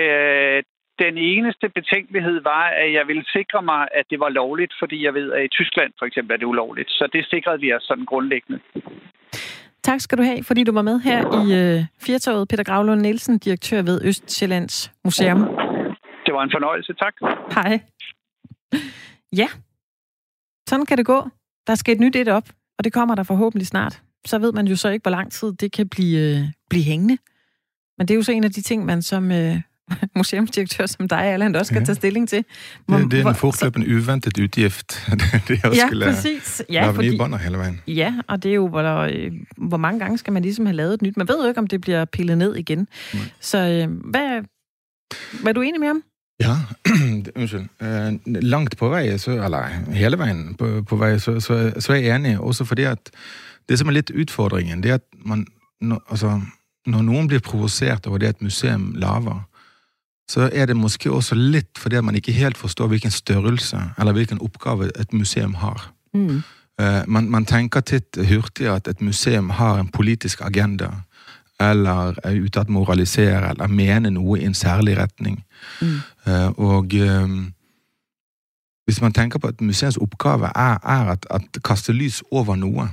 Øh, 0.00 0.58
den 1.04 1.14
eneste 1.32 1.66
betænkelighed 1.78 2.36
var, 2.52 2.64
at 2.82 2.92
jeg 2.92 3.04
ville 3.06 3.24
sikre 3.36 3.62
mig, 3.62 3.82
at 3.98 4.04
det 4.10 4.20
var 4.20 4.28
lovligt, 4.28 4.72
fordi 4.80 5.04
jeg 5.04 5.14
ved, 5.14 5.32
at 5.32 5.44
i 5.44 5.48
Tyskland 5.48 5.92
for 5.98 6.06
eksempel 6.06 6.32
er 6.34 6.38
det 6.38 6.46
ulovligt. 6.46 6.90
Så 6.90 7.08
det 7.12 7.26
sikrede 7.30 7.60
vi 7.60 7.72
os 7.76 7.82
sådan 7.82 8.04
grundlæggende. 8.04 8.60
Tak 9.82 10.00
skal 10.00 10.18
du 10.18 10.22
have, 10.22 10.44
fordi 10.44 10.64
du 10.64 10.72
var 10.72 10.82
med 10.82 11.00
her 11.00 11.20
i 11.40 11.44
øh, 11.60 11.84
Firtoget. 12.06 12.48
Peter 12.48 12.64
Gravlund 12.64 13.00
Nielsen, 13.00 13.38
direktør 13.38 13.82
ved 13.82 13.96
Østjyllands 14.08 14.92
Museum. 15.04 15.38
Det 16.26 16.34
var 16.34 16.42
en 16.42 16.52
fornøjelse. 16.54 16.92
Tak. 16.94 17.14
Hej. 17.54 17.80
Ja, 19.36 19.48
sådan 20.68 20.86
kan 20.86 20.98
det 20.98 21.06
gå. 21.06 21.28
Der 21.66 21.74
skal 21.74 21.94
et 21.94 22.00
nyt 22.00 22.16
et 22.16 22.28
op, 22.28 22.48
og 22.78 22.84
det 22.84 22.92
kommer 22.92 23.14
der 23.14 23.22
forhåbentlig 23.22 23.66
snart. 23.66 24.02
Så 24.26 24.38
ved 24.38 24.52
man 24.52 24.66
jo 24.66 24.76
så 24.76 24.88
ikke, 24.88 25.02
hvor 25.02 25.10
lang 25.10 25.32
tid 25.32 25.52
det 25.52 25.72
kan 25.72 25.88
blive, 25.88 26.38
øh, 26.38 26.44
blive 26.70 26.84
hængende. 26.84 27.18
Men 27.98 28.08
det 28.08 28.14
er 28.14 28.16
jo 28.16 28.22
så 28.22 28.32
en 28.32 28.44
af 28.44 28.52
de 28.52 28.60
ting, 28.60 28.84
man 28.84 29.02
som 29.02 29.32
øh, 29.32 29.60
museumsdirektør 30.16 30.86
som 30.86 31.08
dig, 31.08 31.24
Allan, 31.24 31.54
også 31.54 31.70
skal 31.70 31.78
ja. 31.78 31.84
tage 31.84 31.96
stilling 31.96 32.28
til. 32.28 32.44
Hvor, 32.86 32.96
det, 32.96 33.10
det 33.10 33.20
er 33.20 33.28
en 33.28 33.34
fortløbende 33.34 33.96
uventet 33.96 34.38
udgift. 34.38 35.08
det 35.48 35.64
også 35.64 35.88
ja, 35.92 36.04
præcis. 36.04 36.62
Ja, 36.70 36.90
fordi, 36.90 37.18
hele 37.42 37.58
vejen. 37.58 37.80
Ja, 37.86 38.14
og 38.28 38.42
det 38.42 38.50
er 38.50 38.54
jo, 38.54 38.68
hvor, 38.68 38.82
der, 38.82 38.96
øh, 38.96 39.32
hvor 39.56 39.76
mange 39.76 40.00
gange 40.00 40.18
skal 40.18 40.32
man 40.32 40.42
ligesom 40.42 40.66
have 40.66 40.76
lavet 40.76 40.94
et 40.94 41.02
nyt. 41.02 41.16
Man 41.16 41.28
ved 41.28 41.42
jo 41.42 41.48
ikke, 41.48 41.58
om 41.60 41.66
det 41.66 41.80
bliver 41.80 42.04
pillet 42.04 42.38
ned 42.38 42.54
igen. 42.54 42.88
Nej. 43.14 43.22
Så 43.40 43.58
øh, 43.58 44.10
hvad, 44.10 44.42
hvad 45.42 45.48
er 45.48 45.52
du 45.52 45.60
enig 45.60 45.80
med 45.80 45.90
om? 45.90 46.02
Ja, 46.42 46.56
unnskyld. 47.38 47.68
Uh, 47.82 48.42
langt 48.42 48.76
på 48.80 48.90
vei, 48.92 49.06
så, 49.22 49.36
eller 49.38 49.70
hele 49.94 50.18
veien 50.20 50.52
på, 50.58 50.74
på 50.88 50.98
vei, 51.00 51.14
så, 51.22 51.38
så, 51.40 51.62
så, 51.78 51.94
er 51.94 52.02
jeg 52.02 52.18
enig. 52.18 52.36
Også 52.40 52.66
fordi 52.68 52.88
at 52.90 53.12
det 53.70 53.78
som 53.78 53.88
er 53.88 54.00
litt 54.00 54.10
utfordringen, 54.10 54.82
det 54.82 54.90
er 54.90 55.00
at 55.00 55.08
man 55.24 55.46
når, 55.82 56.02
altså, 56.10 56.36
når 56.86 57.02
noen 57.06 57.28
blir 57.30 57.42
provosert 57.42 58.06
over 58.06 58.22
det 58.22 58.34
et 58.34 58.42
museum 58.42 58.92
lager, 58.98 59.42
så 60.30 60.48
er 60.52 60.66
det 60.70 60.76
måske 60.78 61.10
også 61.12 61.36
litt 61.36 61.78
fordi 61.78 61.98
at 61.98 62.06
man 62.06 62.16
ikke 62.16 62.32
helt 62.32 62.56
forstår 62.56 62.88
hvilken 62.92 63.10
størrelse 63.10 63.80
eller 63.98 64.14
hvilken 64.16 64.40
oppgave 64.40 64.90
et 65.00 65.12
museum 65.12 65.54
har. 65.54 65.90
Mm. 66.14 66.42
Uh, 66.80 67.02
man, 67.06 67.28
man, 67.30 67.44
tenker 67.44 67.84
titt 67.84 68.16
hurtig 68.30 68.70
at 68.70 68.88
et 68.88 69.00
museum 69.00 69.50
har 69.50 69.80
en 69.80 69.90
politisk 69.92 70.40
agenda, 70.40 70.88
eller 71.70 72.18
er 72.24 72.38
ute 72.42 72.62
å 72.62 72.72
moralisere, 72.72 73.52
eller 73.52 73.72
mene 73.72 74.12
noe 74.14 74.38
i 74.40 74.46
en 74.46 74.56
særlig 74.56 74.96
retning. 74.98 75.40
Mm. 75.80 75.98
Uh, 76.26 76.48
og 76.58 76.96
um, 77.00 77.36
hvis 78.88 79.00
man 79.02 79.14
tenker 79.14 79.38
på 79.38 79.52
at 79.52 79.60
museets 79.60 80.00
oppgave 80.02 80.50
er, 80.54 80.78
er 80.82 81.12
at, 81.14 81.26
at 81.30 81.62
kaste 81.64 81.94
lys 81.94 82.22
over 82.30 82.58
noe, 82.58 82.88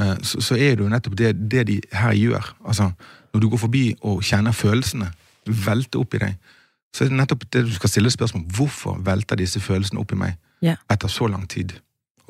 uh, 0.00 0.16
så, 0.22 0.40
så, 0.40 0.56
er 0.56 0.76
det 0.76 0.84
jo 0.84 0.92
nettopp 0.92 1.18
det, 1.18 1.34
det, 1.50 1.66
de 1.68 1.80
her 1.92 2.16
gjør. 2.16 2.54
Altså, 2.64 2.90
når 3.32 3.40
du 3.40 3.50
går 3.50 3.64
forbi 3.66 3.84
og 4.00 4.24
kjenner 4.24 4.56
følelsene 4.56 5.10
velte 5.50 5.98
opp 5.98 6.14
i 6.14 6.22
deg, 6.24 6.56
så 6.94 7.04
er 7.04 7.12
det 7.12 7.20
nettopp 7.20 7.46
det 7.52 7.64
du 7.68 7.74
skal 7.74 7.90
stille 7.92 8.10
spørsmål 8.10 8.48
hvorfor 8.56 8.98
velter 9.06 9.38
disse 9.38 9.60
følelsene 9.62 10.00
opp 10.02 10.12
i 10.14 10.18
meg 10.18 10.34
ja. 10.64 10.74
etter 10.90 11.08
så 11.08 11.28
lang 11.30 11.46
tid. 11.48 11.76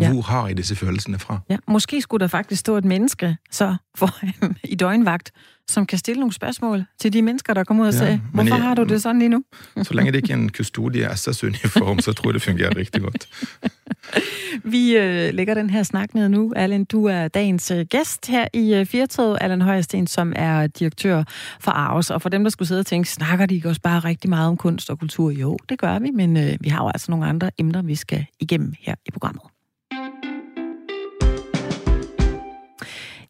Ja. 0.01 0.13
Hvor 0.13 0.23
har 0.23 0.49
I 0.49 0.55
disse 0.55 0.77
følelsene 0.77 1.19
fra? 1.19 1.39
Ja, 1.51 1.57
måske 1.69 2.03
skulle 2.03 2.21
der 2.21 2.29
faktisk 2.29 2.61
stå 2.61 2.77
et 2.77 2.85
menneske 2.85 3.37
så 3.51 3.77
foran 3.97 4.57
i 4.65 4.75
døgnvagt, 4.75 5.33
som 5.69 5.87
kan 5.87 5.99
stille 5.99 6.21
nogle 6.21 6.33
spørgsmål 6.33 6.85
til 6.99 7.13
de 7.13 7.23
mennesker, 7.23 7.55
der 7.55 7.65
kommer 7.65 7.83
ud 7.83 7.89
og 7.89 7.95
ja, 7.95 7.99
siger, 7.99 8.19
hvorfor 8.33 8.55
jeg, 8.55 8.63
har 8.63 8.75
du 8.75 8.85
det 8.85 9.03
sådan 9.03 9.19
lige 9.19 9.29
nu? 9.29 9.45
så 9.83 9.95
længe 9.95 10.13
det 10.13 10.19
ikke 10.19 10.33
er 10.33 10.37
en 10.37 10.53
kustodie 10.53 11.17
SS-uniform, 11.17 11.99
så 11.99 12.13
tror 12.13 12.31
jeg, 12.31 12.35
det 12.35 12.43
fungerer 12.43 12.77
rigtig 12.77 13.03
godt. 13.03 13.29
Vi 14.65 14.97
øh, 14.97 15.35
lægger 15.35 15.55
den 15.55 15.71
her 15.71 15.83
snak 15.83 16.15
ned 16.15 16.29
nu. 16.29 16.53
Allan, 16.57 16.85
du 16.85 17.05
er 17.05 17.29
dagens 17.29 17.71
øh, 17.71 17.87
gæst 17.87 18.27
her 18.27 18.49
i 18.53 18.75
øh, 18.75 18.87
Firtoget. 18.87 19.39
Allan 19.41 19.63
Højersten, 19.63 20.07
som 20.07 20.33
er 20.37 20.67
direktør 20.67 21.25
for 21.61 21.71
Aarhus. 21.71 22.11
Og 22.11 22.23
for 22.23 22.29
dem, 22.29 22.43
der 22.43 22.51
skulle 22.51 22.69
sidde 22.69 22.81
og 22.81 22.87
tænke, 22.87 23.09
snakker 23.09 23.47
de 23.47 23.55
ikke 23.55 23.69
også 23.69 23.81
bare 23.81 24.01
rigtig 24.01 24.31
meget 24.31 24.49
om 24.49 24.57
kunst 24.57 24.91
og 24.91 24.99
kultur? 24.99 25.31
Jo, 25.31 25.57
det 25.69 25.79
gør 25.79 25.99
vi, 25.99 26.11
men 26.11 26.37
øh, 26.37 26.57
vi 26.61 26.69
har 26.69 26.85
jo 26.85 26.89
altså 26.89 27.11
nogle 27.11 27.27
andre 27.27 27.51
emner, 27.59 27.83
vi 27.83 27.95
skal 27.95 28.27
igennem 28.41 28.75
her 28.81 28.95
i 29.07 29.11
programmet. 29.11 29.43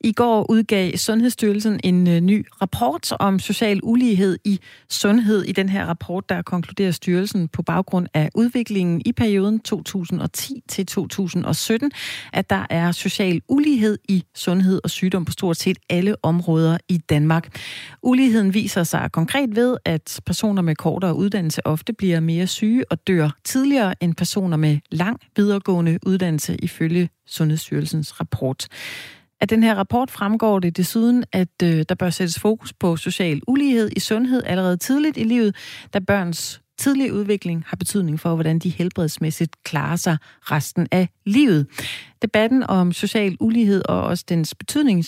I 0.04 0.12
går 0.12 0.50
udgav 0.50 0.96
Sundhedsstyrelsen 0.96 1.80
en 1.84 2.08
øh, 2.08 2.20
ny 2.20 2.46
rapport 2.62 3.12
om 3.12 3.38
social 3.38 3.80
ulighed 3.82 4.38
i 4.44 4.60
sundhed. 4.88 5.42
I 5.42 5.52
den 5.52 5.68
her 5.68 5.86
rapport, 5.86 6.28
der 6.28 6.42
konkluderer 6.42 6.90
styrelsen 6.90 7.48
på 7.48 7.62
baggrund 7.62 8.06
af 8.14 8.30
udviklingen 8.34 9.02
i 9.04 9.12
perioden 9.12 9.60
2010 9.60 10.62
til 10.68 10.86
2017, 10.86 11.90
at 12.32 12.50
der 12.50 12.66
er 12.70 12.92
social 12.92 13.42
ulighed 13.48 13.98
i 14.08 14.24
sundhed 14.34 14.80
og 14.84 14.90
sygdom 14.90 15.24
på 15.24 15.32
stort 15.32 15.56
set 15.56 15.78
alle 15.90 16.24
områder 16.24 16.78
i 16.88 16.98
Danmark. 16.98 17.58
Uligheden 18.02 18.54
viser 18.54 18.84
sig 18.84 19.12
konkret 19.12 19.56
ved, 19.56 19.76
at 19.84 20.20
personer 20.26 20.62
med 20.62 20.76
kortere 20.76 21.14
uddannelse 21.14 21.66
ofte 21.66 21.92
bliver 21.92 22.20
mere 22.20 22.46
syge 22.46 22.84
og 22.90 23.06
dør 23.06 23.30
tidligere 23.44 23.94
end 24.02 24.14
personer 24.14 24.56
med 24.56 24.78
lang 24.90 25.20
videregående 25.36 25.98
uddannelse 26.06 26.56
ifølge 26.56 27.08
Sundhedsstyrelsens 27.26 28.20
rapport. 28.20 28.68
Af 29.40 29.48
den 29.48 29.62
her 29.62 29.74
rapport 29.74 30.10
fremgår 30.10 30.58
det 30.58 30.76
desuden, 30.76 31.24
at 31.32 31.48
øh, 31.62 31.84
der 31.88 31.94
bør 31.94 32.10
sættes 32.10 32.38
fokus 32.38 32.72
på 32.72 32.96
social 32.96 33.40
ulighed 33.48 33.90
i 33.96 34.00
sundhed 34.00 34.42
allerede 34.46 34.76
tidligt 34.76 35.16
i 35.16 35.24
livet, 35.24 35.56
da 35.94 35.98
børns 35.98 36.60
tidlige 36.78 37.14
udvikling 37.14 37.64
har 37.66 37.76
betydning 37.76 38.20
for, 38.20 38.34
hvordan 38.34 38.58
de 38.58 38.68
helbredsmæssigt 38.68 39.64
klarer 39.64 39.96
sig 39.96 40.16
resten 40.40 40.86
af 40.92 41.08
livet. 41.26 41.66
Debatten 42.22 42.62
om 42.62 42.92
social 42.92 43.36
ulighed 43.40 43.82
og 43.88 44.02
også 44.02 44.24
dens 44.28 44.54
betydning 44.54 45.04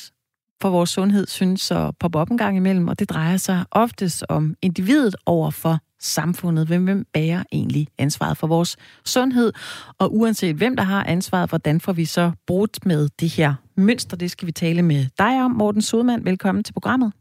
for 0.62 0.70
vores 0.70 0.90
sundhed 0.90 1.26
synes 1.26 1.70
at 1.70 1.96
poppe 2.00 2.18
op 2.18 2.30
en 2.30 2.38
gang 2.38 2.56
imellem, 2.56 2.88
og 2.88 2.98
det 2.98 3.10
drejer 3.10 3.36
sig 3.36 3.64
oftest 3.70 4.24
om 4.28 4.54
individet 4.62 5.16
over 5.26 5.50
for 5.50 5.78
samfundet. 6.00 6.66
Hvem, 6.66 6.84
hvem 6.84 7.04
bærer 7.12 7.42
egentlig 7.52 7.88
ansvaret 7.98 8.36
for 8.36 8.46
vores 8.46 8.76
sundhed? 9.04 9.52
Og 9.98 10.16
uanset 10.16 10.56
hvem 10.56 10.76
der 10.76 10.82
har 10.82 11.04
ansvaret, 11.04 11.48
hvordan 11.48 11.80
får 11.80 11.92
vi 11.92 12.04
så 12.04 12.32
brudt 12.46 12.86
med 12.86 13.08
det 13.20 13.28
her 13.28 13.54
mønster? 13.76 14.16
Det 14.16 14.30
skal 14.30 14.46
vi 14.46 14.52
tale 14.52 14.82
med 14.82 15.06
dig 15.18 15.44
om, 15.44 15.50
Morten 15.50 15.82
Sudmann. 15.82 16.24
Velkommen 16.24 16.64
til 16.64 16.72
programmet. 16.72 17.12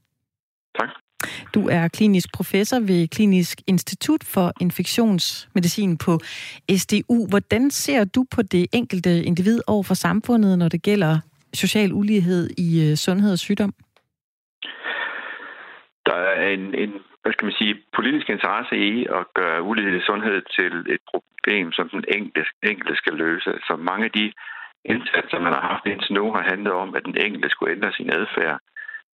Tak. 0.79 0.89
Du 1.53 1.67
er 1.69 1.87
klinisk 1.87 2.33
professor 2.33 2.79
ved 2.79 3.07
Klinisk 3.07 3.61
Institut 3.67 4.23
for 4.23 4.51
Infektionsmedicin 4.61 5.97
på 5.97 6.19
SDU. 6.77 7.27
Hvordan 7.29 7.71
ser 7.71 8.03
du 8.03 8.25
på 8.35 8.41
det 8.41 8.67
enkelte 8.73 9.23
individ 9.23 9.59
over 9.67 9.83
for 9.83 9.93
samfundet, 9.93 10.57
når 10.57 10.69
det 10.69 10.83
gælder 10.83 11.19
social 11.53 11.93
ulighed 11.93 12.49
i 12.57 12.89
øh, 12.89 12.95
sundhed 12.95 13.31
og 13.31 13.39
sygdom? 13.39 13.73
Der 16.05 16.15
er 16.15 16.49
en, 16.49 16.75
en 16.75 16.91
hvad 17.21 17.33
skal 17.33 17.45
man 17.45 17.59
sige, 17.61 17.73
politisk 17.97 18.29
interesse 18.29 18.75
i 18.75 19.05
at 19.19 19.23
gøre 19.39 19.63
ulighed 19.69 19.93
i 19.97 20.07
sundhed 20.09 20.37
til 20.57 20.73
et 20.95 21.01
problem, 21.11 21.71
som 21.71 21.89
den 21.89 22.03
enkelte, 22.17 22.43
enkelte 22.71 22.95
skal 22.95 23.13
løse. 23.13 23.51
Så 23.67 23.73
mange 23.89 24.05
af 24.05 24.11
de 24.11 24.25
indsatser, 24.85 25.39
man 25.39 25.53
har 25.53 25.61
haft 25.71 25.85
indtil 25.85 26.13
nu, 26.13 26.33
har 26.33 26.43
handlet 26.51 26.73
om, 26.73 26.95
at 26.95 27.05
den 27.05 27.17
enkelte 27.25 27.49
skulle 27.49 27.73
ændre 27.75 27.91
sin 27.93 28.09
adfærd. 28.19 28.59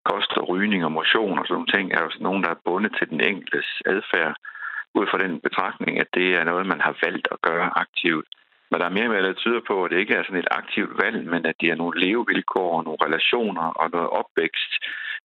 Kost 0.06 0.32
og 0.38 0.49
rygning 0.49 0.86
og 0.86 0.91
motion 0.91 1.39
og 1.39 1.45
sådan 1.45 1.53
nogle 1.53 1.73
ting 1.75 1.86
er 1.91 2.01
jo 2.03 2.10
sådan 2.10 2.24
nogen, 2.24 2.43
der 2.43 2.49
er 2.49 2.63
bundet 2.65 2.91
til 2.97 3.09
den 3.09 3.22
enkeltes 3.22 3.68
adfærd 3.86 4.36
ud 4.95 5.05
fra 5.11 5.18
den 5.18 5.39
betragtning, 5.39 5.99
at 5.99 6.09
det 6.13 6.28
er 6.36 6.43
noget, 6.43 6.65
man 6.74 6.82
har 6.82 6.95
valgt 7.05 7.28
at 7.32 7.41
gøre 7.41 7.70
aktivt. 7.84 8.28
Men 8.70 8.80
der 8.80 8.86
er 8.86 8.97
mere 8.97 9.09
med, 9.09 9.24
der 9.24 9.34
tyder 9.34 9.61
på, 9.68 9.84
at 9.84 9.91
det 9.91 9.99
ikke 9.99 10.13
er 10.13 10.24
sådan 10.24 10.39
et 10.39 10.53
aktivt 10.59 10.93
valg, 11.03 11.18
men 11.34 11.45
at 11.45 11.55
det 11.61 11.70
er 11.70 11.76
nogle 11.76 11.99
levevilkår, 12.05 12.84
nogle 12.84 13.03
relationer 13.05 13.68
og 13.82 13.89
noget 13.95 14.09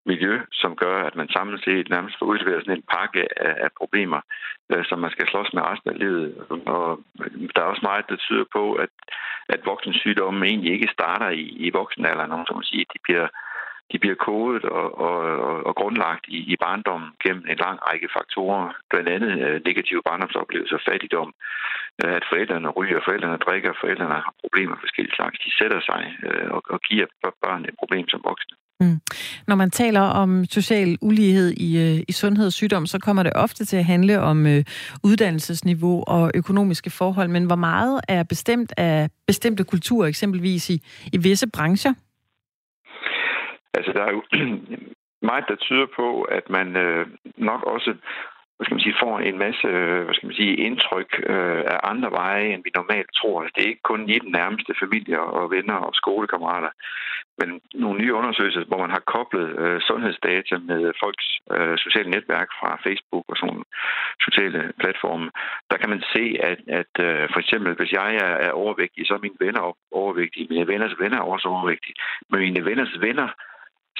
miljø, 0.06 0.40
som 0.52 0.76
gør, 0.76 0.96
at 1.08 1.16
man 1.16 1.28
samlet 1.28 1.64
set 1.64 1.88
nærmest 1.88 2.18
får 2.18 2.26
udleveret 2.26 2.62
sådan 2.62 2.76
en 2.76 2.90
pakke 2.96 3.22
af, 3.46 3.54
af 3.64 3.70
problemer, 3.80 4.20
øh, 4.72 4.84
som 4.84 4.98
man 4.98 5.10
skal 5.10 5.26
slås 5.28 5.52
med 5.52 5.62
resten 5.62 5.90
af 5.90 5.98
livet. 5.98 6.28
Og 6.66 7.00
der 7.54 7.60
er 7.62 7.70
også 7.72 7.84
meget, 7.88 8.08
der 8.08 8.16
tyder 8.16 8.44
på, 8.52 8.74
at, 8.74 8.92
at 9.48 9.60
voksensygdomme 9.66 10.46
egentlig 10.46 10.72
ikke 10.72 10.92
starter 10.92 11.28
i, 11.28 11.44
i 11.66 11.70
voksenalderen, 11.70 12.30
nogen 12.30 12.46
som 12.46 12.56
man 12.56 12.70
siger, 12.70 12.84
de 12.94 12.98
bliver 13.04 13.28
de 13.92 13.98
bliver 13.98 14.14
kodet 14.14 14.64
og, 14.64 14.98
og, 15.06 15.18
og, 15.48 15.66
og 15.68 15.74
grundlagt 15.80 16.24
i, 16.28 16.38
i 16.52 16.56
barndommen 16.56 17.10
gennem 17.22 17.44
en 17.48 17.58
lang 17.64 17.78
række 17.88 18.08
faktorer, 18.16 18.72
blandt 18.90 19.08
andet 19.08 19.32
øh, 19.46 19.60
negative 19.68 20.02
barndomsoplevelser, 20.08 20.78
fattigdom, 20.88 21.30
øh, 22.04 22.14
at 22.18 22.24
forældrene 22.30 22.68
ryger, 22.68 23.00
forældrene 23.04 23.36
drikker, 23.46 23.72
forældrene 23.80 24.14
har 24.26 24.34
problemer 24.40 24.74
af 24.74 24.80
forskellige 24.84 25.16
slags. 25.16 25.38
De 25.44 25.50
sætter 25.58 25.80
sig 25.80 26.02
øh, 26.26 26.48
og, 26.56 26.62
og 26.74 26.80
giver 26.80 27.06
børn 27.42 27.64
et 27.64 27.76
problem 27.78 28.08
som 28.08 28.20
voksne. 28.24 28.56
Mm. 28.82 29.00
Når 29.48 29.56
man 29.56 29.70
taler 29.70 30.00
om 30.00 30.44
social 30.44 30.98
ulighed 31.02 31.50
i, 31.50 31.78
øh, 31.78 32.04
i 32.08 32.12
sundhed 32.12 32.46
og 32.46 32.52
sygdom, 32.52 32.86
så 32.86 32.98
kommer 32.98 33.22
det 33.22 33.32
ofte 33.34 33.64
til 33.64 33.76
at 33.76 33.84
handle 33.84 34.20
om 34.20 34.46
øh, 34.46 34.64
uddannelsesniveau 35.04 36.04
og 36.06 36.30
økonomiske 36.34 36.90
forhold, 36.90 37.28
men 37.28 37.44
hvor 37.46 37.56
meget 37.56 38.00
er 38.08 38.22
bestemt 38.22 38.72
af 38.76 39.08
bestemte 39.26 39.64
kulturer, 39.64 40.08
eksempelvis 40.08 40.70
i, 40.70 40.76
i 41.12 41.18
visse 41.18 41.46
brancher? 41.54 41.92
Altså, 43.74 43.92
der 43.92 44.02
er 44.08 44.12
jo 44.16 44.22
meget, 45.30 45.44
der 45.48 45.56
tyder 45.56 45.86
på, 45.96 46.22
at 46.22 46.50
man 46.50 46.76
øh, 46.76 47.06
nok 47.36 47.62
også 47.62 47.94
hvad 48.62 48.66
skal 48.66 48.78
man 48.78 48.86
sige, 48.86 49.02
får 49.06 49.18
en 49.18 49.38
masse 49.46 49.66
øh, 49.66 50.02
hvad 50.04 50.14
skal 50.14 50.26
man 50.26 50.40
sige, 50.40 50.56
indtryk 50.68 51.10
øh, 51.34 51.62
af 51.74 51.78
andre 51.92 52.10
veje, 52.10 52.46
end 52.52 52.62
vi 52.64 52.70
normalt 52.74 53.10
tror. 53.20 53.42
Altså, 53.42 53.52
det 53.54 53.62
er 53.62 53.72
ikke 53.72 53.90
kun 53.90 54.02
i 54.08 54.18
den 54.24 54.32
nærmeste 54.38 54.72
familie 54.82 55.20
og 55.20 55.50
venner 55.50 55.78
og 55.86 55.94
skolekammerater, 56.00 56.72
men 57.38 57.48
nogle 57.74 58.00
nye 58.00 58.14
undersøgelser, 58.14 58.64
hvor 58.64 58.80
man 58.84 58.94
har 58.96 59.02
koblet 59.14 59.48
øh, 59.62 59.80
sundhedsdata 59.88 60.54
med 60.70 60.92
folks 61.02 61.26
øh, 61.54 61.76
sociale 61.84 62.10
netværk 62.10 62.48
fra 62.60 62.70
Facebook 62.86 63.24
og 63.32 63.36
sådan 63.36 63.64
sociale 64.26 64.60
platforme. 64.80 65.30
Der 65.70 65.76
kan 65.76 65.90
man 65.94 66.02
se, 66.14 66.24
at, 66.50 66.60
at 66.80 66.94
øh, 67.06 67.24
for 67.32 67.40
eksempel, 67.44 67.72
hvis 67.78 67.92
jeg 67.92 68.10
er, 68.24 68.32
er 68.46 68.52
overvægtig, 68.62 69.06
så 69.06 69.14
er 69.14 69.26
mine 69.26 69.42
venner 69.44 69.76
overvægtige, 70.02 70.46
mine 70.50 70.66
venners 70.72 70.94
venner 71.02 71.18
er 71.18 71.32
også 71.34 71.48
overvægtige, 71.48 71.96
men 72.30 72.40
mine 72.40 72.64
venners 72.64 72.94
venner 73.00 73.28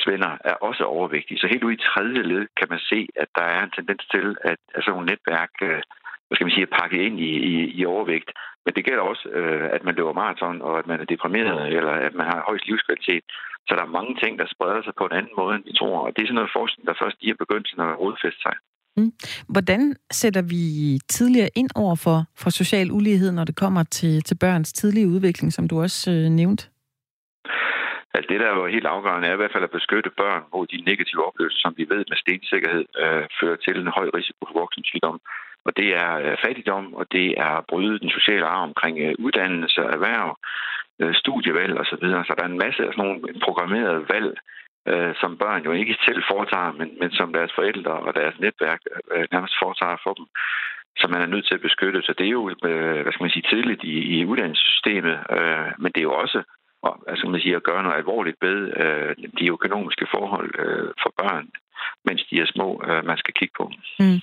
venner 0.07 0.33
er 0.51 0.55
også 0.69 0.85
overvægtige. 0.85 1.39
Så 1.39 1.47
helt 1.47 1.65
ude 1.65 1.75
i 1.75 1.85
tredje 1.91 2.23
led 2.23 2.47
kan 2.59 2.69
man 2.71 2.79
se, 2.91 3.09
at 3.23 3.29
der 3.39 3.47
er 3.57 3.63
en 3.63 3.77
tendens 3.79 4.05
til, 4.15 4.37
at 4.51 4.61
altså 4.75 4.91
nogle 4.91 5.07
netværk 5.07 5.53
øh, 5.63 5.83
hvad 6.33 6.37
skal 6.37 6.47
man 6.47 6.57
sige, 6.57 6.69
er 6.71 6.79
pakket 6.81 7.01
ind 7.07 7.17
i, 7.31 7.33
i, 7.53 7.55
i 7.79 7.81
overvægt. 7.95 8.31
Men 8.65 8.75
det 8.77 8.85
gælder 8.89 9.05
også, 9.13 9.25
øh, 9.39 9.65
at 9.77 9.83
man 9.87 9.95
løber 9.99 10.21
maraton, 10.23 10.63
og 10.69 10.75
at 10.81 10.87
man 10.91 11.01
er 11.01 11.09
deprimeret, 11.13 11.61
eller 11.77 11.95
at 12.07 12.15
man 12.21 12.27
har 12.31 12.47
højst 12.49 12.67
livskvalitet. 12.69 13.25
Så 13.67 13.73
der 13.77 13.83
er 13.85 13.97
mange 13.99 14.15
ting, 14.23 14.33
der 14.41 14.47
spreder 14.55 14.83
sig 14.83 14.95
på 14.99 15.05
en 15.09 15.17
anden 15.19 15.35
måde, 15.41 15.55
end 15.57 15.65
vi 15.69 15.73
tror. 15.81 15.99
Og 16.07 16.11
det 16.13 16.21
er 16.23 16.29
sådan 16.29 16.41
noget 16.41 16.57
forskning, 16.59 16.85
der 16.89 17.01
først 17.03 17.17
lige 17.21 17.35
er 17.37 17.43
begyndt 17.45 17.67
til 17.69 17.81
at 17.81 17.99
rodfæste 18.03 18.43
sig. 18.47 18.55
Mm. 18.97 19.13
Hvordan 19.55 19.83
sætter 20.21 20.43
vi 20.55 20.65
tidligere 21.17 21.51
ind 21.61 21.71
over 21.75 21.97
for, 22.05 22.19
for 22.43 22.51
social 22.51 22.89
ulighed, 22.99 23.33
når 23.33 23.45
det 23.45 23.57
kommer 23.57 23.83
til, 23.99 24.23
til 24.23 24.37
børns 24.45 24.73
tidlige 24.73 25.09
udvikling, 25.09 25.53
som 25.53 25.69
du 25.69 25.75
også 25.85 26.11
øh, 26.11 26.29
nævnte? 26.41 26.72
Altså 28.15 28.29
det, 28.31 28.41
der 28.41 28.47
er 28.49 28.57
jo 28.57 28.67
helt 28.67 28.87
afgørende, 28.87 29.29
er 29.29 29.35
i 29.35 29.41
hvert 29.41 29.53
fald 29.53 29.69
at 29.69 29.77
beskytte 29.79 30.11
børn 30.23 30.43
mod 30.53 30.67
de 30.67 30.85
negative 30.91 31.27
oplevelser, 31.29 31.61
som 31.63 31.75
vi 31.77 31.85
ved 31.93 32.05
med 32.09 32.17
stensikkerhed 32.17 32.85
øh, 33.03 33.25
fører 33.41 33.57
til 33.57 33.77
en 33.81 33.97
høj 33.99 34.09
risiko 34.19 34.41
for 34.47 34.59
voksensygdom. 34.63 35.21
Og 35.67 35.77
det 35.77 35.89
er 36.05 36.11
øh, 36.25 36.37
fattigdom, 36.45 36.95
og 36.95 37.05
det 37.13 37.27
er 37.45 37.53
at 37.59 37.67
bryde 37.71 37.99
den 37.99 38.11
sociale 38.11 38.47
arv 38.47 38.63
omkring 38.71 38.99
øh, 38.99 39.15
uddannelse, 39.19 39.81
erhverv, 39.81 40.39
øh, 41.01 41.15
studievalg 41.15 41.75
osv. 41.81 41.85
Så, 41.85 41.97
videre. 42.03 42.25
så 42.25 42.35
der 42.37 42.45
er 42.45 42.53
en 42.53 42.65
masse 42.67 42.81
af 42.87 42.93
sådan 42.93 43.05
nogle 43.05 43.21
øh, 43.29 43.35
programmerede 43.47 44.05
valg, 44.15 44.33
øh, 44.91 45.15
som 45.21 45.39
børn 45.43 45.63
jo 45.65 45.73
ikke 45.73 45.97
selv 46.07 46.23
foretager, 46.31 46.73
men, 46.73 46.89
men 47.01 47.11
som 47.11 47.33
deres 47.33 47.53
forældre 47.55 47.93
og 48.07 48.15
deres 48.15 48.37
netværk 48.45 48.81
øh, 49.15 49.27
nærmest 49.33 49.55
foretager 49.63 49.97
for 50.05 50.13
dem 50.19 50.27
som 51.01 51.11
man 51.11 51.23
er 51.23 51.33
nødt 51.35 51.47
til 51.47 51.55
at 51.55 51.67
beskytte. 51.69 52.03
Så 52.03 52.13
det 52.19 52.27
er 52.27 52.37
jo, 52.39 52.49
øh, 52.49 53.03
hvad 53.03 53.13
skal 53.13 53.25
man 53.25 53.31
sige, 53.37 53.49
tidligt 53.53 53.83
i, 53.85 53.97
i 54.15 54.25
uddannelsessystemet, 54.25 55.17
øh, 55.37 55.69
men 55.79 55.93
det 55.93 56.01
er 56.01 56.11
jo 56.11 56.15
også 56.25 56.43
og, 56.83 56.95
altså 57.11 57.27
man 57.29 57.41
siger, 57.41 57.57
at 57.57 57.63
gøre 57.63 57.83
noget 57.83 57.97
alvorligt 57.97 58.37
ved 58.41 58.59
øh, 58.83 59.17
de 59.39 59.47
økonomiske 59.57 60.07
forhold 60.15 60.51
øh, 60.65 60.91
for 61.03 61.13
børn, 61.21 61.47
mens 62.05 62.23
de 62.31 62.41
er 62.41 62.47
små, 62.47 62.83
øh, 62.89 63.05
man 63.05 63.19
skal 63.19 63.35
kigge 63.35 63.55
på. 63.57 63.71
Mm. 63.99 64.21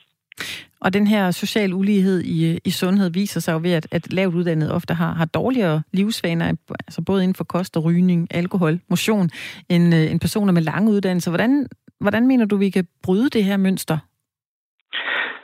Og 0.81 0.93
den 0.93 1.07
her 1.07 1.31
social 1.31 1.73
ulighed 1.73 2.21
i, 2.21 2.59
i 2.65 2.71
sundhed 2.71 3.09
viser 3.13 3.39
sig 3.39 3.53
jo 3.53 3.59
ved, 3.63 3.73
at, 3.73 3.87
at 3.91 4.13
lavt 4.13 4.35
uddannede 4.35 4.73
ofte 4.73 4.93
har, 4.93 5.13
har 5.13 5.25
dårligere 5.25 5.83
livsvaner, 5.93 6.45
altså 6.87 7.03
både 7.05 7.23
inden 7.23 7.35
for 7.35 7.43
kost 7.43 7.77
og 7.77 7.83
rygning, 7.83 8.27
alkohol, 8.31 8.79
motion, 8.89 9.29
end, 9.69 9.95
øh, 9.95 10.11
end 10.11 10.19
personer 10.19 10.53
med 10.53 10.61
lange 10.61 10.91
uddannelser. 10.91 11.31
Hvordan, 11.31 11.67
hvordan 11.99 12.27
mener 12.27 12.45
du, 12.45 12.57
vi 12.57 12.69
kan 12.69 12.87
bryde 13.03 13.29
det 13.29 13.43
her 13.43 13.57
mønster? 13.57 13.97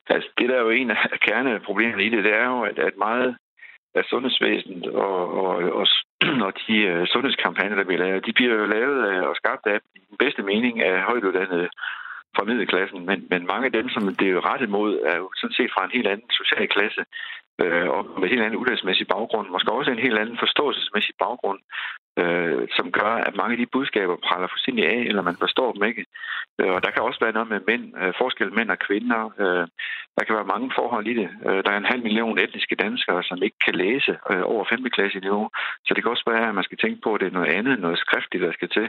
Altså, 0.10 0.30
det 0.38 0.50
der 0.50 0.56
er 0.56 0.62
jo 0.62 0.70
en 0.70 0.92
af 0.92 1.20
kerneproblemerne 1.22 2.04
i 2.04 2.10
det, 2.10 2.24
det 2.24 2.34
er 2.34 2.46
jo, 2.46 2.62
at, 2.62 2.80
at 2.80 2.94
meget 2.98 3.38
af 3.96 4.04
sundhedsvæsenet 4.04 4.88
og, 4.88 5.18
og, 5.44 5.56
og, 5.80 5.88
og 6.48 6.54
de 6.68 6.76
uh, 6.92 7.08
sundhedskampagner, 7.14 7.76
der 7.76 7.84
bliver 7.84 8.04
lavet, 8.04 8.26
de 8.26 8.34
bliver 8.34 8.66
lavet 8.66 9.00
af, 9.12 9.22
og 9.30 9.36
skabt 9.36 9.66
af 9.74 9.80
den 10.10 10.18
bedste 10.24 10.44
mening 10.44 10.82
af 10.82 11.02
højtuddannede 11.02 11.70
fra 12.36 12.44
middelklassen, 12.44 13.06
men, 13.06 13.28
men 13.30 13.48
mange 13.52 13.66
af 13.66 13.72
dem, 13.72 13.90
som 13.90 14.04
det 14.16 14.30
er 14.30 14.46
rettet 14.52 14.70
mod, 14.70 15.00
er 15.12 15.16
jo 15.18 15.28
sådan 15.36 15.58
set 15.60 15.72
fra 15.74 15.86
en 15.86 15.96
helt 15.98 16.08
anden 16.08 16.30
social 16.40 16.68
klasse, 16.68 17.04
øh, 17.62 17.88
og 17.96 18.02
med 18.20 18.24
en 18.24 18.34
helt 18.34 18.46
anden 18.46 18.60
uddannelsesmæssig 18.62 19.08
baggrund, 19.08 19.48
måske 19.50 19.72
også 19.72 19.92
en 19.92 20.06
helt 20.08 20.20
anden 20.20 20.38
forståelsesmæssig 20.44 21.16
baggrund, 21.20 21.60
øh, 22.22 22.68
som 22.78 22.92
gør, 22.92 23.14
at 23.28 23.36
mange 23.36 23.54
af 23.54 23.58
de 23.58 23.74
budskaber 23.76 24.16
praller 24.28 24.48
fuldstændig 24.48 24.86
af, 24.86 25.00
eller 25.10 25.22
man 25.22 25.38
forstår 25.44 25.72
dem 25.74 25.84
ikke. 25.84 26.06
Øh, 26.60 26.72
og 26.76 26.84
der 26.84 26.92
kan 26.92 27.04
også 27.04 27.20
være 27.22 27.38
noget 27.38 27.50
med 27.50 27.60
mænd, 27.68 27.84
øh, 28.02 28.14
forskel 28.22 28.54
mænd 28.54 28.70
og 28.72 28.80
kvinder. 28.80 29.22
Øh, 29.44 29.66
der 30.16 30.24
kan 30.26 30.36
være 30.36 30.54
mange 30.54 30.72
forhold 30.76 31.08
i 31.08 31.14
det. 31.22 31.30
Øh, 31.48 31.60
der 31.64 31.72
er 31.72 31.78
en 31.78 31.92
halv 31.94 32.04
million 32.04 32.40
etniske 32.40 32.76
danskere, 32.76 33.24
som 33.24 33.44
ikke 33.44 33.60
kan 33.66 33.76
læse 33.76 34.12
øh, 34.32 34.44
over 34.54 34.66
5. 34.70 34.90
klasse 34.96 35.20
niveau, 35.20 35.50
så 35.86 35.94
det 35.94 36.04
kan 36.04 36.12
også 36.12 36.28
være, 36.34 36.48
at 36.50 36.56
man 36.56 36.64
skal 36.64 36.78
tænke 36.78 37.02
på, 37.02 37.14
at 37.14 37.22
det 37.22 37.28
er 37.28 37.38
noget 37.40 37.54
andet, 37.58 37.80
noget 37.80 38.00
skriftligt, 38.00 38.44
der 38.44 38.54
skal 38.54 38.70
til. 38.70 38.88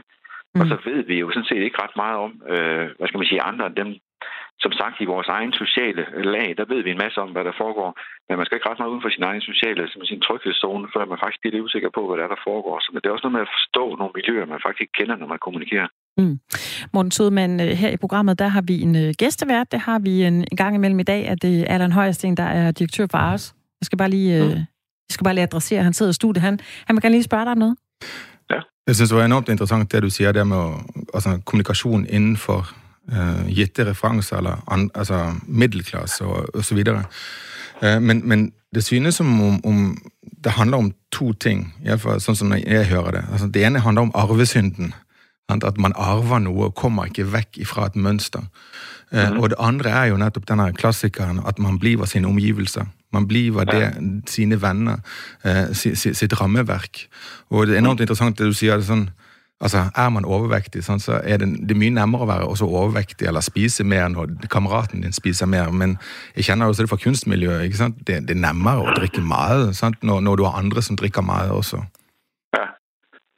Mm. 0.54 0.60
Og 0.60 0.66
så 0.66 0.76
ved 0.84 1.00
vi 1.10 1.16
jo 1.18 1.30
sådan 1.30 1.48
set 1.50 1.62
ikke 1.62 1.82
ret 1.82 1.96
meget 1.96 2.16
om, 2.26 2.32
øh, 2.52 2.86
hvad 2.96 3.08
skal 3.08 3.18
man 3.18 3.30
sige, 3.30 3.42
andre 3.50 3.66
end 3.66 3.76
dem, 3.76 3.88
som 4.64 4.72
sagt, 4.80 4.96
i 5.00 5.12
vores 5.14 5.28
egen 5.36 5.52
sociale 5.62 6.02
lag, 6.34 6.48
der 6.58 6.64
ved 6.72 6.80
vi 6.84 6.90
en 6.90 7.02
masse 7.04 7.18
om, 7.24 7.30
hvad 7.34 7.44
der 7.48 7.54
foregår. 7.62 7.90
Men 8.26 8.36
man 8.36 8.46
skal 8.46 8.56
ikke 8.56 8.68
ret 8.68 8.78
meget 8.80 8.92
uden 8.92 9.04
for 9.04 9.12
sin 9.16 9.28
egen 9.30 9.44
sociale, 9.50 9.82
som 9.92 10.00
sin 10.10 10.20
tryghedszone, 10.26 10.86
før 10.94 11.04
man 11.12 11.18
faktisk 11.22 11.40
bliver 11.40 11.54
lidt 11.54 11.66
usikker 11.68 11.90
på, 11.96 12.00
hvad 12.06 12.16
der, 12.18 12.24
er, 12.26 12.32
der 12.34 12.44
foregår. 12.48 12.76
Så 12.80 12.88
det 12.94 13.08
er 13.08 13.14
også 13.16 13.26
noget 13.26 13.36
med 13.38 13.46
at 13.46 13.54
forstå 13.56 13.84
nogle 14.00 14.12
miljøer, 14.18 14.52
man 14.52 14.64
faktisk 14.64 14.82
ikke 14.84 14.96
kender, 15.00 15.16
når 15.16 15.28
man 15.32 15.40
kommunikerer. 15.46 15.88
Mm. 16.20 16.36
Morten 16.94 17.12
Sodemann, 17.16 17.54
øh, 17.64 17.72
her 17.82 17.90
i 17.96 18.00
programmet, 18.04 18.34
der 18.42 18.48
har 18.56 18.64
vi 18.70 18.76
en 18.86 18.94
øh, 19.02 19.10
gæstevært. 19.20 19.72
Det 19.72 19.80
har 19.88 19.98
vi 20.06 20.12
en, 20.30 20.36
en 20.52 20.56
gang 20.62 20.72
imellem 20.74 21.00
i 21.04 21.08
dag, 21.12 21.22
at 21.32 21.38
det 21.42 21.54
er 21.60 21.74
Allan 21.74 21.92
Højersten, 21.92 22.36
der 22.36 22.48
er 22.60 22.66
direktør 22.70 23.06
for 23.10 23.18
Ars. 23.18 23.44
Jeg 23.80 23.86
skal 23.86 23.98
bare 24.02 24.12
lige, 24.16 24.30
øh, 24.38 24.44
mm. 24.44 24.54
jeg 25.06 25.12
skal 25.14 25.24
bare 25.24 25.34
lige 25.34 25.48
adressere, 25.50 25.82
han 25.82 25.92
sidder 25.92 26.10
i 26.10 26.20
studiet. 26.20 26.42
Han, 26.42 26.58
han 26.86 26.96
vil 26.96 27.02
gerne 27.02 27.14
lige 27.14 27.30
spørge 27.30 27.44
dig 27.44 27.52
om 27.52 27.58
noget. 27.58 27.76
Ja. 28.50 28.60
Jeg 28.86 28.94
synes, 28.94 29.10
det 29.10 29.18
var 29.18 29.24
enormt 29.24 29.48
interessant, 29.48 29.92
det 29.92 30.02
du 30.02 30.10
siger 30.10 30.32
der 30.32 30.44
med 30.44 30.64
altså, 31.14 31.40
kommunikation 31.44 32.06
inden 32.06 32.36
for 32.36 32.58
øh, 33.12 33.46
gitte 33.48 33.90
referencer, 33.90 34.36
eller 34.36 34.64
an, 34.70 34.90
altså 34.94 35.34
middelklasse 35.46 36.24
og, 36.24 36.54
og 36.54 36.64
så 36.64 36.74
videre. 36.74 37.04
Øh, 37.82 38.02
men, 38.02 38.28
men 38.28 38.52
det 38.74 38.84
synes 38.84 39.14
som 39.14 39.40
om, 39.40 39.66
om 39.66 39.98
det 40.44 40.52
handler 40.52 40.78
om 40.78 40.92
to 41.12 41.32
ting, 41.32 41.74
i 41.82 41.88
hvert 41.88 42.00
fall 42.00 42.20
sånn 42.20 42.36
som 42.36 42.52
jeg 42.52 42.86
hører 42.90 43.18
det. 43.18 43.24
Altså, 43.32 43.48
det 43.48 43.64
ene 43.64 43.80
handler 43.80 44.08
om 44.08 44.14
arvesynden. 44.14 44.94
At 45.48 45.78
man 45.78 45.92
arver 45.94 46.40
noe 46.42 46.68
og 46.68 46.74
kommer 46.74 47.06
ikke 47.06 47.28
vekk 47.30 47.60
fra 47.70 47.86
et 47.86 47.96
mønster. 47.96 48.42
Mm. 49.12 49.38
Og 49.38 49.52
det 49.52 49.58
andre 49.62 49.90
er 49.94 50.08
jo 50.10 50.16
nettopp 50.18 50.48
denne 50.48 50.72
klassikeren 50.74 51.38
at 51.46 51.60
man 51.62 51.78
blir 51.78 52.02
sine 52.10 52.26
omgivelser. 52.26 52.88
Man 53.14 53.28
blir 53.30 53.64
det, 53.64 53.92
sine 54.26 54.58
venner, 54.62 54.98
eh, 55.44 55.70
sitt 55.72 56.40
rammeverk. 56.40 57.06
Og 57.50 57.66
det 57.66 57.76
er 57.76 57.78
enormt 57.78 58.00
interessant 58.00 58.38
det 58.38 58.50
du 58.50 58.52
sier. 58.52 58.76
det 58.76 58.86
sånn, 58.86 59.10
Altså, 59.60 59.78
Er 59.96 60.08
man 60.12 60.24
overvektig, 60.28 60.82
sånn, 60.84 61.00
så 61.00 61.16
er 61.24 61.40
det, 61.40 61.46
det 61.64 61.72
er 61.72 61.80
mye 61.80 61.94
nærmere 61.96 62.26
å 62.26 62.28
være 62.28 62.48
også 62.52 62.66
overvektig 62.68 63.28
eller 63.28 63.40
spise 63.40 63.86
mer 63.88 64.10
når 64.12 64.34
kameraten 64.52 65.00
din 65.00 65.16
spiser 65.16 65.48
mer. 65.48 65.72
Men 65.72 65.96
jeg 66.36 66.44
kjenner 66.48 66.68
også 66.68 66.84
det 66.84 66.92
fra 66.92 67.00
kunstmiljøet. 67.04 67.64
ikke 67.64 67.80
sant? 67.80 68.02
Det, 68.06 68.20
det 68.28 68.36
er 68.36 68.42
nærmere 68.42 68.84
å 68.84 68.96
drikke 68.98 69.24
mye 69.24 69.72
sant? 69.80 70.02
Når, 70.04 70.20
når, 70.26 70.36
du 70.36 70.44
har 70.44 70.60
andre 70.60 70.84
som 70.84 70.98
drikker 71.00 71.24
mye 71.24 71.48
også. 71.56 71.80
Ja, 72.58 72.66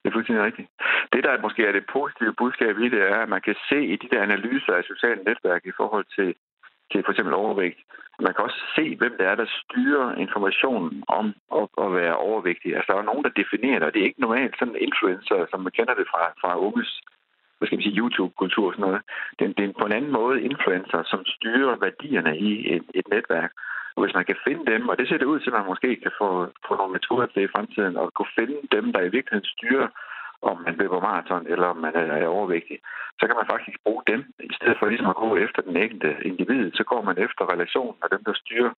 det 0.03 0.11
er 0.11 0.17
fuldstændig 0.17 0.45
rigtigt. 0.49 0.69
Det, 1.13 1.23
der 1.27 1.45
måske 1.47 1.63
er 1.69 1.73
det 1.79 1.87
positive 1.97 2.35
budskab 2.43 2.75
i 2.83 2.91
det, 2.95 3.03
er, 3.13 3.23
at 3.23 3.31
man 3.35 3.45
kan 3.47 3.55
se 3.69 3.79
i 3.79 3.97
de 4.03 4.11
der 4.11 4.27
analyser 4.27 4.75
af 4.75 4.89
sociale 4.91 5.23
netværk 5.29 5.63
i 5.71 5.77
forhold 5.81 6.07
til, 6.17 6.35
til 6.91 7.01
for 7.05 7.13
eksempel 7.13 7.35
overvægt, 7.35 7.81
man 8.27 8.35
kan 8.35 8.45
også 8.45 8.63
se, 8.77 8.97
hvem 8.97 9.15
det 9.19 9.27
er, 9.27 9.35
der 9.35 9.49
styrer 9.63 10.15
informationen 10.15 11.05
om 11.09 11.27
at, 11.61 11.67
at 11.85 11.95
være 12.01 12.17
overvægtig. 12.17 12.77
Altså, 12.77 12.93
der 12.93 12.99
er 12.99 13.11
nogen, 13.11 13.25
der 13.25 13.39
definerer 13.43 13.79
det. 13.79 13.95
Det 13.95 14.01
er 14.01 14.11
ikke 14.11 14.27
normalt 14.27 14.55
sådan 14.59 14.83
influencer, 14.89 15.47
som 15.51 15.61
man 15.61 15.73
kender 15.73 15.95
det 15.95 16.07
fra, 16.13 16.23
fra 16.41 16.59
unges 16.67 17.03
hvad 17.59 17.67
skal 17.67 17.77
man 17.77 17.87
sige, 17.87 18.01
YouTube-kultur 18.01 18.67
og 18.67 18.73
sådan 18.73 18.87
noget. 18.87 19.03
Det 19.39 19.45
er, 19.45 19.53
det 19.59 19.65
er 19.65 19.79
på 19.81 19.87
en 19.87 19.97
anden 19.99 20.13
måde 20.21 20.43
influencer, 20.51 21.01
som 21.11 21.21
styrer 21.25 21.77
værdierne 21.85 22.39
i 22.39 22.51
et, 22.75 22.85
et 22.95 23.09
netværk. 23.09 23.53
Og 23.95 24.05
hvis 24.05 24.15
man 24.15 24.25
kan 24.25 24.39
finde 24.47 24.73
dem, 24.73 24.89
og 24.89 24.99
det 24.99 25.09
ser 25.09 25.19
det 25.19 25.33
ud 25.33 25.41
til, 25.41 25.51
at 25.51 25.59
man 25.59 25.71
måske 25.73 25.91
kan 26.05 26.13
få, 26.21 26.29
få 26.69 26.73
nogle 26.77 26.93
metoder 26.93 27.27
til 27.27 27.43
i 27.43 27.53
fremtiden, 27.55 27.97
og 27.97 28.15
kunne 28.15 28.37
finde 28.39 28.59
dem, 28.77 28.93
der 28.93 29.01
i 29.01 29.13
virkeligheden 29.17 29.53
styrer 29.57 29.89
om 30.43 30.57
man 30.67 30.75
løber 30.81 31.01
maraton 31.01 31.47
eller 31.53 31.67
om 31.67 31.77
man 31.77 31.95
er 31.95 32.27
overvægtig, 32.27 32.79
så 33.21 33.27
kan 33.27 33.37
man 33.41 33.51
faktisk 33.53 33.79
bruge 33.85 34.03
dem, 34.07 34.21
i 34.51 34.55
stedet 34.59 34.77
for 34.79 34.87
ligesom 34.87 35.13
at 35.13 35.21
gå 35.25 35.37
efter 35.37 35.61
den 35.63 35.77
enkelte 35.77 36.11
individ, 36.31 36.73
så 36.73 36.85
går 36.91 37.03
man 37.09 37.17
efter 37.27 37.53
relationen 37.53 37.99
og 38.03 38.09
dem, 38.15 38.23
der 38.25 38.35
styrer 38.35 38.73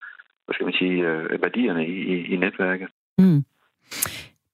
hvad 0.50 0.54
skal 0.54 0.64
man 0.64 0.80
sige, 0.82 0.98
øh, 1.08 1.42
værdierne 1.42 1.86
i, 1.86 1.96
i, 2.14 2.16
i 2.34 2.36
netværket. 2.36 2.88
Mm. 3.18 3.44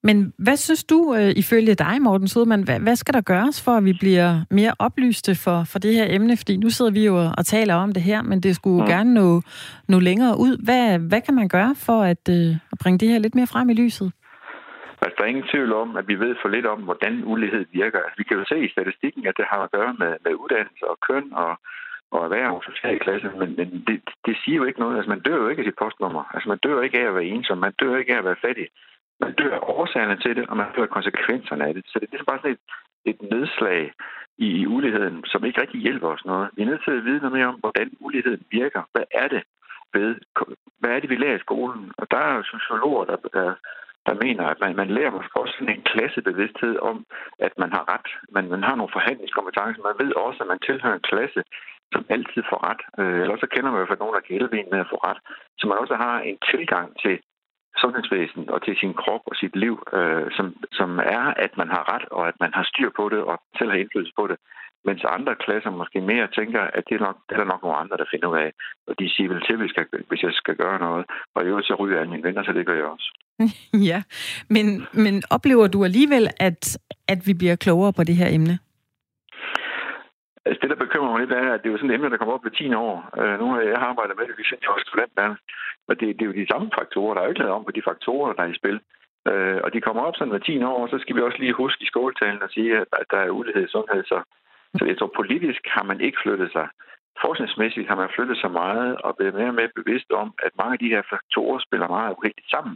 Men 0.03 0.33
hvad 0.37 0.57
synes 0.57 0.83
du, 0.83 1.15
øh, 1.15 1.31
ifølge 1.35 1.75
dig, 1.75 2.01
Morten 2.01 2.27
Sødman, 2.27 2.63
hvad, 2.63 2.79
hvad 2.79 2.95
skal 2.95 3.13
der 3.13 3.21
gøres 3.21 3.63
for, 3.63 3.71
at 3.71 3.85
vi 3.85 3.93
bliver 3.93 4.41
mere 4.51 4.73
oplyste 4.79 5.35
for, 5.35 5.63
for 5.63 5.79
det 5.79 5.93
her 5.93 6.05
emne? 6.09 6.37
Fordi 6.37 6.57
nu 6.57 6.69
sidder 6.69 6.91
vi 6.91 7.05
jo 7.05 7.31
og 7.37 7.45
taler 7.45 7.75
om 7.75 7.93
det 7.93 8.03
her, 8.03 8.21
men 8.21 8.41
det 8.43 8.55
skulle 8.55 8.81
mm. 8.81 8.87
gerne 8.87 9.13
nå, 9.13 9.41
nå 9.87 9.99
længere 9.99 10.39
ud. 10.39 10.63
Hvad, 10.63 10.99
hvad 10.99 11.21
kan 11.21 11.35
man 11.35 11.47
gøre 11.47 11.75
for 11.75 12.01
at, 12.01 12.29
øh, 12.29 12.55
at 12.71 12.77
bringe 12.81 12.99
det 12.99 13.09
her 13.09 13.19
lidt 13.19 13.35
mere 13.35 13.47
frem 13.47 13.69
i 13.69 13.73
lyset? 13.73 14.11
Altså, 15.01 15.15
der 15.17 15.23
er 15.23 15.33
ingen 15.33 15.51
tvivl 15.53 15.73
om, 15.73 15.97
at 15.97 16.07
vi 16.07 16.15
ved 16.19 16.35
for 16.41 16.49
lidt 16.49 16.65
om, 16.65 16.79
hvordan 16.81 17.23
ulighed 17.25 17.65
virker. 17.71 17.99
Altså, 17.99 18.17
vi 18.17 18.23
kan 18.23 18.37
jo 18.37 18.45
se 18.45 18.57
i 18.65 18.73
statistikken, 18.75 19.27
at 19.27 19.37
det 19.37 19.45
har 19.51 19.61
at 19.63 19.71
gøre 19.71 19.93
med, 20.01 20.11
med 20.25 20.33
uddannelse 20.43 20.85
og 20.91 20.97
køn 21.07 21.33
og, 21.33 21.51
og 22.11 22.19
erhverv 22.25 22.55
og 22.55 22.63
social 22.63 22.99
klasse, 22.99 23.29
men, 23.39 23.49
men 23.59 23.67
det, 23.87 24.01
det 24.25 24.35
siger 24.43 24.57
jo 24.57 24.63
ikke 24.65 24.79
noget. 24.79 24.95
Altså, 24.97 25.09
man 25.09 25.19
dør 25.27 25.37
jo 25.43 25.47
ikke 25.49 25.61
af 25.61 25.65
sit 25.65 25.81
postnummer. 25.83 26.23
Altså, 26.33 26.49
man 26.49 26.57
dør 26.65 26.81
ikke 26.81 26.99
af 26.99 27.07
at 27.07 27.15
være 27.15 27.31
ensom. 27.33 27.57
Man 27.57 27.73
dør 27.81 27.97
ikke 27.97 28.13
af 28.13 28.17
at 28.17 28.25
være 28.25 28.43
fattig. 28.45 28.67
Man 29.19 29.33
dør 29.33 29.53
af 29.55 29.59
årsagerne 29.61 30.17
til 30.23 30.35
det, 30.35 30.45
og 30.49 30.57
man 30.57 30.67
dør 30.75 30.83
af 30.83 30.89
konsekvenserne 30.97 31.67
af 31.67 31.73
det. 31.73 31.83
Så 31.87 31.99
det, 31.99 32.01
det 32.01 32.07
er 32.07 32.11
ligesom 32.11 32.31
bare 32.31 32.39
sådan 32.41 32.57
et, 32.57 32.63
et 33.11 33.21
nedslag 33.31 33.93
i, 34.37 34.47
i 34.61 34.67
uligheden, 34.67 35.25
som 35.25 35.45
ikke 35.45 35.61
rigtig 35.61 35.81
hjælper 35.81 36.07
os 36.07 36.25
noget. 36.25 36.49
Vi 36.55 36.61
er 36.61 36.65
nødt 36.65 36.83
til 36.83 36.91
at 36.91 37.05
vide 37.05 37.19
noget 37.19 37.37
mere 37.37 37.47
om, 37.47 37.59
hvordan 37.59 37.89
uligheden 37.99 38.43
virker. 38.51 38.81
Hvad 38.93 39.05
er 39.11 39.27
det 39.27 39.43
ved? 39.93 40.15
Hvad 40.79 40.91
er 40.91 40.99
det, 40.99 41.09
vi 41.09 41.15
lærer 41.15 41.37
i 41.37 41.45
skolen? 41.47 41.91
Og 41.97 42.11
der 42.11 42.17
er 42.17 42.33
jo 42.35 42.43
sociologer, 42.43 43.05
der, 43.05 43.15
der 43.33 43.53
der 44.07 44.15
mener, 44.25 44.43
at 44.53 44.59
man, 44.63 44.75
man 44.81 44.89
lærer 44.97 45.11
måske 45.17 45.39
også 45.41 45.53
sådan 45.53 45.75
en 45.75 45.87
klassebevidsthed 45.91 46.75
om, 46.89 46.97
at 47.39 47.53
man 47.61 47.71
har 47.75 47.83
ret. 47.93 48.09
Man, 48.35 48.45
man 48.55 48.63
har 48.63 48.75
nogle 48.75 48.95
forhandlingskompetencer. 48.97 49.87
Man 49.89 49.99
ved 50.03 50.11
også, 50.25 50.39
at 50.43 50.51
man 50.53 50.59
tilhører 50.67 50.95
en 50.97 51.09
klasse, 51.11 51.41
som 51.93 52.05
altid 52.15 52.41
får 52.49 52.59
ret. 52.69 52.81
Øh, 52.99 53.21
eller 53.21 53.37
så 53.37 53.47
kender 53.53 53.69
man 53.69 53.77
i 53.77 53.79
hvert 53.79 53.91
fald 53.91 54.03
nogen, 54.03 54.17
der 54.17 54.25
kan 54.25 54.35
hjælpe 54.37 54.59
en 54.59 54.69
med 54.71 54.79
at 54.83 54.91
få 54.93 54.97
ret. 55.07 55.19
Så 55.59 55.63
man 55.67 55.77
også 55.83 55.95
har 55.95 56.15
en 56.29 56.37
tilgang 56.51 56.87
til 57.03 57.15
sundhedsvæsen 57.81 58.49
og 58.53 58.59
til 58.65 58.75
sin 58.81 58.93
krop 59.01 59.23
og 59.29 59.35
sit 59.41 59.55
liv, 59.55 59.75
øh, 59.97 60.25
som, 60.37 60.45
som 60.79 60.89
er, 61.17 61.23
at 61.45 61.57
man 61.61 61.69
har 61.75 61.83
ret, 61.93 62.05
og 62.17 62.27
at 62.27 62.37
man 62.43 62.51
har 62.57 62.63
styr 62.71 62.89
på 62.99 63.09
det, 63.09 63.21
og 63.29 63.35
selv 63.57 63.69
har 63.69 63.77
indflydelse 63.77 64.13
på 64.19 64.27
det. 64.27 64.37
Mens 64.85 65.03
andre 65.03 65.35
klasser 65.35 65.69
måske 65.69 66.01
mere 66.01 66.27
tænker, 66.27 66.61
at 66.61 66.83
det 66.89 66.95
er, 66.95 67.05
nok, 67.07 67.17
det 67.27 67.35
er 67.35 67.39
der 67.39 67.51
nok 67.53 67.63
nogle 67.63 67.77
andre, 67.77 67.97
der 67.97 68.11
finder 68.11 68.27
ud 68.27 68.37
af. 68.37 68.51
Og 68.87 68.99
de 68.99 69.09
siger 69.09 69.29
vel 69.29 69.41
til, 69.41 69.57
hvis 69.57 69.75
jeg, 69.77 69.85
hvis 70.09 70.23
jeg 70.23 70.33
skal 70.33 70.55
gøre 70.55 70.79
noget. 70.79 71.05
Og 71.35 71.43
i 71.43 71.47
øvrigt 71.47 71.67
så 71.67 71.75
ryger 71.75 71.99
alle 71.99 72.11
mine 72.11 72.23
venner, 72.23 72.43
så 72.43 72.51
det 72.53 72.65
gør 72.65 72.75
jeg 72.75 72.85
også. 72.85 73.09
ja, 73.89 74.03
men, 74.49 74.65
men 74.93 75.23
oplever 75.35 75.67
du 75.67 75.83
alligevel, 75.83 76.27
at, 76.39 76.77
at 77.07 77.19
vi 77.27 77.33
bliver 77.33 77.55
klogere 77.55 77.93
på 77.93 78.03
det 78.03 78.15
her 78.15 78.29
emne? 78.37 78.59
Altså 80.45 80.59
det, 80.61 80.69
der 80.69 80.85
bekymrer 80.85 81.11
mig 81.11 81.19
lidt, 81.21 81.31
er, 81.31 81.53
at 81.53 81.59
det 81.61 81.67
er 81.67 81.73
jo 81.73 81.77
sådan 81.77 81.89
et 81.91 81.95
emne, 81.95 82.09
der 82.09 82.17
kommer 82.17 82.33
op 82.35 82.45
ved 82.45 82.51
10 82.51 82.73
år. 82.73 82.95
Uh, 83.19 83.35
nu 83.41 83.45
har 83.53 83.61
jeg 83.61 83.87
arbejdet 83.91 84.15
med 84.17 84.25
det, 84.27 84.37
vi 84.37 84.43
synes, 84.43 84.61
jeg 84.61 84.73
var 84.75 84.83
student 84.87 85.39
Og 85.87 85.93
det, 85.99 86.07
det 86.15 86.23
er 86.23 86.31
jo 86.31 86.39
de 86.41 86.51
samme 86.51 86.67
faktorer. 86.79 87.13
Der 87.13 87.21
er 87.21 87.25
jo 87.25 87.33
ikke 87.33 87.43
lavet 87.43 87.57
om 87.57 87.65
på 87.65 87.71
de 87.77 87.87
faktorer, 87.89 88.33
der 88.33 88.43
er 88.43 88.53
i 88.53 88.59
spil. 88.61 88.77
Uh, 89.29 89.59
og 89.65 89.69
de 89.73 89.81
kommer 89.85 90.01
op 90.07 90.15
sådan 90.15 90.33
hver 90.33 90.47
10 90.47 90.63
år, 90.71 90.79
og 90.83 90.89
så 90.89 90.97
skal 90.99 91.15
vi 91.15 91.21
også 91.21 91.39
lige 91.39 91.61
huske 91.63 91.83
i 91.83 91.91
skoletalen 91.91 92.43
at 92.43 92.53
sige, 92.55 92.71
at, 92.81 92.87
at 93.01 93.07
der 93.11 93.19
er 93.21 93.35
ulighed 93.39 93.63
i 93.65 93.73
sundhed. 93.75 94.03
Så, 94.11 94.17
så 94.77 94.85
jeg 94.89 94.97
tror, 94.97 95.11
politisk 95.21 95.61
har 95.75 95.83
man 95.83 95.99
ikke 96.01 96.21
flyttet 96.23 96.49
sig. 96.51 96.67
Forskningsmæssigt 97.23 97.87
har 97.87 97.97
man 98.01 98.13
flyttet 98.15 98.37
sig 98.37 98.51
meget 98.51 98.91
og 99.05 99.15
blevet 99.17 99.35
mere 99.39 99.51
og 99.53 99.59
mere 99.59 99.75
bevidst 99.79 100.09
om, 100.11 100.27
at 100.45 100.51
mange 100.59 100.73
af 100.73 100.79
de 100.79 100.93
her 100.95 101.03
faktorer 101.13 101.59
spiller 101.59 101.87
meget 101.87 102.15
rigtigt 102.25 102.49
sammen 102.55 102.75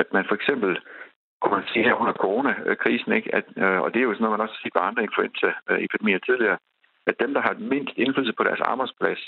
at 0.00 0.08
man 0.12 0.24
for 0.28 0.34
eksempel 0.34 0.72
kunne 1.40 1.56
man 1.58 1.70
sige 1.72 1.84
her 1.88 2.00
under 2.02 2.12
coronakrisen, 2.12 3.12
ikke? 3.12 3.34
At, 3.38 3.46
øh, 3.64 3.80
og 3.84 3.88
det 3.92 3.98
er 3.98 4.06
jo 4.06 4.14
sådan 4.14 4.24
noget, 4.24 4.38
man 4.38 4.46
også 4.46 4.58
siger 4.60 4.74
på 4.76 4.82
andre 4.88 5.02
influenzaepidemier 5.02 6.18
tidligere, 6.18 6.58
at 7.06 7.20
dem, 7.22 7.34
der 7.34 7.40
har 7.40 7.54
mindst 7.74 7.94
indflydelse 7.96 8.34
på 8.38 8.44
deres 8.44 8.60
arbejdsplads, 8.60 9.22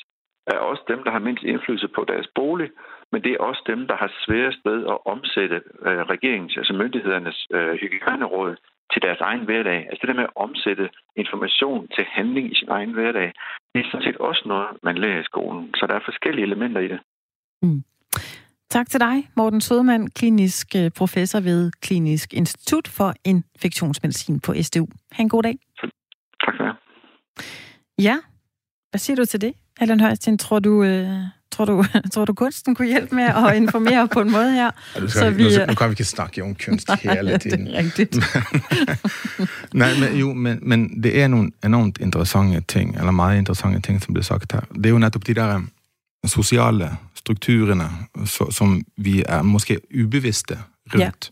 er 0.46 0.58
også 0.58 0.82
dem, 0.88 1.00
der 1.04 1.10
har 1.10 1.18
mindst 1.28 1.44
indflydelse 1.44 1.88
på 1.88 2.04
deres 2.08 2.28
bolig, 2.34 2.70
men 3.12 3.22
det 3.24 3.32
er 3.32 3.44
også 3.48 3.62
dem, 3.66 3.86
der 3.86 3.96
har 3.96 4.10
sværest 4.24 4.58
ved 4.64 4.86
at 4.92 4.98
omsætte 5.14 5.62
øh, 5.86 6.02
regeringens, 6.14 6.56
altså 6.56 6.72
myndighedernes 6.72 7.46
øh, 7.50 7.74
hygiejneråd 7.80 8.56
til 8.92 9.02
deres 9.02 9.20
egen 9.20 9.44
hverdag. 9.44 9.78
Altså 9.88 9.98
det 10.00 10.08
der 10.08 10.20
med 10.20 10.30
at 10.30 10.36
omsætte 10.36 10.90
information 11.16 11.88
til 11.88 12.04
handling 12.04 12.52
i 12.52 12.54
sin 12.54 12.68
egen 12.68 12.92
hverdag, 12.92 13.32
det 13.74 13.80
er 13.80 13.90
sådan 13.90 14.06
set 14.06 14.16
også 14.16 14.42
noget, 14.46 14.68
man 14.82 14.98
lærer 14.98 15.20
i 15.20 15.30
skolen. 15.30 15.74
Så 15.74 15.86
der 15.86 15.94
er 15.94 16.08
forskellige 16.10 16.46
elementer 16.46 16.80
i 16.80 16.88
det. 16.88 17.00
Mm. 17.62 17.82
Tak 18.72 18.90
til 18.90 19.00
dig, 19.00 19.28
Morten 19.36 19.60
Sødman, 19.60 20.08
klinisk 20.08 20.66
øh, 20.76 20.90
professor 20.90 21.40
ved 21.40 21.70
Klinisk 21.80 22.34
Institut 22.34 22.88
for 22.88 23.14
Infektionsmedicin 23.24 24.40
på 24.40 24.54
SDU. 24.62 24.86
Ha' 25.12 25.22
en 25.22 25.28
god 25.28 25.42
dag. 25.42 25.58
Tak 26.44 26.54
det. 26.58 26.74
Ja, 28.04 28.18
hvad 28.90 28.98
siger 28.98 29.16
du 29.16 29.24
til 29.24 29.40
det, 29.40 29.52
Allan 29.80 30.00
Højsten? 30.00 30.38
Tror 30.38 30.58
du, 30.58 30.84
øh, 30.84 31.08
tror, 31.50 31.64
du, 31.64 31.84
tror 32.12 32.24
du, 32.24 32.34
kunsten 32.34 32.74
kunne 32.74 32.88
hjælpe 32.88 33.14
med 33.14 33.24
at 33.24 33.56
informere 33.56 34.08
på 34.08 34.20
en 34.20 34.32
måde 34.32 34.52
her? 34.52 34.70
Ja, 34.94 35.00
skal, 35.00 35.10
så 35.10 35.30
vi, 35.30 35.42
nu, 35.42 35.66
nu 35.68 35.74
kan 35.74 35.88
vi 35.88 35.92
ikke 35.92 36.04
snakke 36.04 36.42
om 36.42 36.54
kunst 36.54 36.88
nej, 37.04 37.14
hele 37.14 37.38
tiden. 37.38 37.66
det 37.66 37.74
er 37.74 37.78
rigtigt. 37.78 38.16
Nej, 39.74 39.90
men, 40.00 40.18
jo, 40.18 40.32
men, 40.32 40.58
men 40.62 41.02
det 41.02 41.22
er 41.22 41.28
nogle 41.28 41.50
enormt 41.64 41.98
interessante 42.00 42.60
ting, 42.60 42.96
eller 42.96 43.10
meget 43.10 43.38
interessante 43.38 43.80
ting, 43.80 44.02
som 44.02 44.14
bliver 44.14 44.24
sagt 44.24 44.52
her. 44.52 44.60
Det 44.60 44.86
er 44.86 44.90
jo 44.90 44.98
netop 44.98 45.26
de 45.26 45.34
der 45.34 45.62
sociale 46.28 46.96
strukturene 47.14 47.88
som 48.26 48.80
vi 48.96 49.22
er 49.28 49.42
måske 49.42 49.80
ubevisste 49.94 50.58
rundt, 50.94 51.30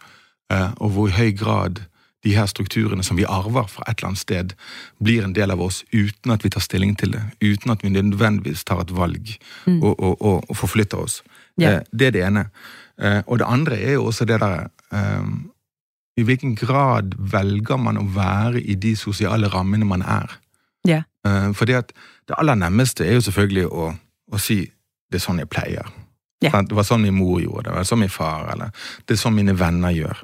yeah. 0.52 0.72
og 0.76 0.90
hvor 0.90 1.08
i 1.08 1.14
høy 1.14 1.30
grad 1.38 1.82
de 2.24 2.34
her 2.36 2.46
strukturene 2.46 3.04
som 3.04 3.16
vi 3.16 3.24
arver 3.24 3.68
fra 3.70 3.84
et 3.88 3.98
eller 3.98 4.10
annet 4.10 4.20
sted, 4.20 4.52
blir 5.00 5.24
en 5.24 5.34
del 5.36 5.52
av 5.54 5.62
oss 5.64 5.82
uten 5.92 6.34
at 6.34 6.44
vi 6.44 6.50
tar 6.52 6.64
stilling 6.64 6.92
til 7.00 7.14
det. 7.14 7.22
Uten 7.40 7.72
at 7.72 7.84
vi 7.84 7.92
nødvendigvis 7.94 8.64
tar 8.68 8.82
et 8.82 8.92
valg 8.92 9.32
mm. 9.66 9.78
og, 9.82 9.94
og, 9.94 10.20
og, 10.20 10.44
og, 10.48 10.56
forflytter 10.56 11.00
oss. 11.00 11.22
Yeah. 11.60 11.80
Det 11.92 12.10
er 12.10 12.16
det 12.16 12.26
ene. 12.26 12.44
Eh, 13.00 13.22
og 13.26 13.40
det 13.40 13.48
andre 13.48 13.78
er 13.80 13.96
jo 13.96 14.10
også 14.10 14.24
det 14.28 14.40
der 14.40 14.68
um, 14.92 15.50
I 16.16 16.22
hvilken 16.22 16.54
grad 16.56 17.16
velger 17.16 17.80
man 17.80 17.96
å 17.96 18.04
være 18.04 18.60
i 18.60 18.74
de 18.76 18.92
sosiale 18.96 19.48
rammene 19.48 19.88
man 19.88 20.02
er? 20.02 20.36
Yeah. 20.88 21.04
Fordi 21.56 21.72
at 21.76 21.92
det 22.28 22.36
aller 22.38 22.54
nærmeste 22.54 23.04
er 23.04 23.18
jo 23.18 23.24
selvfølgelig 23.24 23.66
å, 23.68 23.90
å 24.32 24.38
si 24.40 24.62
det 25.10 25.18
er 25.18 25.24
sånn 25.24 25.42
jeg 25.42 25.50
pleier. 25.50 25.90
Ja. 26.40 26.54
Det 26.64 26.76
var 26.76 26.86
sånn 26.88 27.04
min 27.04 27.18
mor 27.18 27.40
gjorde 27.42 27.68
det, 27.68 27.76
var 27.76 27.88
sånn 27.88 28.00
min 28.00 28.12
far, 28.12 28.46
eller 28.54 28.70
det 29.04 29.16
er 29.16 29.20
sånn 29.20 29.36
mine 29.36 29.52
venner 29.60 29.92
gjør. 29.92 30.22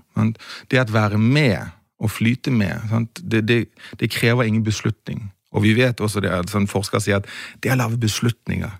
Det 0.70 0.80
at 0.80 0.92
være 0.92 1.20
med 1.20 1.74
og 2.00 2.12
flyte 2.12 2.52
med, 2.52 2.88
det, 3.20 3.42
det, 3.48 3.58
det, 4.00 4.08
krever 4.12 4.48
ingen 4.48 4.64
beslutning. 4.64 5.26
Og 5.52 5.64
vi 5.64 5.74
vet 5.76 6.00
også 6.00 6.20
det, 6.24 6.32
at 6.32 6.52
sånn 6.52 6.68
forskere 6.68 7.00
sier 7.04 7.20
at 7.20 7.28
det 7.64 7.72
å 7.72 7.78
lage 7.80 8.00
beslutninger, 8.00 8.72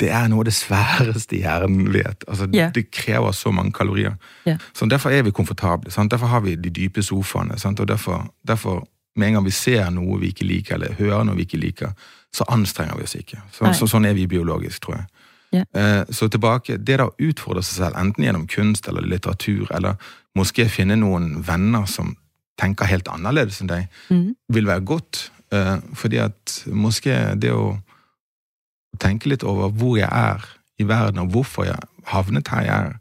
det 0.00 0.10
er 0.12 0.26
noe 0.28 0.42
av 0.44 0.48
det 0.48 0.54
sværeste 0.54 1.38
hjernen 1.40 1.88
vet. 1.94 2.26
Altså, 2.28 2.48
yeah. 2.52 2.72
Det 2.74 2.90
krever 2.92 3.32
så 3.32 3.52
mange 3.54 3.72
kalorier. 3.72 4.18
Yeah. 4.44 4.60
Så 4.76 4.86
Derfor 4.86 5.14
er 5.14 5.24
vi 5.24 5.32
komfortable. 5.32 5.90
Sant? 5.90 6.12
Derfor 6.12 6.26
har 6.26 6.44
vi 6.44 6.56
de 6.56 6.70
dype 6.70 7.02
sofaene. 7.02 7.58
Sant? 7.58 7.80
Og 7.80 7.88
derfor, 7.88 8.26
derfor, 8.46 8.84
med 9.16 9.28
en 9.28 9.38
gang 9.38 9.46
vi 9.46 9.54
ser 9.56 9.88
noe 9.90 10.20
vi 10.20 10.34
ikke 10.34 10.44
liker, 10.44 10.76
eller 10.76 10.98
hører 10.98 11.24
noe 11.24 11.38
vi 11.38 11.46
ikke 11.48 11.62
liker, 11.62 11.94
så 12.34 12.44
anstrenger 12.52 12.98
vi 12.98 13.08
oss 13.08 13.16
ikke. 13.16 13.40
Så, 13.52 13.72
så, 13.78 13.88
sånn 13.88 14.04
er 14.04 14.14
vi 14.18 14.26
biologisk, 14.28 14.82
tror 14.84 14.98
jeg. 14.98 15.06
Yeah. 15.54 16.04
Så 16.10 16.26
tilbake, 16.28 16.74
det 16.76 16.98
å 17.00 17.12
utfordre 17.22 17.62
seg 17.62 17.78
selv, 17.78 17.98
enten 18.00 18.24
gjennom 18.26 18.46
kunst 18.50 18.88
eller 18.90 19.06
litteratur, 19.06 19.68
eller 19.74 19.94
måske 20.36 20.66
finne 20.68 20.98
noen 21.00 21.36
venner 21.46 21.86
som 21.88 22.16
tenker 22.60 22.88
helt 22.90 23.08
annerledes 23.12 23.60
enn 23.62 23.70
deg, 23.70 23.88
mm. 24.10 24.28
vil 24.52 24.68
være 24.68 24.84
godt. 24.88 25.26
Eh, 25.54 25.76
fordi 25.94 26.20
at 26.24 26.60
måske 26.66 27.14
det 27.38 27.52
å 27.54 27.76
tenke 29.00 29.30
litt 29.30 29.44
over 29.46 29.72
hvor 29.76 29.98
jeg 30.00 30.08
er 30.10 30.44
i 30.80 30.86
verden, 30.88 31.22
og 31.22 31.34
hvorfor 31.34 31.68
jeg 31.68 31.90
havnet 32.10 32.48
her 32.52 32.64
jeg 32.66 32.76
er, 32.76 32.96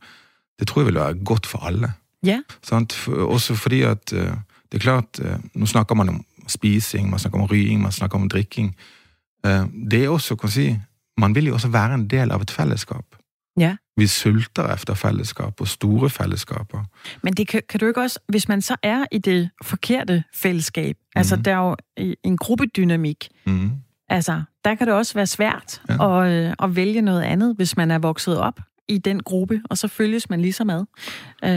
det 0.59 0.67
tror 0.67 0.83
jeg 0.83 0.91
vil 0.91 1.01
være 1.01 1.23
godt 1.27 1.49
for 1.49 1.67
alle. 1.67 1.93
Yeah. 2.25 2.43
Også 2.71 3.55
fordi 3.59 3.83
at 3.87 4.13
eh, 4.13 4.35
det 4.71 4.79
er 4.79 4.85
klart, 4.85 5.19
eh, 5.19 5.39
nå 5.55 5.69
snakker 5.69 5.97
man 5.97 6.13
om 6.13 6.21
spising, 6.51 7.09
man 7.09 7.21
snakker 7.21 7.41
om 7.41 7.49
rying, 7.49 7.81
man 7.81 7.95
snakker 7.95 8.19
om 8.19 8.29
drikking. 8.29 8.75
Det 9.45 9.99
er 10.01 10.09
også, 10.09 10.35
kan 10.41 10.49
si, 10.49 10.71
man 11.17 11.35
vil 11.35 11.47
jo 11.47 11.53
også 11.53 11.67
være 11.67 11.93
en 11.93 12.09
del 12.09 12.31
av 12.31 12.41
et 12.41 12.51
fællesskab. 12.51 13.05
Ja. 13.59 13.75
Vi 13.97 14.07
sulter 14.07 14.73
efter 14.73 14.93
fællesskab 14.93 15.61
og 15.61 15.67
store 15.67 16.09
fællesskaber. 16.09 16.83
Men 17.23 17.33
det 17.33 17.47
kan, 17.47 17.61
kan 17.69 17.79
du 17.79 17.87
ikke 17.87 18.01
også, 18.01 18.19
hvis 18.27 18.47
man 18.47 18.61
så 18.61 18.75
er 18.83 19.05
i 19.11 19.17
det 19.17 19.49
forkerte 19.63 20.23
fællesskab, 20.33 20.95
mm. 20.99 21.19
altså 21.19 21.35
mhm. 21.35 21.43
der 21.43 21.51
er 21.51 21.67
jo 21.67 21.75
en 22.23 22.37
gruppedynamik, 22.37 23.29
mm. 23.45 23.71
altså 24.09 24.43
der 24.65 24.75
kan 24.75 24.87
det 24.87 24.95
også 24.95 25.13
være 25.13 25.27
svært 25.27 25.81
ja. 25.89 26.21
at, 26.23 26.31
øh, 26.31 26.53
at 26.63 26.75
vælge 26.75 27.01
noget 27.01 27.21
andet, 27.21 27.55
hvis 27.55 27.77
man 27.77 27.91
er 27.91 27.99
vokset 27.99 28.37
op 28.37 28.59
i 28.87 28.97
den 28.97 29.23
gruppe, 29.23 29.61
og 29.69 29.77
så 29.77 29.87
følges 29.87 30.29
man 30.29 30.41
ligesom 30.41 30.69
ad. 30.69 30.79
Uh, 30.79 31.49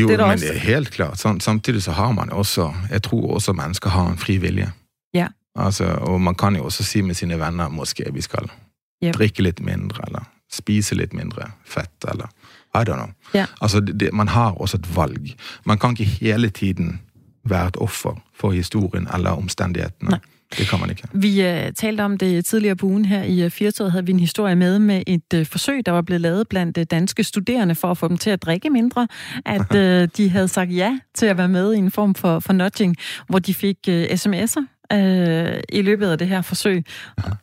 jo, 0.00 0.08
det 0.08 0.14
er 0.14 0.16
men 0.16 0.20
også... 0.20 0.46
det 0.46 0.56
er 0.56 0.58
helt 0.58 0.90
klart. 0.90 1.18
Samtidig 1.18 1.82
så 1.82 1.92
har 1.92 2.12
man 2.12 2.32
også, 2.32 2.72
jeg 2.90 3.02
tror 3.02 3.34
også 3.34 3.52
mennesker 3.52 3.90
har 3.90 4.10
en 4.10 4.18
fri 4.18 4.36
vilje. 4.36 4.72
Ja. 5.14 5.26
Altså, 5.56 5.84
og 5.84 6.20
man 6.20 6.34
kan 6.34 6.56
jo 6.56 6.64
også 6.64 6.84
si 6.84 7.00
med 7.00 7.14
sine 7.14 7.38
venner, 7.38 7.68
måske 7.68 8.04
vi 8.12 8.20
skal 8.20 8.50
yep. 9.04 9.14
drikke 9.14 9.42
litt 9.42 9.60
mindre, 9.60 10.04
eller 10.06 10.28
spise 10.50 10.94
litt 10.94 11.12
mindre 11.14 11.52
fett, 11.64 12.04
eller 12.10 12.28
I 12.74 12.84
don't 12.84 12.96
know. 12.96 13.10
Ja. 13.34 13.46
Altså, 13.60 13.80
det, 13.80 14.12
man 14.12 14.28
har 14.28 14.50
også 14.50 14.76
et 14.76 14.96
valg. 14.96 15.34
Man 15.64 15.78
kan 15.78 15.90
ikke 15.90 16.04
hele 16.04 16.50
tiden 16.50 17.00
være 17.44 17.68
et 17.68 17.76
offer 17.76 18.20
for 18.34 18.50
historien 18.50 19.08
eller 19.14 19.30
omstendighetene. 19.30 20.10
Nei. 20.10 20.18
Det 20.58 20.68
kan 20.68 20.80
man 20.80 20.90
ikke. 20.90 21.08
Vi 21.12 21.30
uh, 21.46 21.72
talte 21.76 22.00
om 22.00 22.18
det 22.18 22.44
tidligere 22.44 22.76
på 22.76 22.86
ugen 22.86 23.04
her 23.04 23.22
i 23.22 23.44
uh, 23.44 23.50
Firtoget, 23.50 23.92
havde 23.92 24.06
vi 24.06 24.12
en 24.12 24.20
historie 24.20 24.56
med 24.56 24.78
med 24.78 25.02
et 25.06 25.34
uh, 25.34 25.46
forsøg, 25.46 25.86
der 25.86 25.92
var 25.92 26.02
blevet 26.02 26.20
lavet 26.20 26.48
blandt 26.48 26.78
uh, 26.78 26.84
danske 26.90 27.24
studerende 27.24 27.74
for 27.74 27.90
at 27.90 27.98
få 27.98 28.08
dem 28.08 28.18
til 28.18 28.30
at 28.30 28.42
drikke 28.42 28.70
mindre. 28.70 29.08
At 29.46 29.74
uh, 29.74 30.08
de 30.16 30.30
havde 30.30 30.48
sagt 30.48 30.76
ja 30.76 30.98
til 31.14 31.26
at 31.26 31.36
være 31.36 31.48
med 31.48 31.74
i 31.74 31.76
en 31.76 31.90
form 31.90 32.14
for, 32.14 32.38
for 32.38 32.52
nudging, 32.52 32.96
hvor 33.28 33.38
de 33.38 33.54
fik 33.54 33.76
uh, 33.88 33.94
sms'er 33.94 34.79
uh, 34.94 35.60
i 35.68 35.82
løbet 35.82 36.06
af 36.06 36.18
det 36.18 36.28
her 36.28 36.42
forsøg, 36.42 36.84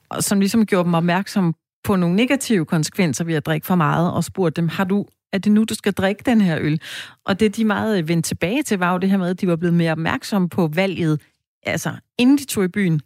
og, 0.10 0.24
som 0.24 0.40
ligesom 0.40 0.66
gjorde 0.66 0.86
dem 0.86 0.94
opmærksom 0.94 1.56
på 1.84 1.96
nogle 1.96 2.16
negative 2.16 2.66
konsekvenser 2.66 3.24
ved 3.24 3.34
at 3.34 3.46
drikke 3.46 3.68
for 3.68 3.76
meget, 3.76 4.12
og 4.12 4.24
spurgte 4.24 4.62
dem, 4.62 4.70
har 4.70 4.84
du 4.84 5.06
er 5.34 5.38
det 5.38 5.52
nu, 5.52 5.64
du 5.64 5.76
skal 5.76 5.94
drikke 5.94 6.24
den 6.26 6.42
her 6.42 6.58
øl? 6.62 6.82
Og 7.26 7.40
det, 7.40 7.56
de 7.56 7.66
meget 7.66 8.08
vendte 8.08 8.30
tilbage 8.30 8.64
til, 8.64 8.80
var 8.80 8.92
jo 8.92 8.98
det 8.98 9.10
her 9.10 9.18
med, 9.18 9.30
at 9.30 9.42
de 9.42 9.48
var 9.48 9.56
blevet 9.56 9.74
mere 9.74 9.92
opmærksomme 9.92 10.50
på 10.50 10.68
valget. 10.74 11.22
Altså, 11.64 11.94
inden 12.18 12.38
de 12.38 12.46
tog 12.46 12.66
i 12.66 12.68
byen, 12.68 13.02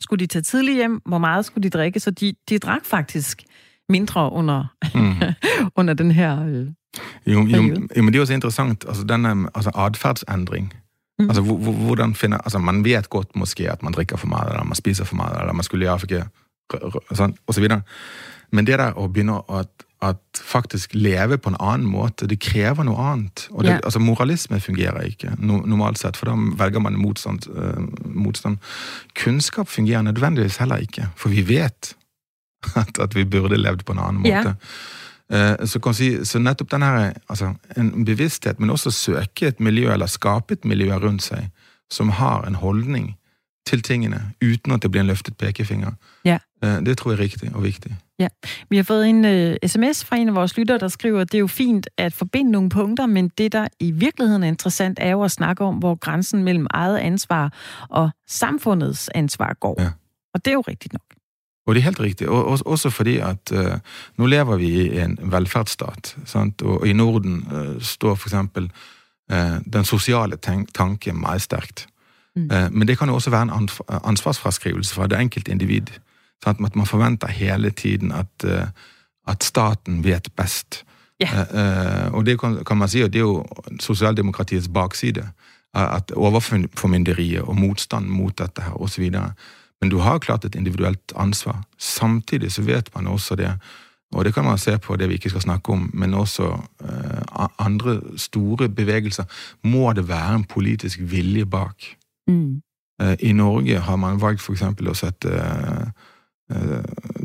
skulle 0.00 0.20
de 0.20 0.26
tage 0.26 0.42
tidligt 0.42 0.76
hjem? 0.76 1.00
Hvor 1.06 1.18
meget 1.18 1.44
skulle 1.44 1.62
de 1.62 1.70
drikke? 1.70 2.00
Så 2.00 2.10
de, 2.10 2.34
de 2.48 2.58
drak 2.58 2.84
faktisk 2.84 3.42
mindre 3.88 4.32
under, 4.32 4.74
mm. 4.94 5.14
under 5.80 5.94
den 5.94 6.10
her 6.10 6.46
øh, 6.46 6.66
jo, 7.26 7.46
jo, 7.46 7.62
jo, 7.62 8.02
men 8.02 8.06
det 8.06 8.16
er 8.16 8.20
også 8.20 8.34
interessant, 8.34 8.84
altså 8.88 9.04
den 9.04 9.26
altså 9.26 9.70
adfærdsændring. 9.74 10.74
Mm. 11.18 11.30
Altså, 11.30 11.42
hvordan 11.42 12.14
finder, 12.14 12.38
altså 12.38 12.58
man 12.58 12.84
vet 12.84 13.10
godt 13.10 13.36
måske, 13.36 13.70
at 13.70 13.82
man 13.82 13.92
drikker 13.92 14.16
for 14.16 14.26
meget, 14.26 14.50
eller 14.50 14.64
man 14.64 14.74
spiser 14.74 15.04
for 15.04 15.16
meget, 15.16 15.40
eller 15.40 15.52
man 15.52 15.64
skulle 15.64 15.84
i 15.84 15.88
Afrika, 15.88 16.22
sådan, 17.12 17.36
og 17.46 17.54
så 17.54 17.60
videre. 17.60 17.80
Men 18.52 18.66
det 18.66 18.78
der 18.78 19.04
at 19.04 19.12
begynde 19.12 19.42
at 19.50 19.68
at 20.02 20.16
faktisk 20.44 20.94
leve 20.94 21.38
på 21.38 21.52
en 21.52 21.56
annen 21.60 21.86
måte. 21.86 22.26
Det 22.26 22.40
krever 22.42 22.82
noe 22.86 22.98
annet. 23.12 23.46
Og 23.50 23.64
det, 23.64 23.70
ja. 23.70 23.80
altså, 23.84 24.02
moralisme 24.02 24.60
fungerer 24.60 25.06
ikke 25.06 25.30
normalt 25.38 26.00
sett, 26.02 26.18
for 26.18 26.30
da 26.30 26.34
velger 26.58 26.82
man 26.82 26.98
motstand, 26.98 27.46
uh, 27.48 27.78
motstand. 28.04 28.58
Kunnskap 29.18 29.70
fungerer 29.70 30.02
nødvendigvis 30.02 30.56
heller 30.56 30.82
ikke, 30.82 31.06
for 31.16 31.28
vi 31.28 31.46
vet 31.48 31.94
at, 32.82 32.98
at 32.98 33.14
vi 33.14 33.24
burde 33.24 33.60
levd 33.60 33.86
på 33.86 33.94
en 33.94 34.02
annen 34.02 34.22
måte. 34.22 34.54
Ja. 34.54 34.54
Uh, 35.32 35.66
så, 35.66 35.78
kan 35.82 35.94
si, 35.94 36.24
så 36.24 36.38
nettopp 36.38 36.70
den 36.70 36.82
her, 36.82 37.12
altså, 37.28 37.54
en 37.76 38.04
bevissthet, 38.04 38.60
men 38.60 38.70
også 38.70 38.90
søke 38.90 39.46
et 39.46 39.60
miljø, 39.60 39.92
eller 39.92 40.06
skape 40.06 40.52
et 40.52 40.64
miljø 40.64 40.94
rundt 40.96 41.22
seg, 41.22 41.50
som 41.90 42.08
har 42.08 42.42
en 42.42 42.54
holdning 42.54 43.16
til 43.66 43.82
tingene, 43.82 44.32
uten 44.42 44.72
at 44.72 44.82
det 44.82 44.90
blir 44.90 45.00
en 45.00 45.06
løftet 45.06 45.36
pekefinger. 45.36 45.90
Ja. 46.24 46.38
Det 46.62 46.98
tror 46.98 47.10
jeg 47.10 47.18
er 47.18 47.22
riktig 47.22 47.54
og 47.54 47.62
vigtig. 47.62 47.96
Ja, 48.18 48.28
vi 48.70 48.76
har 48.76 48.82
fået 48.82 49.08
en 49.08 49.24
uh, 49.24 49.54
sms 49.66 50.04
fra 50.04 50.16
en 50.16 50.28
af 50.28 50.34
vores 50.34 50.56
lyttere, 50.56 50.78
der 50.78 50.88
skriver, 50.88 51.20
at 51.20 51.32
det 51.32 51.38
er 51.38 51.40
jo 51.40 51.46
fint 51.46 51.88
at 51.96 52.12
forbinde 52.12 52.50
nogle 52.50 52.68
punkter, 52.68 53.06
men 53.06 53.28
det, 53.28 53.52
der 53.52 53.68
i 53.80 53.90
virkeligheden 53.90 54.42
er 54.42 54.48
interessant, 54.48 54.98
er 55.00 55.10
jo 55.10 55.22
at 55.22 55.30
snakke 55.30 55.64
om, 55.64 55.74
hvor 55.74 55.94
grænsen 55.94 56.44
mellem 56.44 56.66
eget 56.70 56.98
ansvar 56.98 57.52
og 57.88 58.10
samfundets 58.28 59.10
ansvar 59.14 59.56
går. 59.60 59.82
Ja. 59.82 59.90
Og 60.34 60.44
det 60.44 60.50
er 60.50 60.54
jo 60.54 60.64
rigtigt 60.68 60.92
nok. 60.92 61.02
Og 61.66 61.74
det 61.74 61.80
er 61.80 61.84
helt 61.84 62.00
rigtigt. 62.00 62.30
Og, 62.30 62.66
også 62.66 62.90
fordi 62.90 63.16
at 63.16 63.52
uh, 63.52 63.78
nu 64.18 64.26
lever 64.26 64.56
vi 64.56 64.66
i 64.66 65.00
en 65.00 65.18
velfærdsstat, 65.22 66.16
sant? 66.24 66.62
og 66.62 66.86
i 66.86 66.92
Norden 66.92 67.46
uh, 67.52 67.82
står 67.82 68.14
for 68.14 68.28
eksempel 68.28 68.70
uh, 69.32 69.58
den 69.72 69.84
sociale 69.84 70.36
tanken 70.74 71.20
meget 71.20 71.42
stærkt. 71.42 71.86
Mm. 72.36 72.50
Uh, 72.52 72.72
men 72.72 72.88
det 72.88 72.98
kan 72.98 73.08
jo 73.08 73.14
også 73.14 73.30
være 73.30 73.42
en 73.42 73.68
ansvarsfraskrivelse 74.04 74.94
fra 74.94 75.06
det 75.06 75.20
enkelte 75.20 75.50
individ. 75.50 75.86
Sant? 76.44 76.66
At 76.66 76.76
man 76.76 76.86
forventer 76.86 77.28
hele 77.28 77.70
tiden 77.70 78.12
at, 78.12 78.44
uh, 78.44 78.66
at 79.28 79.44
staten 79.44 80.04
vet 80.04 80.28
best. 80.36 80.84
Yeah. 81.22 82.08
Uh, 82.08 82.14
og 82.14 82.26
det 82.26 82.40
kan, 82.40 82.64
kan 82.64 82.76
man 82.76 82.88
si, 82.88 83.00
og 83.00 83.12
det 83.12 83.18
er 83.18 83.22
jo 83.22 83.46
sosialdemokratiets 83.80 84.68
bakside. 84.68 85.28
At 85.74 86.10
overformynderiet 86.10 87.42
og 87.42 87.56
motstand 87.56 88.06
mot 88.06 88.38
dette 88.38 88.62
her, 88.62 88.82
osv. 88.82 89.10
Men 89.82 89.90
du 89.90 89.98
har 90.00 90.22
klart 90.22 90.46
et 90.46 90.54
individuelt 90.54 91.12
ansvar. 91.18 91.64
Samtidig 91.78 92.52
så 92.54 92.62
vet 92.62 92.88
man 92.94 93.10
også 93.10 93.36
det, 93.36 93.50
og 94.14 94.24
det 94.24 94.34
kan 94.34 94.44
man 94.44 94.60
se 94.60 94.76
på 94.78 94.96
det 94.96 95.08
vi 95.10 95.18
ikke 95.18 95.32
skal 95.32 95.42
snakke 95.42 95.72
om, 95.72 95.90
men 95.94 96.14
også 96.14 96.52
uh, 96.84 97.46
andre 97.58 97.98
store 98.16 98.68
bevegelser, 98.68 99.24
må 99.64 99.92
det 99.92 100.06
være 100.08 100.34
en 100.34 100.44
politisk 100.44 101.00
vilje 101.02 101.46
bak. 101.46 101.88
Mm. 102.28 102.62
Uh, 103.02 103.14
I 103.18 103.32
Norge 103.32 103.80
har 103.80 103.96
man 103.96 104.20
valgt 104.20 104.44
for 104.44 104.54
eksempel 104.54 104.92
å 104.92 104.94
sette 104.94 105.32
uh, 105.32 105.88
Eh, 106.52 106.82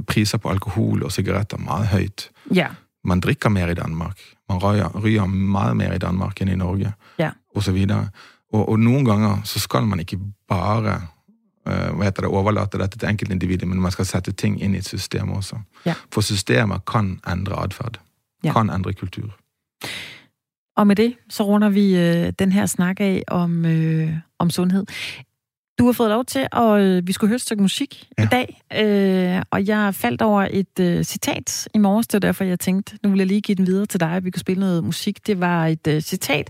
priser 0.08 0.40
på 0.40 0.50
alkohol 0.50 1.04
og 1.04 1.12
sigaretter 1.12 1.60
meget 1.60 1.90
høyt. 1.92 2.28
Ja. 2.54 2.70
Man 3.04 3.20
drikker 3.20 3.50
mer 3.50 3.72
i 3.72 3.76
Danmark. 3.76 4.22
Man 4.50 4.60
ryger 4.60 5.26
meget 5.26 5.78
mer 5.78 5.96
i 5.96 6.00
Danmark 6.00 6.42
enn 6.42 6.52
i 6.54 6.56
Norge, 6.56 6.94
ja. 7.20 7.32
osv. 7.56 7.78
Og, 8.54 8.62
og 8.62 8.80
noen 8.80 9.04
ganger 9.06 9.42
så 9.44 9.60
skal 9.60 9.88
man 9.90 10.00
ikke 10.00 10.20
bare 10.48 11.02
uh, 11.68 11.98
hva 11.98 12.10
heter 12.10 12.26
det, 12.26 12.32
overlate 12.32 12.80
dette 12.82 13.00
til 13.00 13.10
enkeltindividet, 13.10 13.68
men 13.68 13.82
man 13.82 13.92
skal 13.92 14.08
sette 14.08 14.32
ting 14.32 14.62
inn 14.64 14.76
i 14.76 14.82
et 14.84 14.88
system 14.88 15.32
også. 15.38 15.60
Ja. 15.86 15.94
For 16.14 16.22
systemet 16.22 16.86
kan 16.88 17.20
endre 17.28 17.64
atferd. 17.64 18.00
Ja. 18.44 18.54
Kan 18.54 18.70
endre 18.70 18.94
kultur. 18.94 19.36
Og 20.78 20.88
med 20.88 20.96
det, 20.96 21.14
så 21.30 21.44
runder 21.44 21.70
vi 21.70 21.98
øh, 21.98 22.34
den 22.40 22.52
her 22.52 22.66
snak 22.66 23.00
af 23.00 23.24
om, 23.28 23.66
øh, 23.66 24.14
om 24.40 24.50
sundhed. 24.50 24.86
Du 25.80 25.86
har 25.86 25.92
fået 25.92 26.10
lov 26.10 26.26
til, 26.26 26.48
at 26.52 26.82
øh, 26.82 27.08
vi 27.08 27.14
skulle 27.14 27.30
høre 27.30 27.36
et 27.36 27.42
stykke 27.42 27.62
musik 27.62 28.08
ja. 28.18 28.24
i 28.24 28.28
dag, 28.28 28.62
øh, 28.76 29.42
og 29.52 29.68
jeg 29.68 29.96
faldt 29.96 30.22
over 30.22 30.48
et 30.52 30.80
øh, 30.80 31.04
citat 31.04 31.68
i 31.74 31.78
morges, 31.78 32.08
det 32.08 32.14
var 32.14 32.20
derfor, 32.20 32.44
jeg 32.44 32.60
tænkte, 32.60 32.98
nu 33.04 33.10
vil 33.10 33.18
jeg 33.18 33.28
lige 33.28 33.42
give 33.42 33.56
den 33.56 33.68
videre 33.68 33.86
til 33.86 34.00
dig, 34.00 34.12
at 34.12 34.26
vi 34.26 34.32
kunne 34.32 34.40
spille 34.40 34.60
noget 34.60 34.84
musik. 34.84 35.28
Det 35.28 35.40
var 35.40 35.68
et 35.68 35.88
øh, 35.88 36.02
citat, 36.02 36.50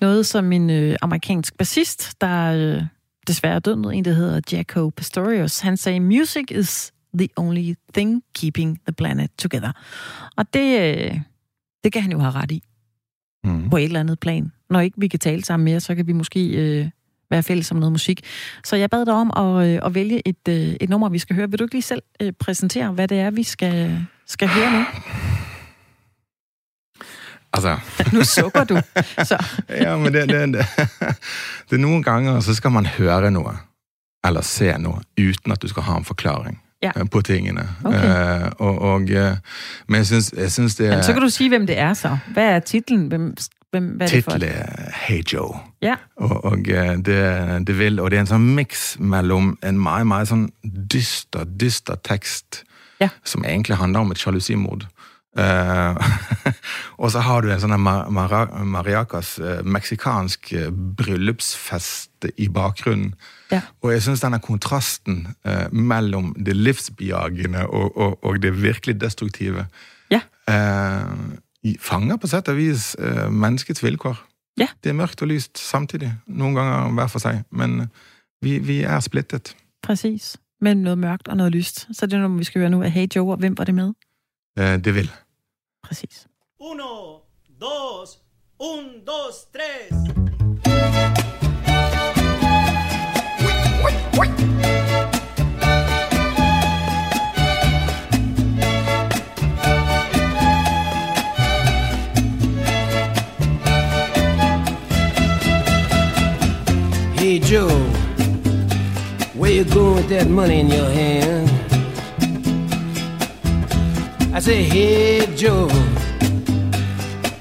noget 0.00 0.26
som 0.26 0.52
en 0.52 0.70
øh, 0.70 0.96
amerikansk 1.02 1.58
bassist, 1.58 2.20
der 2.20 2.52
øh, 2.52 2.82
desværre 3.26 3.60
død, 3.60 3.92
en 3.92 4.04
der 4.04 4.12
hedder 4.12 4.40
Jaco 4.52 4.88
Pastorius, 4.88 5.60
han 5.60 5.76
sagde, 5.76 6.00
music 6.00 6.44
is 6.50 6.92
the 7.14 7.28
only 7.36 7.74
thing 7.94 8.22
keeping 8.34 8.78
the 8.86 8.92
planet 8.92 9.30
together. 9.38 9.72
Og 10.36 10.54
det, 10.54 10.80
øh, 10.80 11.20
det 11.84 11.92
kan 11.92 12.02
han 12.02 12.12
jo 12.12 12.18
have 12.18 12.32
ret 12.32 12.50
i, 12.50 12.62
mm. 13.44 13.70
på 13.70 13.76
et 13.76 13.84
eller 13.84 14.00
andet 14.00 14.20
plan. 14.20 14.52
Når 14.70 14.80
ikke 14.80 15.00
vi 15.00 15.08
kan 15.08 15.20
tale 15.20 15.44
sammen 15.44 15.64
mere, 15.64 15.80
så 15.80 15.94
kan 15.94 16.06
vi 16.06 16.12
måske... 16.12 16.48
Øh, 16.48 16.90
være 17.30 17.42
fælles 17.42 17.70
om 17.70 17.76
noget 17.76 17.92
musik. 17.92 18.24
Så 18.64 18.76
jeg 18.76 18.90
bad 18.90 19.06
dig 19.06 19.14
om 19.14 19.32
at, 19.36 19.68
øh, 19.68 19.80
at 19.84 19.94
vælge 19.94 20.28
et, 20.28 20.48
øh, 20.48 20.76
et 20.80 20.88
nummer, 20.88 21.08
vi 21.08 21.18
skal 21.18 21.36
høre. 21.36 21.50
Vil 21.50 21.58
du 21.58 21.64
ikke 21.64 21.74
lige 21.74 21.82
selv 21.82 22.02
øh, 22.22 22.32
præsentere, 22.32 22.92
hvad 22.92 23.08
det 23.08 23.18
er, 23.18 23.30
vi 23.30 23.42
skal, 23.42 24.06
skal 24.26 24.48
høre 24.48 24.72
nu? 24.72 24.84
Altså... 27.52 27.78
nu 28.14 28.24
sukker 28.24 28.64
du. 28.64 28.80
Så. 29.24 29.44
ja, 29.68 29.96
men 29.96 30.14
det, 30.14 30.28
det, 30.28 30.54
det, 30.54 30.66
det 31.70 31.76
er 31.76 31.78
nogle 31.78 32.02
gange, 32.02 32.42
så 32.42 32.54
skal 32.54 32.70
man 32.70 32.86
høre 32.86 33.30
noget, 33.30 33.56
eller 34.26 34.40
se 34.40 34.78
noget, 34.78 35.02
uden 35.18 35.52
at 35.52 35.62
du 35.62 35.68
skal 35.68 35.82
have 35.82 35.98
en 35.98 36.04
forklaring 36.04 36.62
ja. 36.82 36.90
på 37.04 37.20
tingene. 37.20 37.68
Okay. 37.84 38.40
Uh, 38.40 38.50
og, 38.58 38.78
og, 38.78 39.00
men 39.00 39.96
jeg 39.96 40.06
synes, 40.06 40.34
jeg 40.36 40.52
synes 40.52 40.74
det 40.74 40.86
er... 40.86 40.90
Jamen, 40.90 41.04
så 41.04 41.12
kan 41.12 41.22
du 41.22 41.28
sige, 41.28 41.48
hvem 41.48 41.66
det 41.66 41.78
er 41.78 41.94
så. 41.94 42.18
Hvad 42.32 42.44
er 42.44 42.58
titlen? 42.58 43.08
Hvem 43.08 43.34
Hvem, 43.70 43.84
hvad 43.84 44.06
er 44.06 44.10
det 44.10 44.24
for? 44.24 44.32
Er 44.32 44.90
Hey 44.94 45.22
Joe. 45.32 45.58
Ja. 45.82 45.94
Og, 46.16 46.44
og 46.44 46.58
det, 46.58 47.66
det 47.66 47.78
vil, 47.78 48.00
og 48.00 48.10
det 48.10 48.16
er 48.16 48.24
en 48.24 48.30
sånn 48.30 48.48
mix 48.56 48.96
mellom 48.98 49.52
en 49.62 49.78
meget, 49.78 50.08
meget 50.10 50.30
sånn 50.30 50.48
dyster, 50.66 51.46
dyster 51.46 52.00
tekst, 52.02 52.64
ja. 53.00 53.08
som 53.24 53.46
egentlig 53.46 53.78
handler 53.78 54.02
om 54.02 54.10
et 54.10 54.18
sjalusimord. 54.18 54.88
Uh, 55.38 55.94
og 57.02 57.12
så 57.14 57.20
har 57.22 57.44
du 57.44 57.52
en 57.52 57.60
sånn 57.62 57.76
mar 57.78 58.08
mar 58.10 58.32
Mariacas 58.66 59.36
uh, 59.38 59.60
meksikansk 59.62 60.50
uh, 60.58 60.70
bryllupsfest 60.72 62.26
i 62.34 62.48
bakgrunnen. 62.50 63.12
Ja. 63.52 63.62
Og 63.82 63.94
jeg 63.94 64.02
syns 64.06 64.24
denne 64.24 64.40
kontrasten 64.42 65.28
uh, 65.46 65.68
mellom 65.70 66.32
det 66.34 66.56
livsbejagende 66.58 67.68
og, 67.68 67.94
og, 67.94 68.18
og, 68.24 68.42
det 68.42 68.56
virkelig 68.62 68.98
destruktive 69.00 69.68
ja 70.10 70.24
fanger 71.78 72.16
på 72.16 72.26
sett 72.26 72.48
og 72.48 72.56
vis 72.58 72.96
uh, 72.98 73.28
menneskets 73.30 73.84
vilkår. 73.84 74.18
Ja. 74.58 74.66
Det 74.84 74.90
er 74.90 74.98
mørkt 74.98 75.22
og 75.22 75.28
lyst 75.30 75.58
samtidig. 75.58 76.12
Noen 76.26 76.56
ganger 76.58 76.92
hver 76.96 77.10
for 77.12 77.22
seg. 77.22 77.42
Men 77.50 77.90
vi, 78.42 78.58
vi 78.58 78.80
er 78.82 79.00
splittet. 79.00 79.54
Præcis. 79.82 80.36
Men 80.60 80.82
noget 80.82 80.98
mørkt 80.98 81.28
og 81.28 81.36
noget 81.36 81.52
lyst. 81.52 81.86
Så 81.92 82.06
det 82.06 82.12
er 82.12 82.18
noget, 82.18 82.38
vi 82.38 82.44
skal 82.44 82.60
høre 82.60 82.70
nu 82.70 82.82
af 82.82 82.90
Hey 82.90 83.06
Joe, 83.16 83.30
og 83.30 83.36
hvem 83.36 83.58
var 83.58 83.64
det 83.64 83.74
med? 83.74 83.92
Uh, 84.58 84.76
det 84.84 84.94
vil. 84.94 85.10
Præcis. 85.82 86.26
Uno, 86.58 87.20
dos, 87.60 88.18
un, 88.58 89.04
dos, 89.06 89.44
tres. 89.52 89.90
Hey 107.18 107.38
Joe, 107.38 107.68
where 109.34 109.52
you 109.52 109.64
going 109.64 109.96
with 109.96 110.08
that 110.08 110.26
money 110.28 110.60
in 110.60 110.68
your 110.68 110.88
hand? 110.90 111.49
I 114.32 114.38
say, 114.38 114.62
Hey 114.62 115.26
Joe, 115.34 115.68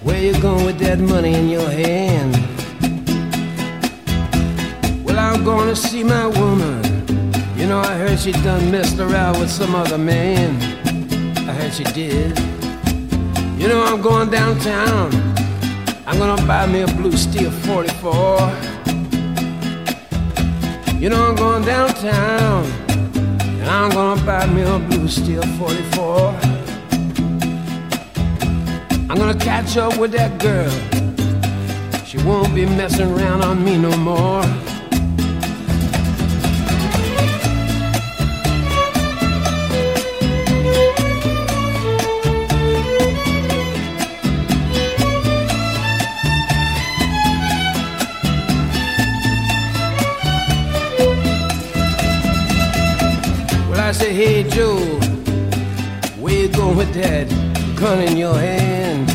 where 0.01 0.19
you 0.19 0.33
going 0.41 0.65
with 0.65 0.79
that 0.79 0.97
money 0.97 1.35
in 1.35 1.47
your 1.47 1.69
hand? 1.69 2.33
Well, 5.05 5.19
I'm 5.19 5.43
gonna 5.45 5.75
see 5.75 6.03
my 6.03 6.25
woman. 6.25 6.83
You 7.55 7.67
know, 7.67 7.79
I 7.79 7.95
heard 7.95 8.17
she 8.17 8.31
done 8.31 8.71
messed 8.71 8.97
around 8.97 9.39
with 9.39 9.51
some 9.51 9.75
other 9.75 9.99
man. 9.99 10.59
I 11.47 11.53
heard 11.53 11.73
she 11.73 11.83
did. 11.83 12.37
You 13.59 13.67
know, 13.67 13.83
I'm 13.83 14.01
going 14.01 14.31
downtown. 14.31 15.11
I'm 16.07 16.17
gonna 16.17 16.43
buy 16.47 16.65
me 16.65 16.81
a 16.81 16.87
blue 16.87 17.15
steel 17.15 17.51
44. 17.51 18.39
You 20.97 21.09
know, 21.09 21.23
I'm 21.29 21.35
going 21.35 21.65
downtown. 21.65 22.65
And 23.61 23.69
I'm 23.69 23.91
gonna 23.91 24.25
buy 24.25 24.47
me 24.47 24.63
a 24.63 24.79
blue 24.79 25.07
steel 25.07 25.43
44. 25.59 26.58
I'm 29.09 29.17
gonna 29.17 29.33
catch 29.33 29.75
up 29.75 29.97
with 29.97 30.11
that 30.11 30.39
girl. 30.39 30.69
She 32.05 32.19
won't 32.19 32.53
be 32.53 32.65
messing 32.65 33.09
around 33.09 33.41
on 33.41 33.65
me 33.65 33.75
no 33.75 33.89
more. 33.97 34.41
Well, 53.67 53.79
I 53.79 53.91
say, 53.91 54.13
hey 54.13 54.43
Joe, 54.43 54.77
where 56.19 56.35
you 56.35 56.47
going 56.49 56.77
with 56.77 56.93
that 56.93 57.38
gun 57.79 57.99
in 57.99 58.17
your 58.17 58.33
hand? 58.33 59.09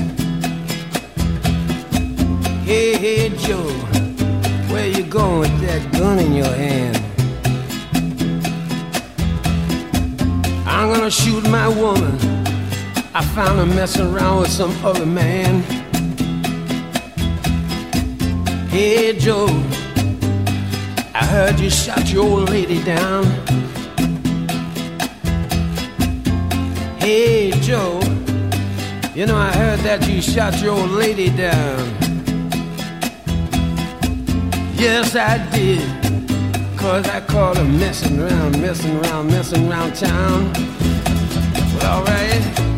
Hey, 2.64 2.96
hey 2.96 3.28
Joe, 3.36 3.68
where 4.72 4.88
you 4.88 5.02
going 5.04 5.40
with 5.40 5.60
that 5.60 5.92
gun 5.92 6.18
in 6.18 6.32
your 6.32 6.46
hand? 6.46 6.96
I'm 10.66 10.90
gonna 10.90 11.10
shoot 11.10 11.46
my 11.50 11.68
woman. 11.68 12.18
I 13.14 13.22
found 13.34 13.58
her 13.58 13.66
messing 13.66 14.14
around 14.14 14.40
with 14.40 14.50
some 14.50 14.72
other 14.82 15.04
man. 15.04 15.62
Hey 18.70 19.18
Joe, 19.18 19.48
I 21.14 21.26
heard 21.26 21.60
you 21.60 21.68
shot 21.68 22.10
your 22.10 22.24
old 22.24 22.48
lady 22.48 22.82
down. 22.82 23.24
Hey 26.98 27.50
Joe, 27.60 28.00
you 29.14 29.26
know 29.26 29.36
I 29.36 29.52
heard 29.52 29.78
that 29.80 30.08
you 30.08 30.20
shot 30.20 30.60
your 30.60 30.72
old 30.72 30.90
lady 30.90 31.30
down. 31.30 31.78
Yes, 34.76 35.14
I 35.14 35.38
did. 35.52 35.88
Cause 36.76 37.08
I 37.08 37.20
caught 37.20 37.56
her 37.56 37.64
messing 37.64 38.20
around, 38.20 38.60
messing 38.60 38.96
around, 39.04 39.28
messing 39.28 39.70
around 39.70 39.94
town. 39.94 40.52
Well, 41.78 42.00
alright. 42.00 42.73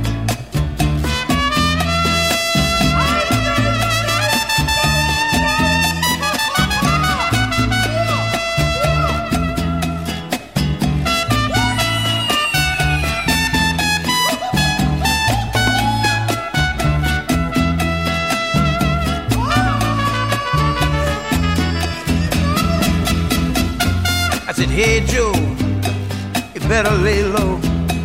Better 26.82 26.96
lay 26.96 27.24
low 27.24 27.54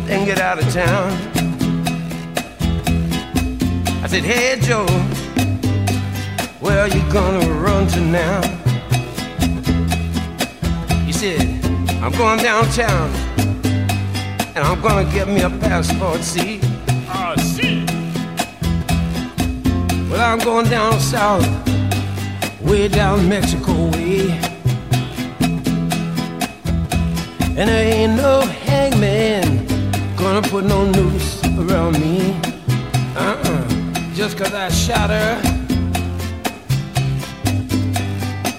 and 0.08 0.24
get 0.24 0.40
out 0.40 0.58
of 0.58 0.66
town. 0.72 1.12
I 4.02 4.06
said, 4.06 4.24
hey 4.24 4.58
Joe, 4.62 4.86
where 6.58 6.80
are 6.80 6.88
you 6.88 7.02
gonna 7.12 7.46
run 7.52 7.86
to 7.88 8.00
now? 8.00 8.40
He 11.04 11.12
said, 11.12 11.42
I'm 12.02 12.12
going 12.12 12.38
downtown 12.38 13.10
and 14.54 14.60
I'm 14.60 14.80
gonna 14.80 15.04
get 15.12 15.28
me 15.28 15.42
a 15.42 15.50
passport, 15.50 16.22
see? 16.22 16.58
Ah, 17.08 17.34
see. 17.36 17.84
Well, 20.08 20.32
I'm 20.32 20.38
going 20.38 20.70
down 20.70 20.98
south, 20.98 21.46
way 22.62 22.88
down 22.88 23.28
Mexico 23.28 23.90
way. 23.90 24.51
And 27.54 27.68
there 27.68 27.84
ain't 27.84 28.16
no 28.16 28.40
hangman 28.40 29.66
gonna 30.16 30.40
put 30.40 30.64
no 30.64 30.86
noose 30.90 31.44
around 31.44 32.00
me. 32.00 32.32
Uh-uh. 33.14 33.68
Just 34.14 34.38
cause 34.38 34.54
I 34.54 34.70
shot 34.70 35.10
her. 35.10 35.40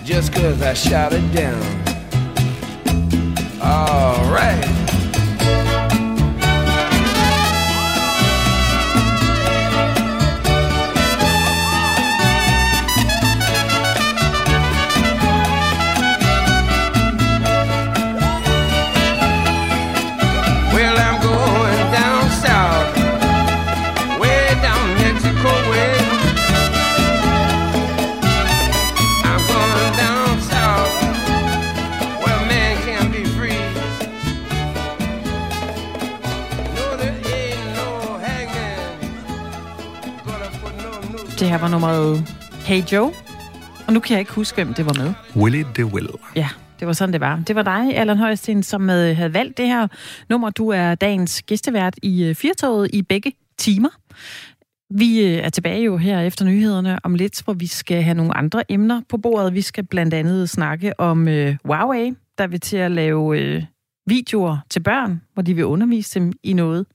Just 0.04 0.32
cause 0.32 0.62
I 0.62 0.74
shot 0.74 1.12
her 1.12 1.34
down. 1.34 1.64
Alright. 3.60 4.73
Her 41.54 41.60
var 41.60 41.68
nummeret 41.68 42.28
Hey 42.66 42.82
Joe. 42.92 43.12
Og 43.88 43.94
nu 43.94 44.00
kan 44.00 44.14
jeg 44.14 44.20
ikke 44.20 44.32
huske, 44.32 44.56
hvem 44.56 44.74
det 44.74 44.86
var 44.86 44.94
med. 44.94 45.14
Willie 45.36 45.66
DeWill. 45.76 46.10
Ja, 46.36 46.50
det 46.80 46.88
var 46.88 46.94
sådan, 46.94 47.14
det 47.14 47.22
var. 47.22 47.44
Det 47.48 47.56
var 47.56 47.64
dig, 47.64 47.96
Allan 47.98 48.18
Højsten, 48.18 48.64
som 48.64 48.90
øh, 48.90 49.18
havde 49.18 49.34
valgt 49.34 49.58
det 49.58 49.68
her 49.68 49.88
nummer. 50.30 50.50
Du 50.50 50.70
er 50.70 50.96
dagens 50.96 51.44
gæstevært 51.44 51.96
i 52.04 52.24
øh, 52.24 52.36
Firtoget 52.36 52.90
i 52.94 53.02
begge 53.02 53.34
timer. 53.58 53.90
Vi 54.90 55.26
øh, 55.26 55.32
er 55.32 55.50
tilbage 55.50 55.84
jo 55.84 55.98
her 55.98 56.22
efter 56.22 56.46
nyhederne 56.46 57.00
om 57.04 57.16
lidt, 57.16 57.44
hvor 57.44 57.54
vi 57.54 57.68
skal 57.68 58.04
have 58.04 58.16
nogle 58.16 58.38
andre 58.38 58.72
emner 58.72 59.02
på 59.10 59.18
bordet. 59.18 59.54
Vi 59.54 59.62
skal 59.62 59.84
blandt 59.84 60.14
andet 60.14 60.50
snakke 60.50 61.00
om 61.00 61.28
øh, 61.28 61.56
Huawei, 61.66 62.14
der 62.38 62.48
vil 62.48 62.60
til 62.60 62.78
at 62.78 62.92
lave 62.92 63.40
øh, 63.40 63.64
videoer 64.08 64.58
til 64.70 64.80
børn, 64.80 65.22
hvor 65.34 65.44
de 65.44 65.54
vil 65.54 65.66
undervise 65.66 66.20
dem 66.20 66.34
i 66.44 66.54
noget 66.54 66.86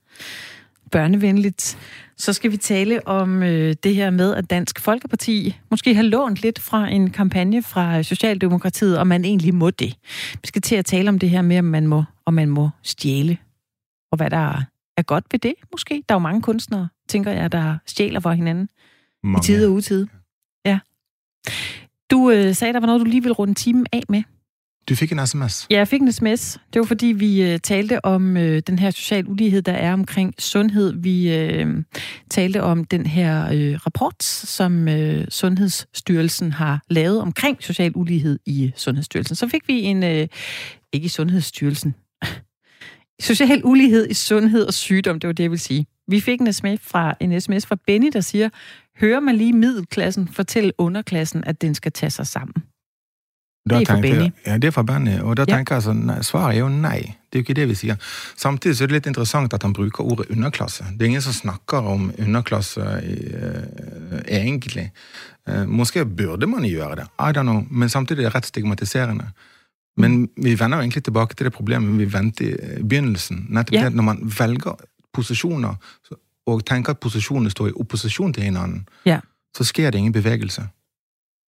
børnevenligt. 0.91 1.77
Så 2.19 2.33
skal 2.33 2.51
vi 2.51 2.57
tale 2.57 3.07
om 3.07 3.43
øh, 3.43 3.75
det 3.83 3.95
her 3.95 4.09
med, 4.09 4.35
at 4.35 4.49
Dansk 4.49 4.79
Folkeparti 4.79 5.55
måske 5.71 5.95
har 5.95 6.03
lånt 6.03 6.41
lidt 6.41 6.59
fra 6.59 6.89
en 6.89 7.09
kampagne 7.09 7.63
fra 7.63 8.03
Socialdemokratiet, 8.03 8.97
om 8.97 9.07
man 9.07 9.25
egentlig 9.25 9.53
må 9.53 9.69
det. 9.69 9.97
Vi 10.33 10.47
skal 10.47 10.61
til 10.61 10.75
at 10.75 10.85
tale 10.85 11.09
om 11.09 11.19
det 11.19 11.29
her 11.29 11.41
med, 11.41 11.59
om 11.59 11.65
man 11.65 11.87
må, 11.87 12.03
om 12.25 12.33
man 12.33 12.49
må 12.49 12.69
stjæle, 12.83 13.37
og 14.11 14.17
hvad 14.17 14.29
der 14.29 14.63
er 14.97 15.01
godt 15.01 15.25
ved 15.31 15.39
det, 15.39 15.53
måske. 15.71 16.03
Der 16.09 16.15
er 16.15 16.19
jo 16.19 16.23
mange 16.23 16.41
kunstnere, 16.41 16.87
tænker 17.09 17.31
jeg, 17.31 17.51
der 17.51 17.77
stjæler 17.85 18.19
for 18.19 18.31
hinanden 18.31 18.69
i 19.23 19.41
tide 19.43 19.67
og 19.67 19.73
utide. 19.73 20.07
Ja. 20.65 20.79
Du 22.11 22.31
øh, 22.31 22.55
sagde, 22.55 22.73
der 22.73 22.79
var 22.79 22.87
noget, 22.87 22.99
du 23.01 23.05
lige 23.05 23.21
ville 23.21 23.33
runde 23.33 23.53
timen 23.53 23.85
af 23.91 24.03
med. 24.09 24.23
Du 24.89 24.95
fik 24.95 25.11
en 25.11 25.27
sms. 25.27 25.67
Ja, 25.71 25.77
jeg 25.77 25.87
fik 25.87 26.01
en 26.01 26.11
sms. 26.11 26.57
Det 26.73 26.79
var 26.79 26.85
fordi, 26.85 27.05
vi 27.05 27.41
øh, 27.41 27.59
talte 27.59 28.05
om 28.05 28.37
øh, 28.37 28.61
den 28.67 28.79
her 28.79 28.91
social 28.91 29.27
ulighed, 29.27 29.61
der 29.61 29.71
er 29.71 29.93
omkring 29.93 30.33
sundhed. 30.39 30.93
Vi 30.97 31.35
øh, 31.35 31.83
talte 32.29 32.63
om 32.63 32.83
den 32.83 33.05
her 33.05 33.49
øh, 33.53 33.75
rapport, 33.85 34.23
som 34.23 34.87
øh, 34.87 35.25
Sundhedsstyrelsen 35.29 36.51
har 36.51 36.81
lavet 36.89 37.21
omkring 37.21 37.63
social 37.63 37.91
ulighed 37.95 38.39
i 38.45 38.65
øh, 38.65 38.71
Sundhedsstyrelsen. 38.75 39.35
Så 39.35 39.47
fik 39.47 39.67
vi 39.67 39.81
en, 39.81 40.03
øh, 40.03 40.27
ikke 40.93 41.05
i 41.05 41.09
Sundhedsstyrelsen, 41.09 41.95
social 43.19 43.61
ulighed 43.63 44.09
i 44.09 44.13
sundhed 44.13 44.65
og 44.65 44.73
sygdom, 44.73 45.19
det 45.19 45.27
var 45.27 45.33
det, 45.33 45.43
jeg 45.43 45.51
vil 45.51 45.59
sige. 45.59 45.85
Vi 46.07 46.19
fik 46.19 46.41
en 46.41 46.53
sms 46.53 46.79
fra, 46.81 47.15
en 47.19 47.41
sms 47.41 47.65
fra 47.65 47.77
Benny, 47.87 48.09
der 48.13 48.21
siger, 48.21 48.49
hører 48.99 49.19
man 49.19 49.35
lige 49.35 49.53
middelklassen 49.53 50.27
fortælle 50.27 50.71
underklassen, 50.77 51.43
at 51.43 51.61
den 51.61 51.75
skal 51.75 51.91
tage 51.91 52.09
sig 52.09 52.27
sammen. 52.27 52.63
Da 53.69 53.79
Det 53.79 53.89
er 53.89 53.93
for 53.95 54.01
Benny. 54.01 54.31
Ja, 54.45 54.57
det 54.57 54.67
er 54.67 54.71
for 54.71 54.83
Benny. 54.83 55.19
Og 55.19 55.35
da 55.37 55.45
Ja. 55.47 55.55
tenker 55.55 55.75
jeg 55.75 55.83
sånn, 55.83 56.05
nei, 56.05 56.19
Svaret 56.21 56.55
er 56.55 56.59
jo 56.59 56.69
nei. 56.69 56.99
Det 57.31 57.39
er 57.39 57.39
jo 57.39 57.43
ikke 57.43 57.53
det 57.55 57.67
vi 57.69 57.75
sier. 57.75 57.95
Samtidig 58.37 58.75
så 58.77 58.83
er 58.83 58.87
det 58.87 58.93
litt 58.95 59.07
interessant 59.07 59.53
at 59.53 59.61
han 59.63 59.73
bruker 59.73 60.03
ordet 60.03 60.25
underklasse. 60.31 60.83
Det 60.97 61.01
er 61.01 61.05
ingen 61.05 61.21
som 61.21 61.33
snakker 61.33 61.77
om 61.85 62.11
underklasse 62.19 62.81
eh, 62.81 64.41
egentlig. 64.41 64.91
Eh, 65.47 65.65
Måske 65.67 66.05
burde 66.05 66.47
man 66.47 66.63
gjøre 66.63 66.95
det, 66.95 67.07
I 67.19 67.31
don't 67.31 67.41
know. 67.43 67.65
men 67.69 67.89
samtidig 67.89 68.23
er 68.25 68.29
det 68.29 68.35
rett 68.35 68.45
stigmatiserende. 68.45 69.31
Men 69.97 70.29
vi 70.37 70.55
vender 70.59 70.77
jo 70.77 70.81
egentlig 70.81 71.03
tilbage 71.03 71.35
til 71.35 71.45
det 71.45 71.53
problem, 71.53 71.97
vi 71.97 72.05
vendte 72.13 72.43
i 72.43 72.55
Ja. 73.71 73.79
det, 73.81 73.85
at 73.85 73.93
når 73.95 74.03
man 74.03 74.19
vælger 74.39 74.75
positioner, 75.13 75.75
så- 76.07 76.15
og 76.47 76.65
tænker, 76.65 76.89
at 76.89 76.99
positionerne 76.99 77.49
står 77.49 77.67
i 77.67 77.71
opposition 77.79 78.33
til 78.33 78.43
hinanden, 78.43 78.87
Ja. 79.05 79.19
så 79.57 79.63
sker 79.63 79.89
der 79.91 79.97
ingen 79.97 80.13
bevægelse. 80.13 80.67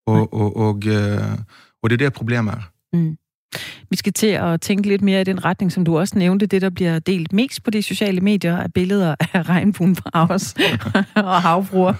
Og, 0.08 0.34
og, 0.34 0.58
og, 0.58 0.84
øh, 0.88 1.38
og 1.84 1.90
det 1.90 2.02
er 2.02 2.06
det, 2.06 2.14
problemet 2.14 2.54
er. 2.54 2.72
Mm. 2.94 3.18
Vi 3.90 3.96
skal 3.96 4.14
til 4.14 4.28
at 4.28 4.62
tænke 4.62 4.88
lidt 4.88 5.02
mere 5.02 5.22
i 5.22 5.24
den 5.24 5.46
retning, 5.46 5.72
som 5.72 5.86
du 5.86 6.00
også 6.00 6.18
nævnte, 6.18 6.46
det 6.46 6.62
der 6.62 6.70
bliver 6.70 7.00
delt 7.00 7.34
mest 7.34 7.64
på 7.64 7.72
de 7.72 7.84
sociale 7.84 8.22
medier, 8.22 8.58
er 8.58 8.68
billeder 8.68 9.16
af 9.20 9.50
regnbuen 9.50 9.96
på 9.96 10.10
Aarhus 10.14 10.54
og 11.16 11.42
havfruer. 11.42 11.94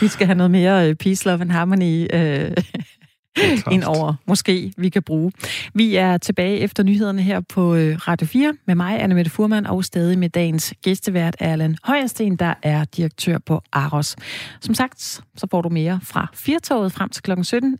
Vi 0.00 0.08
skal 0.08 0.26
have 0.26 0.36
noget 0.36 0.50
mere 0.50 0.88
øh, 0.88 0.94
peace, 0.94 1.28
love 1.28 1.40
and 1.40 1.50
harmony 1.50 2.06
øh, 2.14 2.50
ind 3.70 3.84
over, 3.84 4.14
måske 4.26 4.72
vi 4.76 4.88
kan 4.88 5.02
bruge. 5.02 5.32
Vi 5.74 5.96
er 5.96 6.18
tilbage 6.18 6.58
efter 6.58 6.82
nyhederne 6.82 7.22
her 7.22 7.40
på 7.40 7.74
øh, 7.74 7.98
Radio 8.08 8.26
4 8.26 8.54
med 8.66 8.74
mig, 8.74 9.02
Anne 9.02 9.14
Mette 9.14 9.30
Furman, 9.30 9.66
og 9.66 9.84
stadig 9.84 10.18
med 10.18 10.28
dagens 10.28 10.74
gæstevært, 10.82 11.36
Erland 11.38 11.76
Højersten, 11.84 12.36
der 12.36 12.54
er 12.62 12.84
direktør 12.84 13.38
på 13.38 13.62
Aros. 13.72 14.16
Som 14.60 14.74
sagt, 14.74 15.00
så 15.36 15.46
får 15.50 15.62
du 15.62 15.68
mere 15.68 16.00
fra 16.02 16.30
Firtoget 16.34 16.92
frem 16.92 17.08
til 17.10 17.22
kl. 17.22 17.42
17. 17.42 17.78